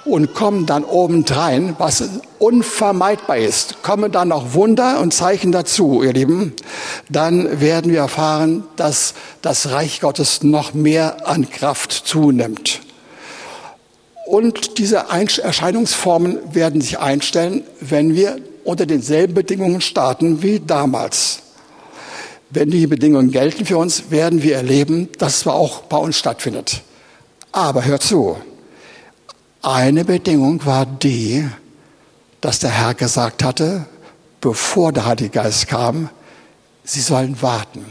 Und 0.04 0.34
kommen 0.34 0.66
dann 0.66 0.84
obendrein, 0.84 1.76
was 1.80 2.04
unvermeidbar 2.40 3.38
ist, 3.38 3.82
kommen 3.84 4.12
dann 4.12 4.30
noch 4.30 4.54
Wunder 4.54 5.00
und 5.00 5.14
Zeichen 5.14 5.54
dazu, 5.54 6.04
ihr 6.04 6.14
Lieben, 6.14 6.54
dann 7.10 7.62
werden 7.62 7.92
wir 7.92 8.00
erfahren, 8.00 8.64
dass 8.76 9.14
das 9.42 9.72
Reich 9.72 10.02
Gottes 10.02 10.44
noch 10.44 10.74
mehr 10.74 11.28
an 11.28 11.50
Kraft 11.50 11.92
zunimmt. 11.92 12.82
Und 14.28 14.78
diese 14.78 15.06
Erscheinungsformen 15.08 16.54
werden 16.54 16.82
sich 16.82 17.00
einstellen, 17.00 17.64
wenn 17.80 18.14
wir 18.14 18.36
unter 18.66 18.86
denselben 18.86 19.34
Bedingungen 19.34 19.80
starten 19.80 20.44
wie 20.44 20.60
damals. 20.60 21.40
Wenn 22.50 22.70
die 22.70 22.88
Bedingungen 22.88 23.32
gelten 23.32 23.66
für 23.66 23.78
uns, 23.78 24.12
werden 24.12 24.44
wir 24.44 24.58
erleben, 24.58 25.08
dass 25.18 25.38
es 25.38 25.48
auch 25.48 25.84
bei 25.84 25.96
uns 25.96 26.18
stattfindet. 26.18 26.82
Aber 27.54 27.86
hört 27.86 28.04
zu, 28.04 28.36
eine 29.62 30.04
Bedingung 30.04 30.66
war 30.66 30.86
die, 30.86 31.48
dass 32.42 32.60
der 32.60 32.72
Herr 32.72 32.96
gesagt 32.96 33.46
hatte, 33.46 33.86
bevor 34.42 34.92
der 34.92 35.06
Heilige 35.06 35.30
Geist 35.30 35.70
kam, 35.70 36.10
sie 36.84 37.00
sollen 37.00 37.42
warten, 37.42 37.86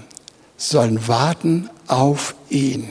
sie 0.59 0.73
sollen 0.73 1.09
warten 1.09 1.71
auf 1.87 2.35
ihn. 2.51 2.91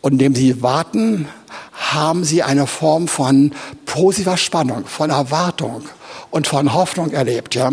Und 0.00 0.14
indem 0.14 0.34
sie 0.34 0.62
warten, 0.62 1.28
haben 1.72 2.24
sie 2.24 2.42
eine 2.42 2.66
Form 2.66 3.08
von 3.08 3.52
positiver 3.86 4.36
Spannung, 4.36 4.86
von 4.86 5.10
Erwartung 5.10 5.82
und 6.30 6.46
von 6.46 6.72
Hoffnung 6.72 7.12
erlebt. 7.12 7.54
Ja? 7.54 7.70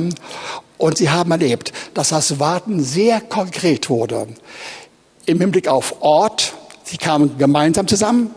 Und 0.78 0.98
sie 0.98 1.10
haben 1.10 1.32
erlebt, 1.32 1.74
dass 1.94 2.10
das 2.10 2.40
Warten 2.40 2.84
sehr 2.84 3.22
konkret 3.22 3.90
wurde. 3.90 4.28
Im 5.26 5.40
Hinblick 5.40 5.68
auf 5.68 6.02
Ort, 6.02 6.54
sie 6.84 6.98
kamen 6.98 7.38
gemeinsam 7.38 7.88
zusammen. 7.88 8.34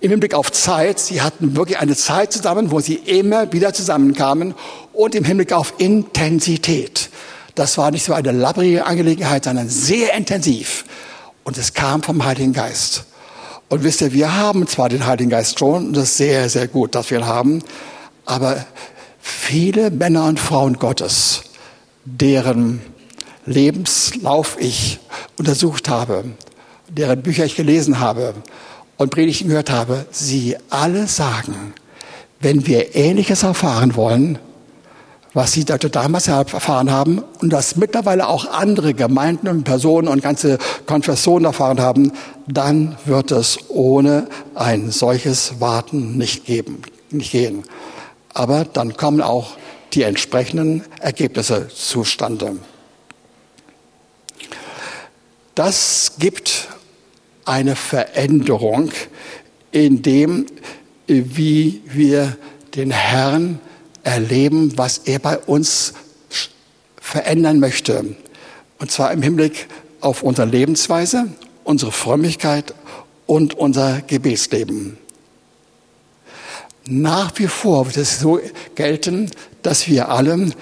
Im 0.00 0.10
Hinblick 0.10 0.34
auf 0.34 0.50
Zeit, 0.50 0.98
sie 0.98 1.22
hatten 1.22 1.54
wirklich 1.54 1.78
eine 1.78 1.94
Zeit 1.94 2.32
zusammen, 2.32 2.72
wo 2.72 2.80
sie 2.80 2.94
immer 2.94 3.52
wieder 3.52 3.72
zusammenkamen. 3.72 4.54
Und 4.92 5.14
im 5.14 5.24
Hinblick 5.24 5.52
auf 5.52 5.74
Intensität. 5.78 7.10
Das 7.54 7.76
war 7.78 7.90
nicht 7.90 8.04
so 8.04 8.14
eine 8.14 8.32
labbrige 8.32 8.86
Angelegenheit, 8.86 9.44
sondern 9.44 9.68
sehr 9.68 10.14
intensiv. 10.14 10.84
Und 11.44 11.58
es 11.58 11.74
kam 11.74 12.02
vom 12.02 12.24
Heiligen 12.24 12.52
Geist. 12.52 13.04
Und 13.72 13.84
wisst 13.84 14.02
ihr, 14.02 14.12
wir 14.12 14.36
haben 14.36 14.66
zwar 14.66 14.90
den 14.90 15.06
Heiligen 15.06 15.30
Geist 15.30 15.58
schon, 15.58 15.86
und 15.86 15.96
das 15.96 16.10
ist 16.10 16.16
sehr, 16.18 16.50
sehr 16.50 16.68
gut, 16.68 16.94
dass 16.94 17.10
wir 17.10 17.20
ihn 17.20 17.26
haben, 17.26 17.62
aber 18.26 18.66
viele 19.18 19.90
Männer 19.90 20.26
und 20.26 20.38
Frauen 20.38 20.74
Gottes, 20.74 21.44
deren 22.04 22.82
Lebenslauf 23.46 24.58
ich 24.60 24.98
untersucht 25.38 25.88
habe, 25.88 26.24
deren 26.90 27.22
Bücher 27.22 27.46
ich 27.46 27.56
gelesen 27.56 27.98
habe 27.98 28.34
und 28.98 29.10
Predigten 29.10 29.48
gehört 29.48 29.70
habe, 29.70 30.04
sie 30.10 30.54
alle 30.68 31.06
sagen, 31.06 31.72
wenn 32.40 32.66
wir 32.66 32.94
Ähnliches 32.94 33.42
erfahren 33.42 33.96
wollen, 33.96 34.38
was 35.34 35.52
sie 35.52 35.64
damals 35.64 36.28
erfahren 36.28 36.90
haben 36.90 37.22
und 37.40 37.50
das 37.50 37.76
mittlerweile 37.76 38.28
auch 38.28 38.46
andere 38.50 38.94
Gemeinden 38.94 39.48
und 39.48 39.64
Personen 39.64 40.08
und 40.08 40.22
ganze 40.22 40.58
Konfessionen 40.86 41.46
erfahren 41.46 41.80
haben, 41.80 42.12
dann 42.46 42.96
wird 43.06 43.30
es 43.30 43.58
ohne 43.68 44.26
ein 44.54 44.90
solches 44.90 45.60
Warten 45.60 46.18
nicht 46.18 46.44
geben, 46.44 46.82
nicht 47.10 47.32
gehen. 47.32 47.64
Aber 48.34 48.64
dann 48.64 48.96
kommen 48.96 49.20
auch 49.20 49.52
die 49.94 50.02
entsprechenden 50.02 50.84
Ergebnisse 51.00 51.68
zustande. 51.68 52.56
Das 55.54 56.12
gibt 56.18 56.68
eine 57.44 57.76
Veränderung 57.76 58.90
in 59.70 60.02
dem, 60.02 60.46
wie 61.06 61.82
wir 61.86 62.36
den 62.74 62.90
Herrn 62.90 63.60
erleben, 64.04 64.76
was 64.76 64.98
er 64.98 65.18
bei 65.18 65.38
uns 65.38 65.94
verändern 67.00 67.60
möchte. 67.60 68.16
Und 68.78 68.90
zwar 68.90 69.12
im 69.12 69.22
Hinblick 69.22 69.68
auf 70.00 70.22
unsere 70.22 70.48
Lebensweise, 70.48 71.28
unsere 71.64 71.92
Frömmigkeit 71.92 72.74
und 73.26 73.54
unser 73.54 74.02
Gebetsleben. 74.02 74.98
Nach 76.86 77.32
wie 77.38 77.46
vor 77.46 77.86
wird 77.86 77.96
es 77.96 78.18
so 78.18 78.40
gelten, 78.74 79.30
dass 79.62 79.86
wir 79.86 80.08
alle 80.08 80.52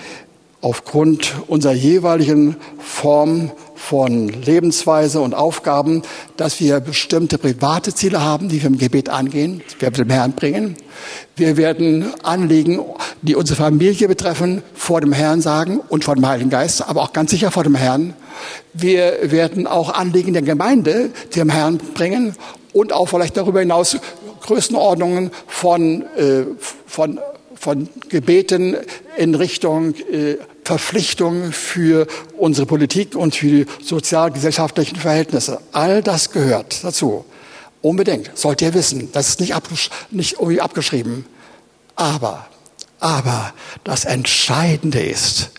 aufgrund 0.61 1.34
unserer 1.46 1.72
jeweiligen 1.72 2.56
Form 2.78 3.50
von 3.74 4.28
Lebensweise 4.28 5.20
und 5.20 5.34
Aufgaben, 5.34 6.02
dass 6.36 6.61
wir 6.61 6.80
bestimmte 6.80 7.38
private 7.38 7.94
Ziele 7.94 8.20
haben, 8.20 8.48
die 8.48 8.61
wir 8.61 8.68
im 8.68 8.78
Gebet 8.78 9.08
angehen, 9.08 9.62
die 9.70 9.80
wir 9.80 9.90
dem 9.90 10.11
Herrn 10.11 10.32
bringen. 10.32 10.76
Wir 11.34 11.56
werden 11.56 12.12
Anliegen, 12.22 12.80
die 13.22 13.34
unsere 13.34 13.56
Familie 13.56 14.06
betreffen, 14.06 14.62
vor 14.74 15.00
dem 15.00 15.12
Herrn 15.12 15.40
sagen 15.40 15.80
und 15.88 16.04
vor 16.04 16.14
dem 16.14 16.26
Heiligen 16.28 16.50
Geist, 16.50 16.86
aber 16.86 17.02
auch 17.02 17.14
ganz 17.14 17.30
sicher 17.30 17.50
vor 17.50 17.64
dem 17.64 17.74
Herrn. 17.74 18.12
Wir 18.74 19.30
werden 19.30 19.66
auch 19.66 19.94
Anliegen 19.94 20.34
der 20.34 20.42
Gemeinde 20.42 21.11
dem 21.34 21.48
Herrn 21.48 21.78
bringen 21.78 22.36
und 22.74 22.92
auch 22.92 23.06
vielleicht 23.06 23.38
darüber 23.38 23.61
hinaus 23.61 23.96
Größenordnungen 24.42 25.30
von, 25.46 26.02
äh, 26.16 26.44
von 26.86 27.18
von 27.61 27.88
Gebeten 28.08 28.74
in 29.18 29.34
Richtung 29.34 29.94
äh, 30.11 30.38
Verpflichtung 30.70 31.50
für 31.50 32.06
unsere 32.38 32.64
Politik 32.64 33.16
und 33.16 33.34
für 33.34 33.46
die 33.46 33.66
sozialgesellschaftlichen 33.82 34.94
Verhältnisse. 34.94 35.60
All 35.72 36.00
das 36.00 36.30
gehört 36.30 36.84
dazu. 36.84 37.24
Unbedingt. 37.82 38.30
Sollt 38.34 38.62
ihr 38.62 38.72
wissen. 38.72 39.10
Das 39.10 39.28
ist 39.28 39.40
nicht, 39.40 39.52
abgesch 39.52 39.90
nicht 40.12 40.34
irgendwie 40.34 40.60
abgeschrieben. 40.60 41.26
Aber, 41.96 42.46
aber 43.00 43.52
das 43.82 44.04
Entscheidende 44.04 45.00
ist, 45.00 45.50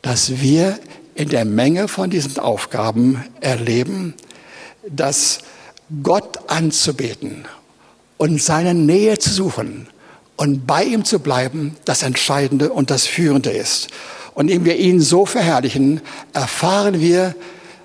dass 0.00 0.40
wir 0.40 0.78
in 1.14 1.28
der 1.28 1.44
Menge 1.44 1.86
von 1.86 2.08
diesen 2.08 2.38
Aufgaben 2.38 3.22
erleben, 3.42 4.14
dass 4.88 5.40
Gott 6.02 6.48
anzubeten 6.48 7.44
und 8.16 8.42
seine 8.42 8.72
Nähe 8.72 9.18
zu 9.18 9.28
suchen 9.28 9.86
und 10.36 10.66
bei 10.66 10.84
ihm 10.84 11.04
zu 11.04 11.20
bleiben 11.20 11.76
das 11.84 12.02
Entscheidende 12.02 12.70
und 12.70 12.90
das 12.90 13.06
Führende 13.06 13.50
ist. 13.50 13.88
Und 14.34 14.50
indem 14.50 14.64
wir 14.64 14.76
ihn 14.76 15.00
so 15.00 15.26
verherrlichen, 15.26 16.00
erfahren 16.32 17.00
wir, 17.00 17.36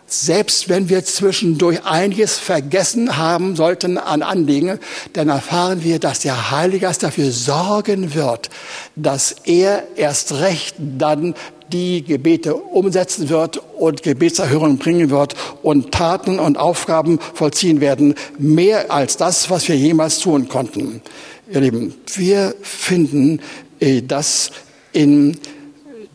selbst 0.07 0.67
wenn 0.67 0.89
wir 0.89 1.05
zwischendurch 1.05 1.85
einiges 1.85 2.39
vergessen 2.39 3.17
haben 3.17 3.55
sollten 3.55 3.99
an 3.99 4.23
Anliegen, 4.23 4.79
dann 5.13 5.29
erfahren 5.29 5.83
wir, 5.83 5.99
dass 5.99 6.21
der 6.21 6.49
Heilige 6.49 6.87
Geist 6.87 7.03
dafür 7.03 7.31
sorgen 7.31 8.15
wird, 8.15 8.49
dass 8.95 9.35
er 9.43 9.83
erst 9.95 10.33
recht 10.33 10.75
dann 10.79 11.35
die 11.71 12.03
Gebete 12.03 12.55
umsetzen 12.55 13.29
wird 13.29 13.61
und 13.77 14.01
Gebetserhörungen 14.01 14.79
bringen 14.79 15.11
wird 15.11 15.35
und 15.61 15.91
Taten 15.91 16.39
und 16.39 16.57
Aufgaben 16.57 17.19
vollziehen 17.35 17.79
werden, 17.79 18.15
mehr 18.39 18.91
als 18.91 19.17
das, 19.17 19.51
was 19.51 19.67
wir 19.67 19.77
jemals 19.77 20.17
tun 20.17 20.49
konnten. 20.49 21.03
Ihr 21.51 21.61
Lieben, 21.61 21.95
wir 22.13 22.53
finden 22.61 23.41
äh, 23.79 24.03
das 24.03 24.51
in 24.93 25.35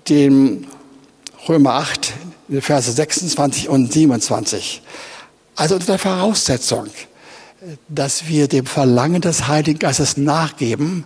dem 0.08 0.64
Römer 1.48 1.74
8, 1.74 2.12
Verse 2.60 2.92
26 2.92 3.68
und 3.68 3.92
27. 3.92 4.80
Also 5.56 5.74
unter 5.74 5.86
der 5.86 5.98
Voraussetzung, 5.98 6.86
dass 7.88 8.28
wir 8.28 8.46
dem 8.46 8.66
Verlangen 8.66 9.22
des 9.22 9.48
Heiligen 9.48 9.80
Geistes 9.80 10.16
nachgeben 10.16 11.04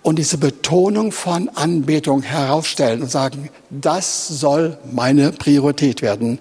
und 0.00 0.18
diese 0.18 0.38
Betonung 0.38 1.12
von 1.12 1.50
Anbetung 1.50 2.22
herausstellen 2.22 3.02
und 3.02 3.10
sagen, 3.10 3.50
das 3.68 4.28
soll 4.28 4.78
meine 4.90 5.32
Priorität 5.32 6.00
werden, 6.00 6.38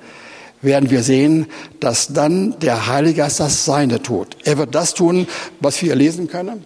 werden 0.62 0.90
wir 0.90 1.04
sehen, 1.04 1.48
dass 1.82 2.08
dann 2.08 2.58
der 2.60 2.88
Heilige 2.88 3.16
Geist 3.16 3.42
das 3.42 3.66
Seine 3.66 4.02
tut. 4.02 4.38
Er 4.46 4.58
wird 4.58 4.76
das 4.76 4.94
tun, 4.94 5.28
was 5.60 5.82
wir 5.82 5.94
lesen 5.94 6.30
können 6.30 6.64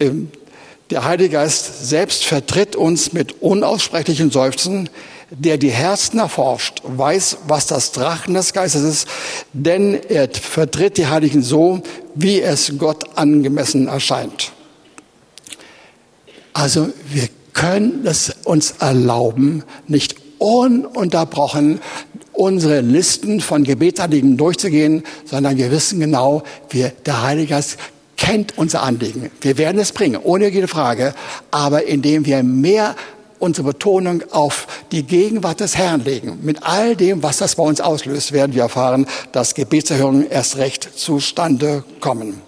der 0.00 1.04
Heilige 1.04 1.30
Geist 1.30 1.88
selbst 1.88 2.24
vertritt 2.24 2.76
uns 2.76 3.12
mit 3.12 3.42
unaussprechlichen 3.42 4.30
Seufzen, 4.30 4.88
der 5.30 5.58
die 5.58 5.70
Herzen 5.70 6.18
erforscht, 6.18 6.80
weiß, 6.84 7.38
was 7.48 7.66
das 7.66 7.92
Drachen 7.92 8.34
des 8.34 8.52
Geistes 8.52 8.82
ist, 8.82 9.08
denn 9.52 10.00
er 10.08 10.28
vertritt 10.30 10.96
die 10.96 11.06
Heiligen 11.06 11.42
so, 11.42 11.82
wie 12.14 12.40
es 12.40 12.72
Gott 12.78 13.18
angemessen 13.18 13.88
erscheint. 13.88 14.52
Also 16.54 16.88
wir 17.10 17.28
können 17.52 18.06
es 18.06 18.32
uns 18.44 18.74
erlauben, 18.80 19.64
nicht 19.86 20.16
ununterbrochen 20.38 21.80
unsere 22.32 22.80
Listen 22.82 23.40
von 23.40 23.64
Gebetsanliegen 23.64 24.36
durchzugehen, 24.36 25.02
sondern 25.24 25.56
wir 25.56 25.72
wissen 25.72 25.98
genau, 25.98 26.44
wir, 26.70 26.90
der 27.04 27.22
Heilige 27.22 27.48
Geist 27.48 27.78
kennt 28.18 28.58
unser 28.58 28.82
Anliegen. 28.82 29.30
Wir 29.40 29.56
werden 29.56 29.80
es 29.80 29.92
bringen, 29.92 30.20
ohne 30.22 30.48
jede 30.48 30.68
Frage, 30.68 31.14
aber 31.50 31.84
indem 31.84 32.26
wir 32.26 32.42
mehr 32.42 32.94
unsere 33.38 33.68
Betonung 33.68 34.22
auf 34.32 34.66
die 34.92 35.04
Gegenwart 35.04 35.60
des 35.60 35.76
Herrn 35.76 36.04
legen. 36.04 36.40
Mit 36.42 36.62
all 36.64 36.96
dem, 36.96 37.22
was 37.22 37.38
das 37.38 37.54
bei 37.54 37.62
uns 37.62 37.80
auslöst, 37.80 38.32
werden 38.32 38.54
wir 38.54 38.62
erfahren, 38.62 39.06
dass 39.32 39.54
Gebetserhörungen 39.54 40.28
erst 40.28 40.56
recht 40.56 40.98
zustande 40.98 41.84
kommen. 42.00 42.42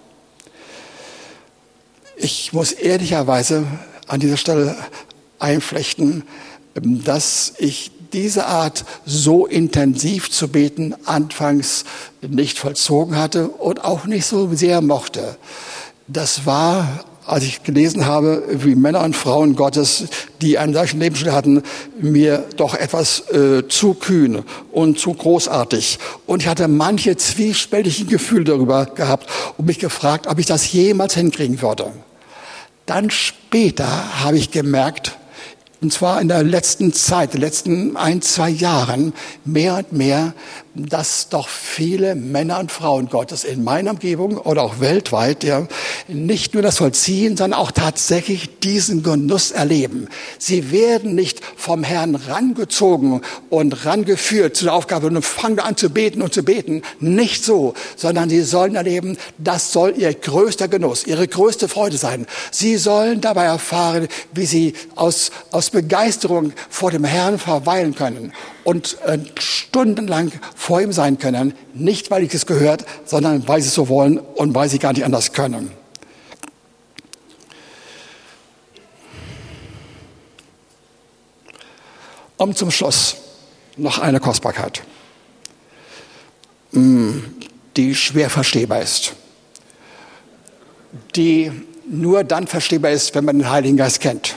Ich 2.16 2.52
muss 2.52 2.72
ehrlicherweise 2.72 3.64
an 4.08 4.20
dieser 4.20 4.36
Stelle 4.36 4.76
einflechten, 5.38 6.24
dass 6.74 7.54
ich 7.58 7.92
diese 8.12 8.46
Art 8.46 8.84
so 9.06 9.46
intensiv 9.46 10.30
zu 10.30 10.48
beten 10.48 10.94
anfangs 11.04 11.84
nicht 12.20 12.58
vollzogen 12.58 13.16
hatte 13.16 13.48
und 13.48 13.84
auch 13.84 14.06
nicht 14.06 14.26
so 14.26 14.54
sehr 14.54 14.80
mochte. 14.80 15.36
Das 16.06 16.44
war, 16.44 17.04
als 17.24 17.44
ich 17.44 17.62
gelesen 17.62 18.06
habe, 18.06 18.42
wie 18.50 18.74
Männer 18.74 19.04
und 19.04 19.14
Frauen 19.14 19.54
Gottes, 19.54 20.04
die 20.42 20.58
einen 20.58 20.74
solchen 20.74 20.98
Lebensstil 20.98 21.32
hatten, 21.32 21.62
mir 22.00 22.44
doch 22.56 22.74
etwas 22.74 23.30
äh, 23.30 23.68
zu 23.68 23.94
kühn 23.94 24.42
und 24.72 24.98
zu 24.98 25.14
großartig. 25.14 25.98
Und 26.26 26.42
ich 26.42 26.48
hatte 26.48 26.66
manche 26.66 27.16
zwiespältige 27.16 28.06
Gefühle 28.06 28.44
darüber 28.44 28.86
gehabt 28.86 29.28
und 29.56 29.66
mich 29.66 29.78
gefragt, 29.78 30.26
ob 30.26 30.38
ich 30.38 30.46
das 30.46 30.72
jemals 30.72 31.14
hinkriegen 31.14 31.62
würde. 31.62 31.92
Dann 32.86 33.10
später 33.10 34.24
habe 34.24 34.36
ich 34.36 34.50
gemerkt, 34.50 35.16
und 35.80 35.92
zwar 35.92 36.20
in 36.20 36.28
der 36.28 36.42
letzten 36.42 36.92
Zeit, 36.92 37.34
den 37.34 37.40
letzten 37.40 37.96
ein, 37.96 38.20
zwei 38.22 38.50
Jahren, 38.50 39.14
mehr 39.44 39.78
und 39.78 39.92
mehr, 39.92 40.34
dass 40.74 41.28
doch 41.28 41.48
viele 41.48 42.14
Männer 42.14 42.60
und 42.60 42.70
Frauen 42.70 43.08
Gottes 43.08 43.42
in 43.42 43.64
meiner 43.64 43.90
Umgebung 43.90 44.38
oder 44.38 44.62
auch 44.62 44.78
weltweit 44.78 45.42
ja, 45.42 45.66
nicht 46.06 46.54
nur 46.54 46.62
das 46.62 46.78
vollziehen, 46.78 47.36
sondern 47.36 47.58
auch 47.58 47.72
tatsächlich 47.72 48.60
diesen 48.60 49.02
Genuss 49.02 49.50
erleben. 49.50 50.08
Sie 50.38 50.70
werden 50.70 51.14
nicht 51.14 51.40
vom 51.56 51.82
Herrn 51.82 52.14
rangezogen 52.14 53.22
und 53.48 53.84
rangeführt 53.84 54.56
zu 54.56 54.64
der 54.64 54.74
Aufgabe 54.74 55.08
und 55.08 55.22
fangen 55.22 55.58
an 55.58 55.76
zu 55.76 55.90
beten 55.90 56.22
und 56.22 56.32
zu 56.32 56.44
beten. 56.44 56.82
Nicht 57.00 57.44
so, 57.44 57.74
sondern 57.96 58.30
sie 58.30 58.42
sollen 58.42 58.76
erleben, 58.76 59.18
das 59.38 59.72
soll 59.72 59.94
ihr 59.96 60.14
größter 60.14 60.68
Genuss, 60.68 61.06
ihre 61.06 61.26
größte 61.26 61.68
Freude 61.68 61.96
sein. 61.96 62.26
Sie 62.52 62.76
sollen 62.76 63.20
dabei 63.20 63.44
erfahren, 63.44 64.06
wie 64.32 64.46
sie 64.46 64.74
aus, 64.94 65.32
aus 65.50 65.70
Begeisterung 65.70 66.52
vor 66.68 66.92
dem 66.92 67.04
Herrn 67.04 67.38
verweilen 67.38 67.94
können 67.94 68.32
und 68.64 68.98
äh, 69.02 69.18
stundenlang 69.38 70.32
vor 70.54 70.80
ihm 70.80 70.92
sein 70.92 71.18
können, 71.18 71.54
nicht 71.74 72.10
weil 72.10 72.22
ich 72.22 72.34
es 72.34 72.46
gehört, 72.46 72.84
sondern 73.04 73.46
weil 73.48 73.60
sie 73.60 73.68
es 73.68 73.74
so 73.74 73.88
wollen 73.88 74.18
und 74.18 74.54
weil 74.54 74.68
sie 74.68 74.78
gar 74.78 74.92
nicht 74.92 75.04
anders 75.04 75.32
können. 75.32 75.70
Und 82.36 82.56
zum 82.56 82.70
Schluss 82.70 83.16
noch 83.76 83.98
eine 83.98 84.18
Kostbarkeit, 84.18 84.82
mm, 86.72 87.18
die 87.76 87.94
schwer 87.94 88.30
verstehbar 88.30 88.80
ist, 88.80 89.12
die 91.16 91.52
nur 91.86 92.24
dann 92.24 92.46
verstehbar 92.46 92.92
ist, 92.92 93.14
wenn 93.14 93.24
man 93.24 93.38
den 93.38 93.50
Heiligen 93.50 93.76
Geist 93.76 94.00
kennt. 94.00 94.36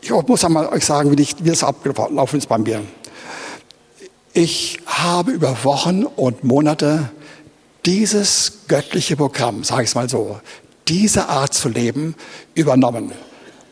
Ich 0.00 0.10
muss 0.10 0.44
einmal 0.44 0.68
euch 0.68 0.84
sagen, 0.84 1.10
wie, 1.10 1.16
wie 1.16 1.50
das 1.50 1.64
abgelaufen 1.64 2.38
ist 2.38 2.48
bei 2.48 2.58
mir. 2.58 2.80
Ich 4.38 4.80
habe 4.84 5.30
über 5.30 5.64
Wochen 5.64 6.04
und 6.04 6.44
Monate 6.44 7.08
dieses 7.86 8.64
göttliche 8.68 9.16
Programm, 9.16 9.64
sage 9.64 9.84
ich 9.84 9.88
es 9.88 9.94
mal 9.94 10.10
so, 10.10 10.38
diese 10.88 11.30
Art 11.30 11.54
zu 11.54 11.70
leben, 11.70 12.14
übernommen 12.54 13.12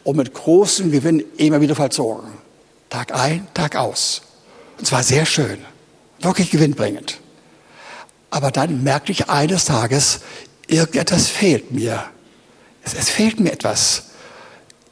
und 0.04 0.16
mit 0.16 0.32
großem 0.32 0.90
Gewinn 0.90 1.22
immer 1.36 1.60
wieder 1.60 1.74
vollzogen. 1.74 2.30
Tag 2.88 3.14
ein, 3.14 3.46
Tag 3.52 3.76
aus. 3.76 4.22
Und 4.78 4.86
zwar 4.86 5.02
sehr 5.02 5.26
schön, 5.26 5.58
wirklich 6.20 6.50
gewinnbringend. 6.50 7.18
Aber 8.30 8.50
dann 8.50 8.82
merkte 8.82 9.12
ich 9.12 9.28
eines 9.28 9.66
Tages, 9.66 10.20
irgendetwas 10.66 11.28
fehlt 11.28 11.72
mir. 11.72 12.04
Es, 12.82 12.94
es 12.94 13.10
fehlt 13.10 13.38
mir 13.38 13.52
etwas. 13.52 14.04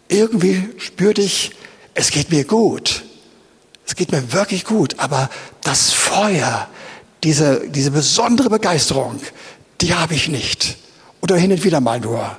Irgendwie 0.08 0.68
spürte 0.76 1.22
ich, 1.22 1.52
es 1.94 2.10
geht 2.10 2.30
mir 2.30 2.44
gut. 2.44 3.04
Es 3.86 3.96
geht 3.96 4.12
mir 4.12 4.32
wirklich 4.32 4.64
gut. 4.64 4.98
Aber 4.98 5.30
das 5.62 5.90
Feuer, 5.92 6.68
diese, 7.24 7.68
diese 7.68 7.90
besondere 7.90 8.50
Begeisterung, 8.50 9.20
die 9.80 9.94
habe 9.94 10.14
ich 10.14 10.28
nicht. 10.28 10.76
Oder 11.20 11.36
hin 11.36 11.52
und 11.52 11.64
wieder 11.64 11.80
mal 11.80 12.00
nur. 12.00 12.36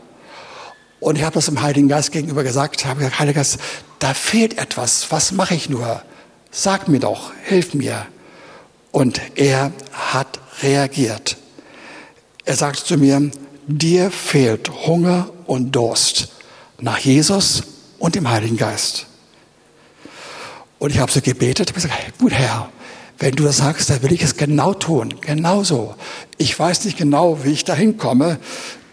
Und 1.00 1.18
ich 1.18 1.24
habe 1.24 1.34
das 1.34 1.46
dem 1.46 1.62
Heiligen 1.62 1.90
Geist 1.90 2.12
gegenüber 2.12 2.44
gesagt, 2.44 2.86
habe 2.86 3.00
gesagt, 3.00 3.20
Heiliger 3.20 3.40
Geist, 3.40 3.58
da 4.00 4.14
fehlt 4.14 4.58
etwas. 4.58 5.12
Was 5.12 5.32
mache 5.32 5.56
ich 5.56 5.70
nur? 5.70 6.02
Sag 6.52 6.88
mir 6.88 7.00
doch, 7.00 7.32
hilf 7.44 7.74
mir. 7.74 8.06
Und 8.92 9.20
er 9.36 9.72
hat 9.92 10.40
reagiert. 10.62 11.38
Er 12.46 12.56
sagte 12.56 12.84
zu 12.84 12.98
mir, 12.98 13.32
dir 13.68 14.12
fehlt 14.12 14.70
Hunger 14.86 15.30
und 15.46 15.72
Durst 15.72 16.30
nach 16.80 17.00
Jesus 17.00 17.64
und 18.00 18.16
dem 18.16 18.30
Heiligen 18.30 18.58
Geist. 18.58 19.08
Und 20.84 20.90
ich 20.90 21.00
habe 21.00 21.10
so 21.10 21.22
gebetet, 21.22 21.70
habe 21.70 21.80
gesagt, 21.80 22.20
gut 22.20 22.34
Herr, 22.34 22.68
wenn 23.18 23.34
du 23.36 23.46
das 23.46 23.56
sagst, 23.56 23.90
dann 23.90 24.04
will 24.04 24.12
ich 24.12 24.22
es 24.22 24.36
genau 24.36 24.74
tun, 24.74 25.14
genauso. 25.22 25.96
Ich 26.38 26.60
weiß 26.60 26.84
nicht 26.84 26.98
genau, 26.98 27.46
wie 27.46 27.54
ich 27.54 27.64
da 27.64 27.74
hinkomme. 27.74 28.38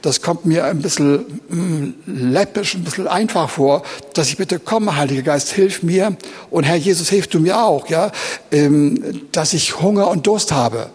Das 0.00 0.22
kommt 0.22 0.46
mir 0.46 0.66
ein 0.66 0.82
bisschen 0.82 1.40
mm, 1.48 1.94
läppisch, 2.06 2.76
ein 2.76 2.84
bisschen 2.84 3.08
einfach 3.08 3.50
vor, 3.50 3.82
dass 4.14 4.28
ich 4.28 4.36
bitte, 4.36 4.60
komm, 4.60 4.94
Heiliger 4.94 5.22
Geist, 5.22 5.50
hilf 5.50 5.82
mir. 5.82 6.16
Und 6.48 6.62
Herr 6.62 6.76
Jesus, 6.76 7.08
hilf 7.08 7.26
du 7.26 7.40
mir 7.40 7.60
auch, 7.60 7.88
ja, 7.88 8.12
ähm, 8.52 9.22
dass 9.32 9.52
ich 9.52 9.80
Hunger 9.80 10.06
und 10.06 10.28
Durst 10.28 10.52
habe. 10.52 10.90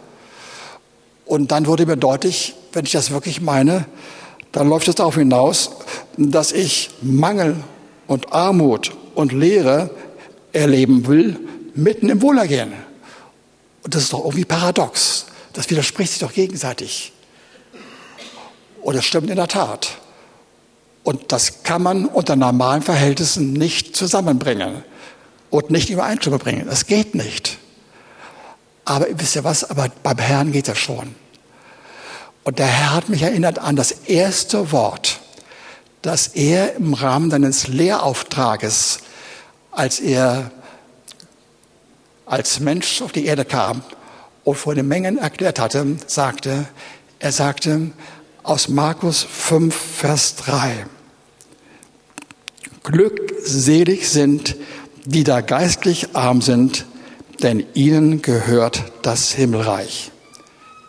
Und 1.25 1.51
dann 1.51 1.67
wurde 1.67 1.85
mir 1.85 1.97
deutlich, 1.97 2.55
wenn 2.71 2.85
ich 2.85 2.93
das 2.93 3.11
wirklich 3.11 3.41
meine, 3.41 3.83
dann 4.53 4.69
läuft 4.69 4.87
es 4.87 4.95
darauf 4.95 5.15
hinaus, 5.15 5.71
dass 6.15 6.53
ich 6.53 6.91
Mangel 7.01 7.57
und 8.07 8.31
Armut 8.31 8.93
und 9.13 9.33
Leere 9.33 9.89
erleben 10.55 11.05
will, 11.07 11.39
mitten 11.75 12.09
im 12.09 12.21
Wohlergehen. 12.21 12.73
Und 13.83 13.93
das 13.93 14.03
ist 14.03 14.13
doch 14.13 14.23
irgendwie 14.23 14.45
paradox. 14.45 15.25
Das 15.53 15.69
widerspricht 15.69 16.11
sich 16.11 16.19
doch 16.19 16.33
gegenseitig. 16.33 17.11
Und 18.81 18.95
das 18.95 19.05
stimmt 19.05 19.29
in 19.29 19.35
der 19.35 19.47
Tat. 19.47 19.97
Und 21.03 21.31
das 21.31 21.63
kann 21.63 21.83
man 21.83 22.05
unter 22.05 22.35
normalen 22.35 22.81
Verhältnissen 22.81 23.53
nicht 23.53 23.95
zusammenbringen 23.95 24.83
und 25.49 25.69
nicht 25.69 25.89
Übereinstimmung 25.89 26.39
bringen. 26.39 26.65
Das 26.67 26.87
geht 26.87 27.13
nicht. 27.15 27.57
Aber 28.85 29.07
wisst 29.11 29.35
ihr 29.35 29.43
was? 29.43 29.63
Aber 29.63 29.89
beim 30.03 30.17
Herrn 30.17 30.51
geht 30.51 30.67
das 30.67 30.77
schon. 30.77 31.15
Und 32.43 32.59
der 32.59 32.67
Herr 32.67 32.93
hat 32.93 33.09
mich 33.09 33.23
erinnert 33.23 33.59
an 33.59 33.75
das 33.75 33.91
erste 33.91 34.71
Wort, 34.71 35.19
das 36.01 36.27
er 36.27 36.75
im 36.75 36.93
Rahmen 36.93 37.31
seines 37.31 37.67
Lehrauftrages, 37.67 38.99
als 39.75 39.99
er 39.99 40.51
als 42.25 42.59
Mensch 42.59 43.01
auf 43.01 43.11
die 43.11 43.25
Erde 43.25 43.45
kam 43.45 43.83
und 44.43 44.55
vor 44.55 44.75
den 44.75 44.87
Mengen 44.87 45.17
erklärt 45.17 45.59
hatte, 45.59 45.97
sagte, 46.07 46.65
er 47.19 47.31
sagte 47.31 47.91
aus 48.43 48.67
Markus 48.67 49.23
5, 49.23 49.75
Vers 49.75 50.35
3, 50.37 50.85
Glückselig 52.83 54.09
sind, 54.09 54.55
die 55.05 55.23
da 55.23 55.41
geistlich 55.41 56.15
arm 56.15 56.41
sind, 56.41 56.85
denn 57.41 57.65
ihnen 57.73 58.21
gehört 58.21 58.83
das 59.01 59.31
Himmelreich. 59.31 60.11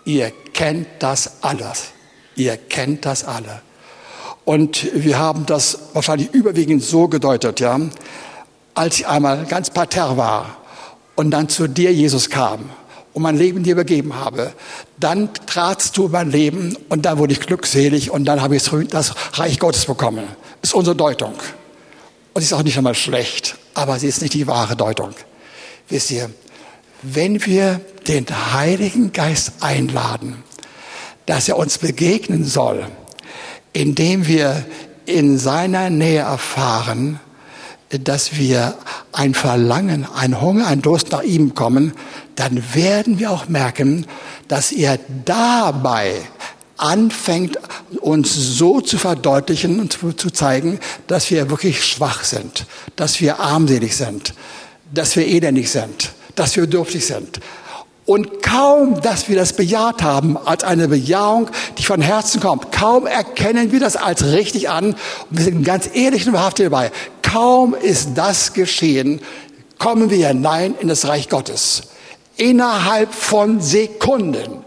Ihr 0.04 0.32
kennt 0.52 0.86
das 1.00 1.42
alles. 1.42 1.92
Ihr 2.34 2.56
kennt 2.56 3.06
das 3.06 3.24
alle. 3.24 3.62
Und 4.44 4.88
wir 4.94 5.18
haben 5.18 5.46
das 5.46 5.78
wahrscheinlich 5.94 6.32
überwiegend 6.32 6.82
so 6.82 7.08
gedeutet, 7.08 7.60
ja, 7.60 7.80
als 8.76 9.00
ich 9.00 9.08
einmal 9.08 9.44
ganz 9.46 9.70
parterre 9.70 10.16
war 10.16 10.58
und 11.16 11.30
dann 11.30 11.48
zu 11.48 11.66
dir, 11.66 11.92
Jesus, 11.92 12.30
kam 12.30 12.70
und 13.14 13.22
mein 13.22 13.36
Leben 13.36 13.62
dir 13.62 13.72
übergeben 13.72 14.14
habe, 14.14 14.52
dann 15.00 15.30
tratst 15.46 15.96
du 15.96 16.06
in 16.06 16.12
mein 16.12 16.30
Leben 16.30 16.76
und 16.90 17.06
dann 17.06 17.18
wurde 17.18 17.32
ich 17.32 17.40
glückselig 17.40 18.10
und 18.10 18.26
dann 18.26 18.42
habe 18.42 18.54
ich 18.54 18.70
das 18.90 19.14
Reich 19.32 19.58
Gottes 19.58 19.86
bekommen. 19.86 20.24
Das 20.60 20.70
ist 20.70 20.74
unsere 20.74 20.94
Deutung. 20.94 21.32
Und 22.34 22.42
sie 22.42 22.44
ist 22.44 22.52
auch 22.52 22.62
nicht 22.62 22.76
einmal 22.76 22.94
schlecht, 22.94 23.56
aber 23.72 23.98
sie 23.98 24.08
ist 24.08 24.20
nicht 24.20 24.34
die 24.34 24.46
wahre 24.46 24.76
Deutung. 24.76 25.14
Wisst 25.88 26.10
ihr, 26.10 26.28
wenn 27.00 27.44
wir 27.46 27.80
den 28.08 28.26
Heiligen 28.52 29.12
Geist 29.12 29.52
einladen, 29.60 30.44
dass 31.24 31.48
er 31.48 31.56
uns 31.56 31.78
begegnen 31.78 32.44
soll, 32.44 32.86
indem 33.72 34.26
wir 34.26 34.66
in 35.06 35.38
seiner 35.38 35.88
Nähe 35.88 36.20
erfahren, 36.20 37.20
dass 37.90 38.36
wir 38.36 38.74
ein 39.12 39.34
Verlangen, 39.34 40.06
ein 40.14 40.40
Hunger, 40.40 40.66
ein 40.66 40.82
Durst 40.82 41.12
nach 41.12 41.22
ihm 41.22 41.54
kommen, 41.54 41.92
dann 42.34 42.62
werden 42.74 43.18
wir 43.18 43.30
auch 43.30 43.48
merken, 43.48 44.06
dass 44.48 44.72
er 44.72 44.98
dabei 45.24 46.14
anfängt, 46.76 47.58
uns 48.00 48.34
so 48.34 48.80
zu 48.80 48.98
verdeutlichen 48.98 49.80
und 49.80 49.98
zu 50.20 50.30
zeigen, 50.30 50.78
dass 51.06 51.30
wir 51.30 51.48
wirklich 51.48 51.84
schwach 51.84 52.24
sind, 52.24 52.66
dass 52.96 53.20
wir 53.20 53.40
armselig 53.40 53.96
sind, 53.96 54.34
dass 54.92 55.16
wir 55.16 55.26
elendig 55.26 55.70
sind, 55.70 56.12
dass 56.34 56.56
wir 56.56 56.66
dürftig 56.66 57.06
sind. 57.06 57.40
Und 58.04 58.40
kaum, 58.40 59.00
dass 59.00 59.28
wir 59.28 59.34
das 59.34 59.52
bejaht 59.54 60.00
haben 60.00 60.36
als 60.36 60.62
eine 60.62 60.86
Bejahung, 60.86 61.50
die 61.76 61.82
von 61.82 62.00
Herzen 62.00 62.40
kommt, 62.40 62.70
kaum 62.70 63.04
erkennen 63.04 63.72
wir 63.72 63.80
das 63.80 63.96
als 63.96 64.24
richtig 64.24 64.68
an, 64.68 64.92
und 64.92 64.96
wir 65.30 65.44
sind 65.44 65.64
ganz 65.64 65.90
ehrlich 65.92 66.24
und 66.24 66.32
wahrhaftig 66.32 66.66
dabei, 66.66 66.92
kaum 67.26 67.74
ist 67.74 68.10
das 68.14 68.52
geschehen, 68.52 69.20
kommen 69.78 70.10
wir 70.10 70.28
hinein 70.28 70.74
in 70.80 70.88
das 70.88 71.06
Reich 71.06 71.28
Gottes. 71.28 71.88
Innerhalb 72.36 73.12
von 73.12 73.60
Sekunden. 73.60 74.64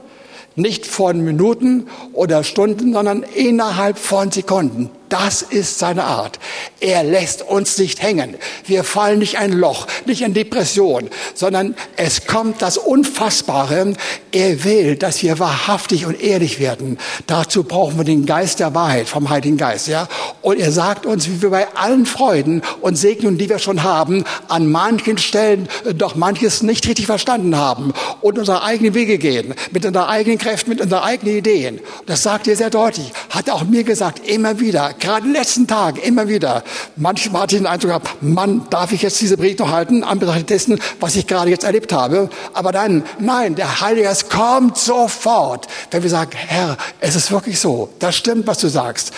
Nicht 0.56 0.86
von 0.86 1.24
Minuten 1.24 1.88
oder 2.14 2.44
Stunden, 2.44 2.94
sondern 2.94 3.24
innerhalb 3.24 3.98
von 3.98 4.32
Sekunden. 4.32 4.90
Das 5.10 5.42
ist 5.42 5.80
seine 5.80 6.04
Art. 6.04 6.40
Er 6.80 7.04
lässt 7.04 7.42
uns 7.42 7.78
nicht 7.80 8.02
hängen. 8.02 8.36
Wir 8.66 8.84
fallen 8.84 9.20
nicht 9.20 9.40
ein 9.40 9.52
Loch, 9.52 9.88
nicht 10.06 10.22
in 10.22 10.36
Depression, 10.36 11.10
sondern 11.34 11.76
es 11.98 12.28
kommt 12.28 12.62
das 12.62 12.78
Unfassbare. 12.78 13.94
Er 14.32 14.64
will, 14.64 14.96
dass 14.96 15.24
wir 15.24 15.40
wahrhaftig 15.40 16.06
und 16.06 16.22
ehrlich 16.22 16.60
werden. 16.60 17.00
Dazu 17.26 17.64
brauchen 17.64 17.98
wir 17.98 18.04
den 18.04 18.28
Geist 18.28 18.60
der 18.60 18.76
Wahrheit 18.76 19.10
vom 19.10 19.30
Heiligen 19.30 19.58
Geist, 19.58 19.88
ja. 19.88 20.08
Und 20.42 20.60
er 20.60 20.72
sagt 20.72 21.08
uns, 21.08 21.28
wie 21.28 21.42
wir 21.42 21.50
bei 21.50 21.68
allen 21.76 22.06
Freuden 22.06 22.62
und 22.82 22.96
Segnungen, 22.96 23.40
die 23.40 23.50
wir 23.50 23.60
schon 23.60 23.82
haben, 23.84 24.24
an 24.48 24.72
manchen 24.72 25.18
Stellen 25.18 25.68
doch 25.96 26.16
manches 26.16 26.62
nicht 26.62 26.88
richtig 26.88 27.08
verstanden 27.08 27.56
haben 27.56 27.94
und 28.22 28.38
unsere 28.38 28.64
eigenen 28.64 28.94
Wege 28.94 29.18
gehen, 29.18 29.56
mit 29.72 29.86
unseren 29.86 30.08
eigenen 30.08 30.38
Kräften, 30.38 30.70
mit 30.70 30.82
unseren 30.82 31.04
eigenen 31.04 31.38
Ideen. 31.38 31.80
Das 32.06 32.22
sagt 32.22 32.48
er 32.48 32.56
sehr 32.56 32.70
deutlich. 32.70 33.12
Hat 33.30 33.48
er 33.48 33.56
auch 33.56 33.64
mir 33.64 33.84
gesagt, 33.84 34.28
immer 34.28 34.60
wieder 34.60 34.94
gerade 35.00 35.26
in 35.26 35.34
den 35.34 35.42
letzten 35.42 35.68
Tagen 35.68 36.00
immer 36.02 36.28
wieder. 36.28 36.64
Manchmal 36.96 37.44
hatte 37.44 37.56
ich 37.56 37.62
den 37.62 37.68
Eindruck 37.68 37.90
gehabt, 37.90 38.22
Mann, 38.22 38.68
darf 38.70 38.92
ich 38.92 39.02
jetzt 39.02 39.20
diese 39.22 39.38
Predigt 39.38 39.60
noch 39.60 39.72
halten, 39.72 40.04
anbetracht 40.04 40.50
dessen, 40.50 40.80
was 41.00 41.16
ich 41.16 41.28
gerade 41.28 41.50
jetzt 41.50 41.64
erlebt 41.64 41.92
habe. 41.92 42.30
Aber 42.54 42.72
dann, 42.72 43.04
nein, 43.20 43.56
der 43.56 43.82
Heilige 43.82 44.06
Geist 44.06 44.30
kommt 44.30 44.78
sofort, 44.78 45.68
wenn 45.92 46.04
wir 46.04 46.10
sagen, 46.10 46.32
Herr, 46.36 46.78
es 47.00 47.16
ist 47.16 47.32
wirklich 47.32 47.60
so, 47.60 47.90
das 48.00 48.16
stimmt, 48.16 48.48
was 48.48 48.60
du 48.60 48.68
sagst. 48.68 49.12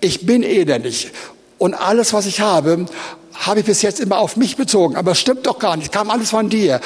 Ich 0.00 0.26
bin 0.26 0.42
elendig 0.42 1.12
und 1.58 1.74
alles, 1.74 2.12
was 2.12 2.26
ich 2.26 2.40
habe, 2.40 2.86
habe 3.34 3.60
ich 3.60 3.66
bis 3.66 3.82
jetzt 3.82 4.00
immer 4.00 4.18
auf 4.18 4.36
mich 4.36 4.56
bezogen. 4.56 4.96
Aber 4.96 5.12
es 5.12 5.20
stimmt 5.20 5.46
doch 5.46 5.58
gar 5.58 5.76
nicht, 5.76 5.92
kam 5.92 6.10
alles 6.10 6.30
von 6.30 6.48
dir. 6.48 6.80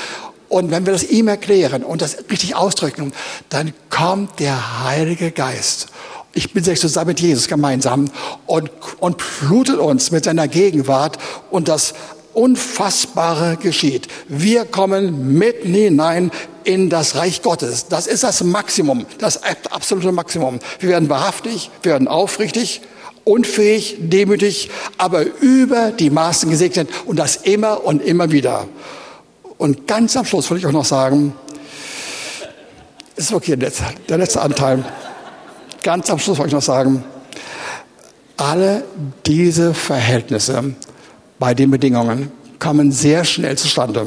Und 0.48 0.72
wenn 0.72 0.84
wir 0.84 0.92
das 0.92 1.04
ihm 1.04 1.28
erklären 1.28 1.84
und 1.84 2.02
das 2.02 2.24
richtig 2.28 2.56
ausdrücken, 2.56 3.12
dann 3.50 3.72
kommt 3.88 4.40
der 4.40 4.84
Heilige 4.84 5.30
Geist 5.30 5.86
ich 6.32 6.52
bin 6.52 6.62
selbst 6.62 6.82
zusammen 6.82 7.08
mit 7.08 7.20
Jesus 7.20 7.48
gemeinsam 7.48 8.10
und, 8.46 8.70
und 9.00 9.20
flutet 9.20 9.78
uns 9.78 10.10
mit 10.10 10.24
seiner 10.24 10.48
Gegenwart 10.48 11.18
und 11.50 11.68
das 11.68 11.94
Unfassbare 12.32 13.56
geschieht. 13.56 14.06
Wir 14.28 14.64
kommen 14.64 15.36
mitten 15.36 15.74
hinein 15.74 16.30
in 16.62 16.88
das 16.88 17.16
Reich 17.16 17.42
Gottes. 17.42 17.88
Das 17.88 18.06
ist 18.06 18.22
das 18.22 18.44
Maximum, 18.44 19.06
das 19.18 19.40
absolute 19.70 20.12
Maximum. 20.12 20.60
Wir 20.78 20.90
werden 20.90 21.08
wahrhaftig, 21.08 21.70
wir 21.82 21.92
werden 21.92 22.06
aufrichtig, 22.06 22.82
unfähig, 23.24 23.96
demütig, 23.98 24.70
aber 24.98 25.24
über 25.40 25.90
die 25.90 26.10
Maßen 26.10 26.48
gesegnet 26.48 26.88
und 27.06 27.18
das 27.18 27.36
immer 27.36 27.84
und 27.84 28.02
immer 28.02 28.30
wieder. 28.30 28.68
Und 29.58 29.88
ganz 29.88 30.16
am 30.16 30.24
Schluss 30.24 30.50
will 30.50 30.58
ich 30.58 30.66
auch 30.66 30.72
noch 30.72 30.84
sagen, 30.84 31.34
ist 33.16 33.32
okay, 33.32 33.56
der 33.56 34.18
letzte 34.18 34.40
Anteil. 34.40 34.84
Ganz 35.82 36.10
am 36.10 36.18
Schluss 36.18 36.38
wollte 36.38 36.48
ich 36.48 36.54
noch 36.54 36.62
sagen, 36.62 37.04
alle 38.36 38.84
diese 39.26 39.72
Verhältnisse 39.72 40.74
bei 41.38 41.54
den 41.54 41.70
Bedingungen 41.70 42.30
kommen 42.58 42.92
sehr 42.92 43.24
schnell 43.24 43.56
zustande, 43.56 44.06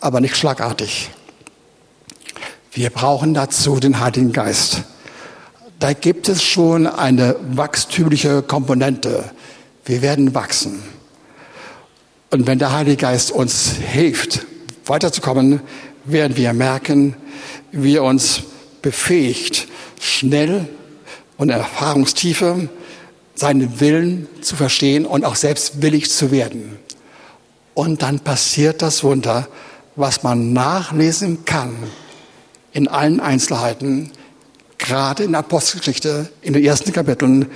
aber 0.00 0.20
nicht 0.20 0.36
schlagartig. 0.36 1.10
Wir 2.72 2.90
brauchen 2.90 3.34
dazu 3.34 3.78
den 3.78 4.00
Heiligen 4.00 4.32
Geist. 4.32 4.82
Da 5.78 5.92
gibt 5.92 6.28
es 6.28 6.42
schon 6.42 6.88
eine 6.88 7.36
wachstümliche 7.52 8.42
Komponente. 8.42 9.30
Wir 9.84 10.02
werden 10.02 10.34
wachsen. 10.34 10.82
Und 12.30 12.46
wenn 12.48 12.58
der 12.58 12.72
Heilige 12.72 12.96
Geist 12.96 13.30
uns 13.30 13.70
hilft, 13.72 14.46
weiterzukommen, 14.86 15.60
werden 16.04 16.36
wir 16.36 16.52
merken, 16.52 17.14
wie 17.70 17.96
er 17.96 18.02
uns 18.02 18.42
befähigt, 18.82 19.68
schnell 20.00 20.68
und 21.38 21.48
Erfahrungstiefe 21.48 22.68
seinen 23.34 23.80
Willen 23.80 24.28
zu 24.42 24.56
verstehen 24.56 25.06
und 25.06 25.24
auch 25.24 25.36
selbst 25.36 25.80
willig 25.80 26.10
zu 26.10 26.30
werden. 26.30 26.78
Und 27.72 28.02
dann 28.02 28.20
passiert 28.20 28.82
das 28.82 29.04
Wunder, 29.04 29.48
was 29.96 30.22
man 30.22 30.52
nachlesen 30.52 31.44
kann 31.44 31.76
in 32.72 32.88
allen 32.88 33.20
Einzelheiten, 33.20 34.10
gerade 34.76 35.24
in 35.24 35.32
der 35.32 35.40
Apostelgeschichte, 35.40 36.30
in 36.42 36.52
den 36.52 36.64
ersten 36.64 36.92
Kapiteln, 36.92 37.46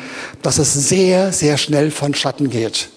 dass 0.42 0.58
es 0.58 0.72
sehr, 0.72 1.32
sehr 1.32 1.58
schnell 1.58 1.90
von 1.90 2.14
Schatten 2.14 2.50
geht. 2.50 2.88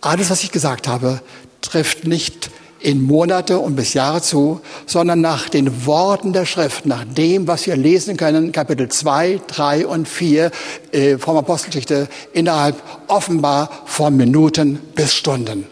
Alles, 0.00 0.30
was 0.30 0.44
ich 0.44 0.52
gesagt 0.52 0.86
habe, 0.86 1.20
trifft 1.60 2.06
nicht 2.06 2.50
in 2.80 3.02
Monate 3.02 3.58
und 3.58 3.76
bis 3.76 3.94
Jahre 3.94 4.22
zu, 4.22 4.60
sondern 4.86 5.20
nach 5.20 5.48
den 5.48 5.86
Worten 5.86 6.32
der 6.32 6.46
Schrift, 6.46 6.86
nach 6.86 7.04
dem, 7.04 7.46
was 7.46 7.66
wir 7.66 7.76
lesen 7.76 8.16
können, 8.16 8.52
Kapitel 8.52 8.88
2, 8.88 9.40
3 9.46 9.86
und 9.86 10.08
4 10.08 10.50
äh, 10.92 11.18
vom 11.18 11.36
Apostelgeschichte, 11.36 12.08
innerhalb 12.32 12.76
offenbar 13.08 13.70
von 13.86 14.16
Minuten 14.16 14.78
bis 14.94 15.14
Stunden. 15.14 15.66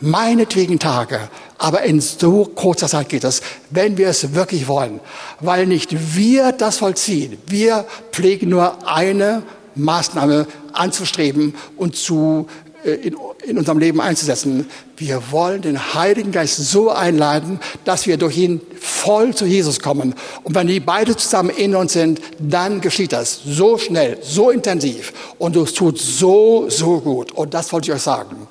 Meinetwegen 0.00 0.78
Tage, 0.78 1.20
aber 1.58 1.82
in 1.82 2.00
so 2.00 2.44
kurzer 2.44 2.88
Zeit 2.88 3.08
geht 3.08 3.22
es, 3.22 3.40
wenn 3.70 3.96
wir 3.96 4.08
es 4.08 4.34
wirklich 4.34 4.66
wollen, 4.66 4.98
weil 5.38 5.66
nicht 5.66 6.16
wir 6.16 6.50
das 6.50 6.78
vollziehen. 6.78 7.38
Wir 7.46 7.84
pflegen 8.10 8.48
nur 8.48 8.88
eine 8.88 9.44
Maßnahme 9.76 10.46
anzustreben 10.72 11.54
und 11.76 11.96
zu 11.96 12.48
in, 12.84 13.16
in 13.44 13.58
unserem 13.58 13.78
Leben 13.78 14.00
einzusetzen. 14.00 14.68
Wir 14.96 15.22
wollen 15.30 15.62
den 15.62 15.94
Heiligen 15.94 16.32
Geist 16.32 16.56
so 16.56 16.90
einladen, 16.90 17.60
dass 17.84 18.06
wir 18.06 18.16
durch 18.16 18.36
ihn 18.36 18.60
voll 18.80 19.34
zu 19.34 19.46
Jesus 19.46 19.80
kommen. 19.80 20.14
Und 20.42 20.54
wenn 20.54 20.66
die 20.66 20.80
beide 20.80 21.16
zusammen 21.16 21.50
in 21.50 21.74
uns 21.74 21.92
sind, 21.92 22.20
dann 22.38 22.80
geschieht 22.80 23.12
das 23.12 23.40
so 23.44 23.78
schnell, 23.78 24.18
so 24.22 24.50
intensiv 24.50 25.12
und 25.38 25.56
es 25.56 25.74
tut 25.74 25.98
so, 25.98 26.66
so 26.68 27.00
gut. 27.00 27.32
Und 27.32 27.54
das 27.54 27.72
wollte 27.72 27.90
ich 27.90 27.96
euch 27.96 28.02
sagen. 28.02 28.48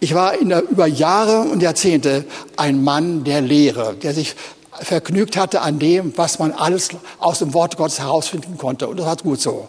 Ich 0.00 0.14
war 0.14 0.38
in 0.38 0.48
der, 0.48 0.62
über 0.68 0.86
Jahre 0.86 1.42
und 1.50 1.62
Jahrzehnte 1.62 2.24
ein 2.56 2.82
Mann 2.82 3.24
der 3.24 3.42
Lehre, 3.42 3.94
der 4.02 4.14
sich 4.14 4.34
vergnügt 4.72 5.36
hatte 5.36 5.60
an 5.60 5.78
dem, 5.78 6.16
was 6.16 6.38
man 6.38 6.52
alles 6.52 6.90
aus 7.18 7.40
dem 7.40 7.52
Wort 7.52 7.76
Gottes 7.76 7.98
herausfinden 7.98 8.56
konnte. 8.56 8.88
Und 8.88 8.98
das 8.98 9.06
war 9.06 9.16
gut 9.16 9.40
so. 9.40 9.68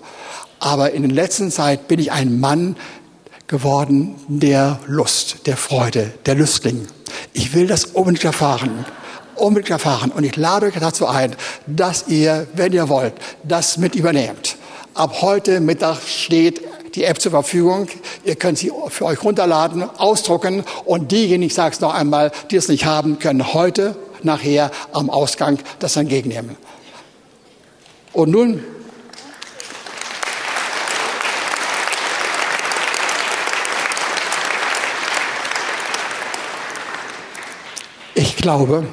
Aber 0.60 0.92
in 0.92 1.02
der 1.02 1.12
letzten 1.12 1.52
Zeit 1.52 1.88
bin 1.88 2.00
ich 2.00 2.12
ein 2.12 2.39
Mann 2.39 2.76
geworden 3.52 4.16
der 4.28 4.80
Lust, 4.88 5.45
der 5.45 5.58
Freude, 5.58 6.12
der 6.26 6.36
Lüstling. 6.36 6.88
Ich 7.34 7.54
will 7.54 7.68
das 7.68 7.86
unbedingt 7.86 8.24
erfahren, 8.24 8.86
unbedingt 9.36 9.70
erfahren. 9.70 10.10
Und 10.10 10.24
ich 10.24 10.38
lade 10.38 10.68
euch 10.68 10.74
dazu 10.80 11.06
ein, 11.06 11.36
dass 11.68 12.08
ihr, 12.08 12.47
wenn 12.54 12.72
ihr 12.72 12.89
wollt, 12.89 13.14
das 13.43 13.78
mit 13.78 13.93
übernehmt. 13.93 14.56
Ab 14.93 15.22
heute 15.22 15.60
Mittag 15.60 15.97
steht 16.02 16.62
die 16.95 17.04
App 17.04 17.22
zur 17.22 17.32
Verfügung. 17.32 17.88
Ihr 18.24 18.36
könnt 18.36 18.58
sie 18.58 18.72
für 18.88 19.06
euch 19.06 19.22
runterladen, 19.24 19.84
ausdrucken 19.84 20.64
und 20.86 21.12
diejenigen, 21.12 21.43
ich 21.43 21.54
sage 21.54 21.76
es 21.76 21.82
noch 21.82 21.93
einmal, 21.93 22.32
die 22.49 22.56
es 22.56 22.70
nicht 22.70 22.86
haben, 22.86 23.20
können 23.20 23.54
heute 23.54 23.95
nachher 24.24 24.72
am 24.93 25.10
Ausgang 25.10 25.60
das 25.80 25.97
entgegennehmen. 25.97 26.56
Und 28.14 28.32
nun 28.32 28.64
Ich 38.32 38.38
glaube, 38.38 38.88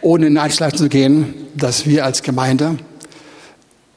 ohne 0.00 0.28
in 0.28 0.38
Einzelheiten 0.38 0.78
zu 0.78 0.88
gehen, 0.88 1.34
dass 1.56 1.86
wir 1.86 2.04
als 2.04 2.22
Gemeinde 2.22 2.76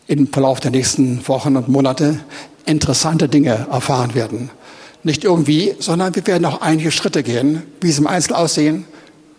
im 0.08 0.34
Verlauf 0.34 0.60
der 0.60 0.72
nächsten 0.72 1.26
Wochen 1.28 1.56
und 1.56 1.68
Monate 1.68 2.22
interessante 2.66 3.30
Dinge 3.30 3.68
erfahren 3.72 4.16
werden. 4.16 4.50
Nicht 5.04 5.24
irgendwie, 5.24 5.76
sondern 5.78 6.16
wir 6.16 6.26
werden 6.26 6.44
auch 6.46 6.62
einige 6.62 6.92
Schritte 6.92 7.22
gehen. 7.22 7.62
Wie 7.82 7.90
es 7.90 8.00
im 8.00 8.08
Einzelnen 8.08 8.40
aussehen, 8.40 8.86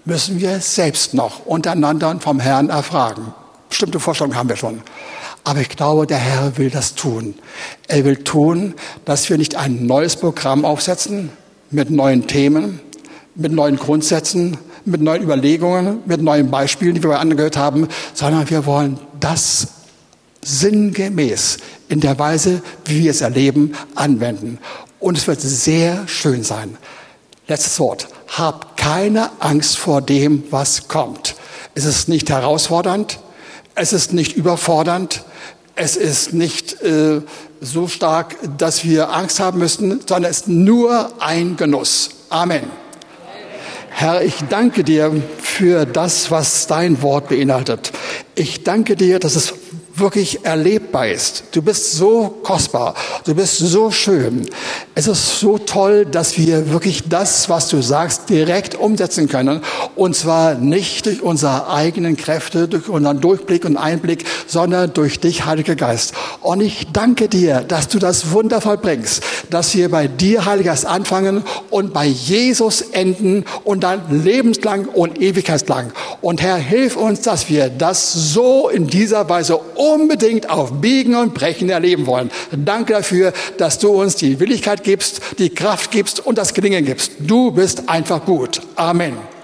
müssen 0.05 0.41
wir 0.41 0.61
selbst 0.61 1.15
noch 1.15 1.45
untereinander 1.47 2.11
und 2.11 2.23
vom 2.23 2.39
Herrn 2.39 2.71
erfragen. 2.71 3.35
Bestimmte 3.69 3.99
Vorstellungen 3.99 4.37
haben 4.37 4.49
wir 4.49 4.57
schon. 4.57 4.83
Aber 5.43 5.61
ich 5.61 5.69
glaube, 5.69 6.07
der 6.07 6.19
Herr 6.19 6.59
will 6.59 6.71
das 6.71 6.95
tun. 6.95 7.35
Er 7.89 8.05
will 8.05 8.19
tun, 8.19 8.75
dass 9.05 9.29
wir 9.29 9.37
nicht 9.37 9.57
ein 9.57 9.85
neues 9.85 10.15
Programm 10.15 10.65
aufsetzen 10.65 11.31
mit 11.73 11.91
neuen 11.91 12.29
Themen, 12.29 12.79
mit 13.35 13.51
neuen 13.51 13.77
Grundsätzen, 13.77 14.59
mit 14.85 15.01
neuen 15.01 15.23
Überlegungen, 15.23 16.01
mit 16.07 16.23
neuen 16.23 16.51
Beispielen, 16.51 16.95
die 16.95 17.03
wir 17.03 17.11
bei 17.11 17.19
anderen 17.19 17.37
gehört 17.37 17.57
haben, 17.57 17.89
sondern 18.15 18.49
wir 18.49 18.67
wollen 18.67 18.99
das 19.21 19.69
sinngemäß 20.43 21.59
in 21.89 22.01
der 22.01 22.19
Weise, 22.19 22.63
wie 22.85 23.05
wir 23.05 23.11
es 23.11 23.21
erleben, 23.21 23.75
anwenden. 23.95 24.59
Und 25.01 25.17
es 25.17 25.27
wird 25.27 25.41
sehr 25.41 26.07
schön 26.07 26.43
sein. 26.43 26.77
Letztes 27.47 27.79
Wort. 27.81 28.09
Hab 28.29 28.77
keine 28.77 29.31
Angst 29.41 29.79
vor 29.79 30.03
dem, 30.03 30.45
was 30.51 30.89
kommt. 30.89 31.35
Es 31.75 31.85
ist 31.85 32.09
nicht 32.09 32.31
herausfordernd. 32.31 33.21
Es 33.75 33.93
ist 33.93 34.13
nicht 34.13 34.37
überfordernd. 34.37 35.25
Es 35.75 35.97
ist 35.97 36.35
nicht 36.35 36.83
äh, 36.83 37.23
so 37.61 37.89
stark, 37.89 38.37
dass 38.59 38.85
wir 38.85 39.13
Angst 39.13 39.41
haben 39.41 39.59
müssen, 39.59 40.01
sondern 40.07 40.31
es 40.31 40.39
ist 40.39 40.49
nur 40.49 41.13
ein 41.21 41.57
Genuss. 41.57 42.11
Amen. 42.29 42.65
Herr, 44.01 44.23
ich 44.23 44.37
danke 44.49 44.85
dir 44.85 45.11
für 45.43 45.85
das, 45.85 46.31
was 46.31 46.69
dein 46.69 47.03
Wort 47.03 47.31
beinhaltet. 47.31 47.91
Ich 48.37 48.63
danke 48.63 48.95
dir, 48.95 49.19
dass 49.19 49.35
es 49.35 49.55
wirklich 49.99 50.45
erlebbar 50.45 51.09
ist. 51.09 51.45
Du 51.53 51.63
bist 51.63 51.93
so 51.93 52.39
kostbar, 52.43 52.95
du 53.25 53.35
bist 53.35 53.59
so 53.59 53.91
schön. 53.91 54.49
Es 54.95 55.07
ist 55.07 55.41
so 55.41 55.59
toll, 55.59 56.07
dass 56.07 56.37
wir 56.39 56.73
wirklich 56.73 57.09
das, 57.09 57.49
was 57.49 57.69
du 57.69 57.83
sagst, 57.83 58.29
direkt 58.31 58.75
umsetzen 58.75 59.29
können. 59.29 59.61
Und 59.97 60.17
zwar 60.17 60.55
nicht 60.55 61.07
durch 61.07 61.23
unsere 61.23 61.71
eigenen 61.71 62.17
Kräfte, 62.17 62.69
durch 62.69 62.89
unseren 62.89 63.21
Durchblick 63.21 63.65
und 63.65 63.77
Einblick, 63.77 64.25
sondern 64.47 64.93
durch 64.93 65.21
dich, 65.21 65.45
Heiliger 65.45 65.77
Geist. 65.77 66.15
Und 66.41 66.61
ich 66.61 66.89
danke 66.93 67.29
dir, 67.29 67.61
dass 67.61 67.89
du 67.89 67.99
das 67.99 68.33
wundervoll 68.33 68.79
bringst, 68.79 69.23
dass 69.51 69.75
wir 69.75 69.91
bei 69.91 70.09
dir, 70.09 70.45
Heiliger 70.45 70.71
Geist, 70.71 70.87
anfangen 70.87 71.45
und 71.71 71.93
bei 71.93 72.07
Jesus 72.07 72.81
enden 72.81 73.45
und 73.65 73.85
dann 73.85 74.23
lebenslang 74.23 74.87
und 74.87 75.21
ewigkeitslang. 75.21 75.93
Und 76.21 76.43
Herr, 76.43 76.57
hilf 76.57 76.97
uns, 76.97 77.23
dass 77.23 77.49
wir 77.49 77.69
das 77.69 78.13
so 78.13 78.69
in 78.69 78.87
dieser 78.87 79.29
Weise 79.29 79.61
unbedingt 79.95 80.51
auf 80.51 80.81
Biegen 80.81 81.15
und 81.15 81.35
Brechen 81.35 81.71
erleben 81.71 82.07
wollen. 82.07 82.31
Danke 82.53 82.95
dafür, 82.95 83.33
dass 83.57 83.79
du 83.79 83.89
uns 83.91 84.17
die 84.17 84.41
Willigkeit 84.41 84.85
gibst, 84.85 85.21
die 85.39 85.51
Kraft 85.51 85.91
gibst 85.91 86.25
und 86.25 86.39
das 86.39 86.55
Gelingen 86.55 86.85
gibst. 86.85 87.13
Du 87.21 87.51
bist 87.51 87.89
einfach 87.89 88.25
gut. 88.25 88.61
Amen. 88.77 89.38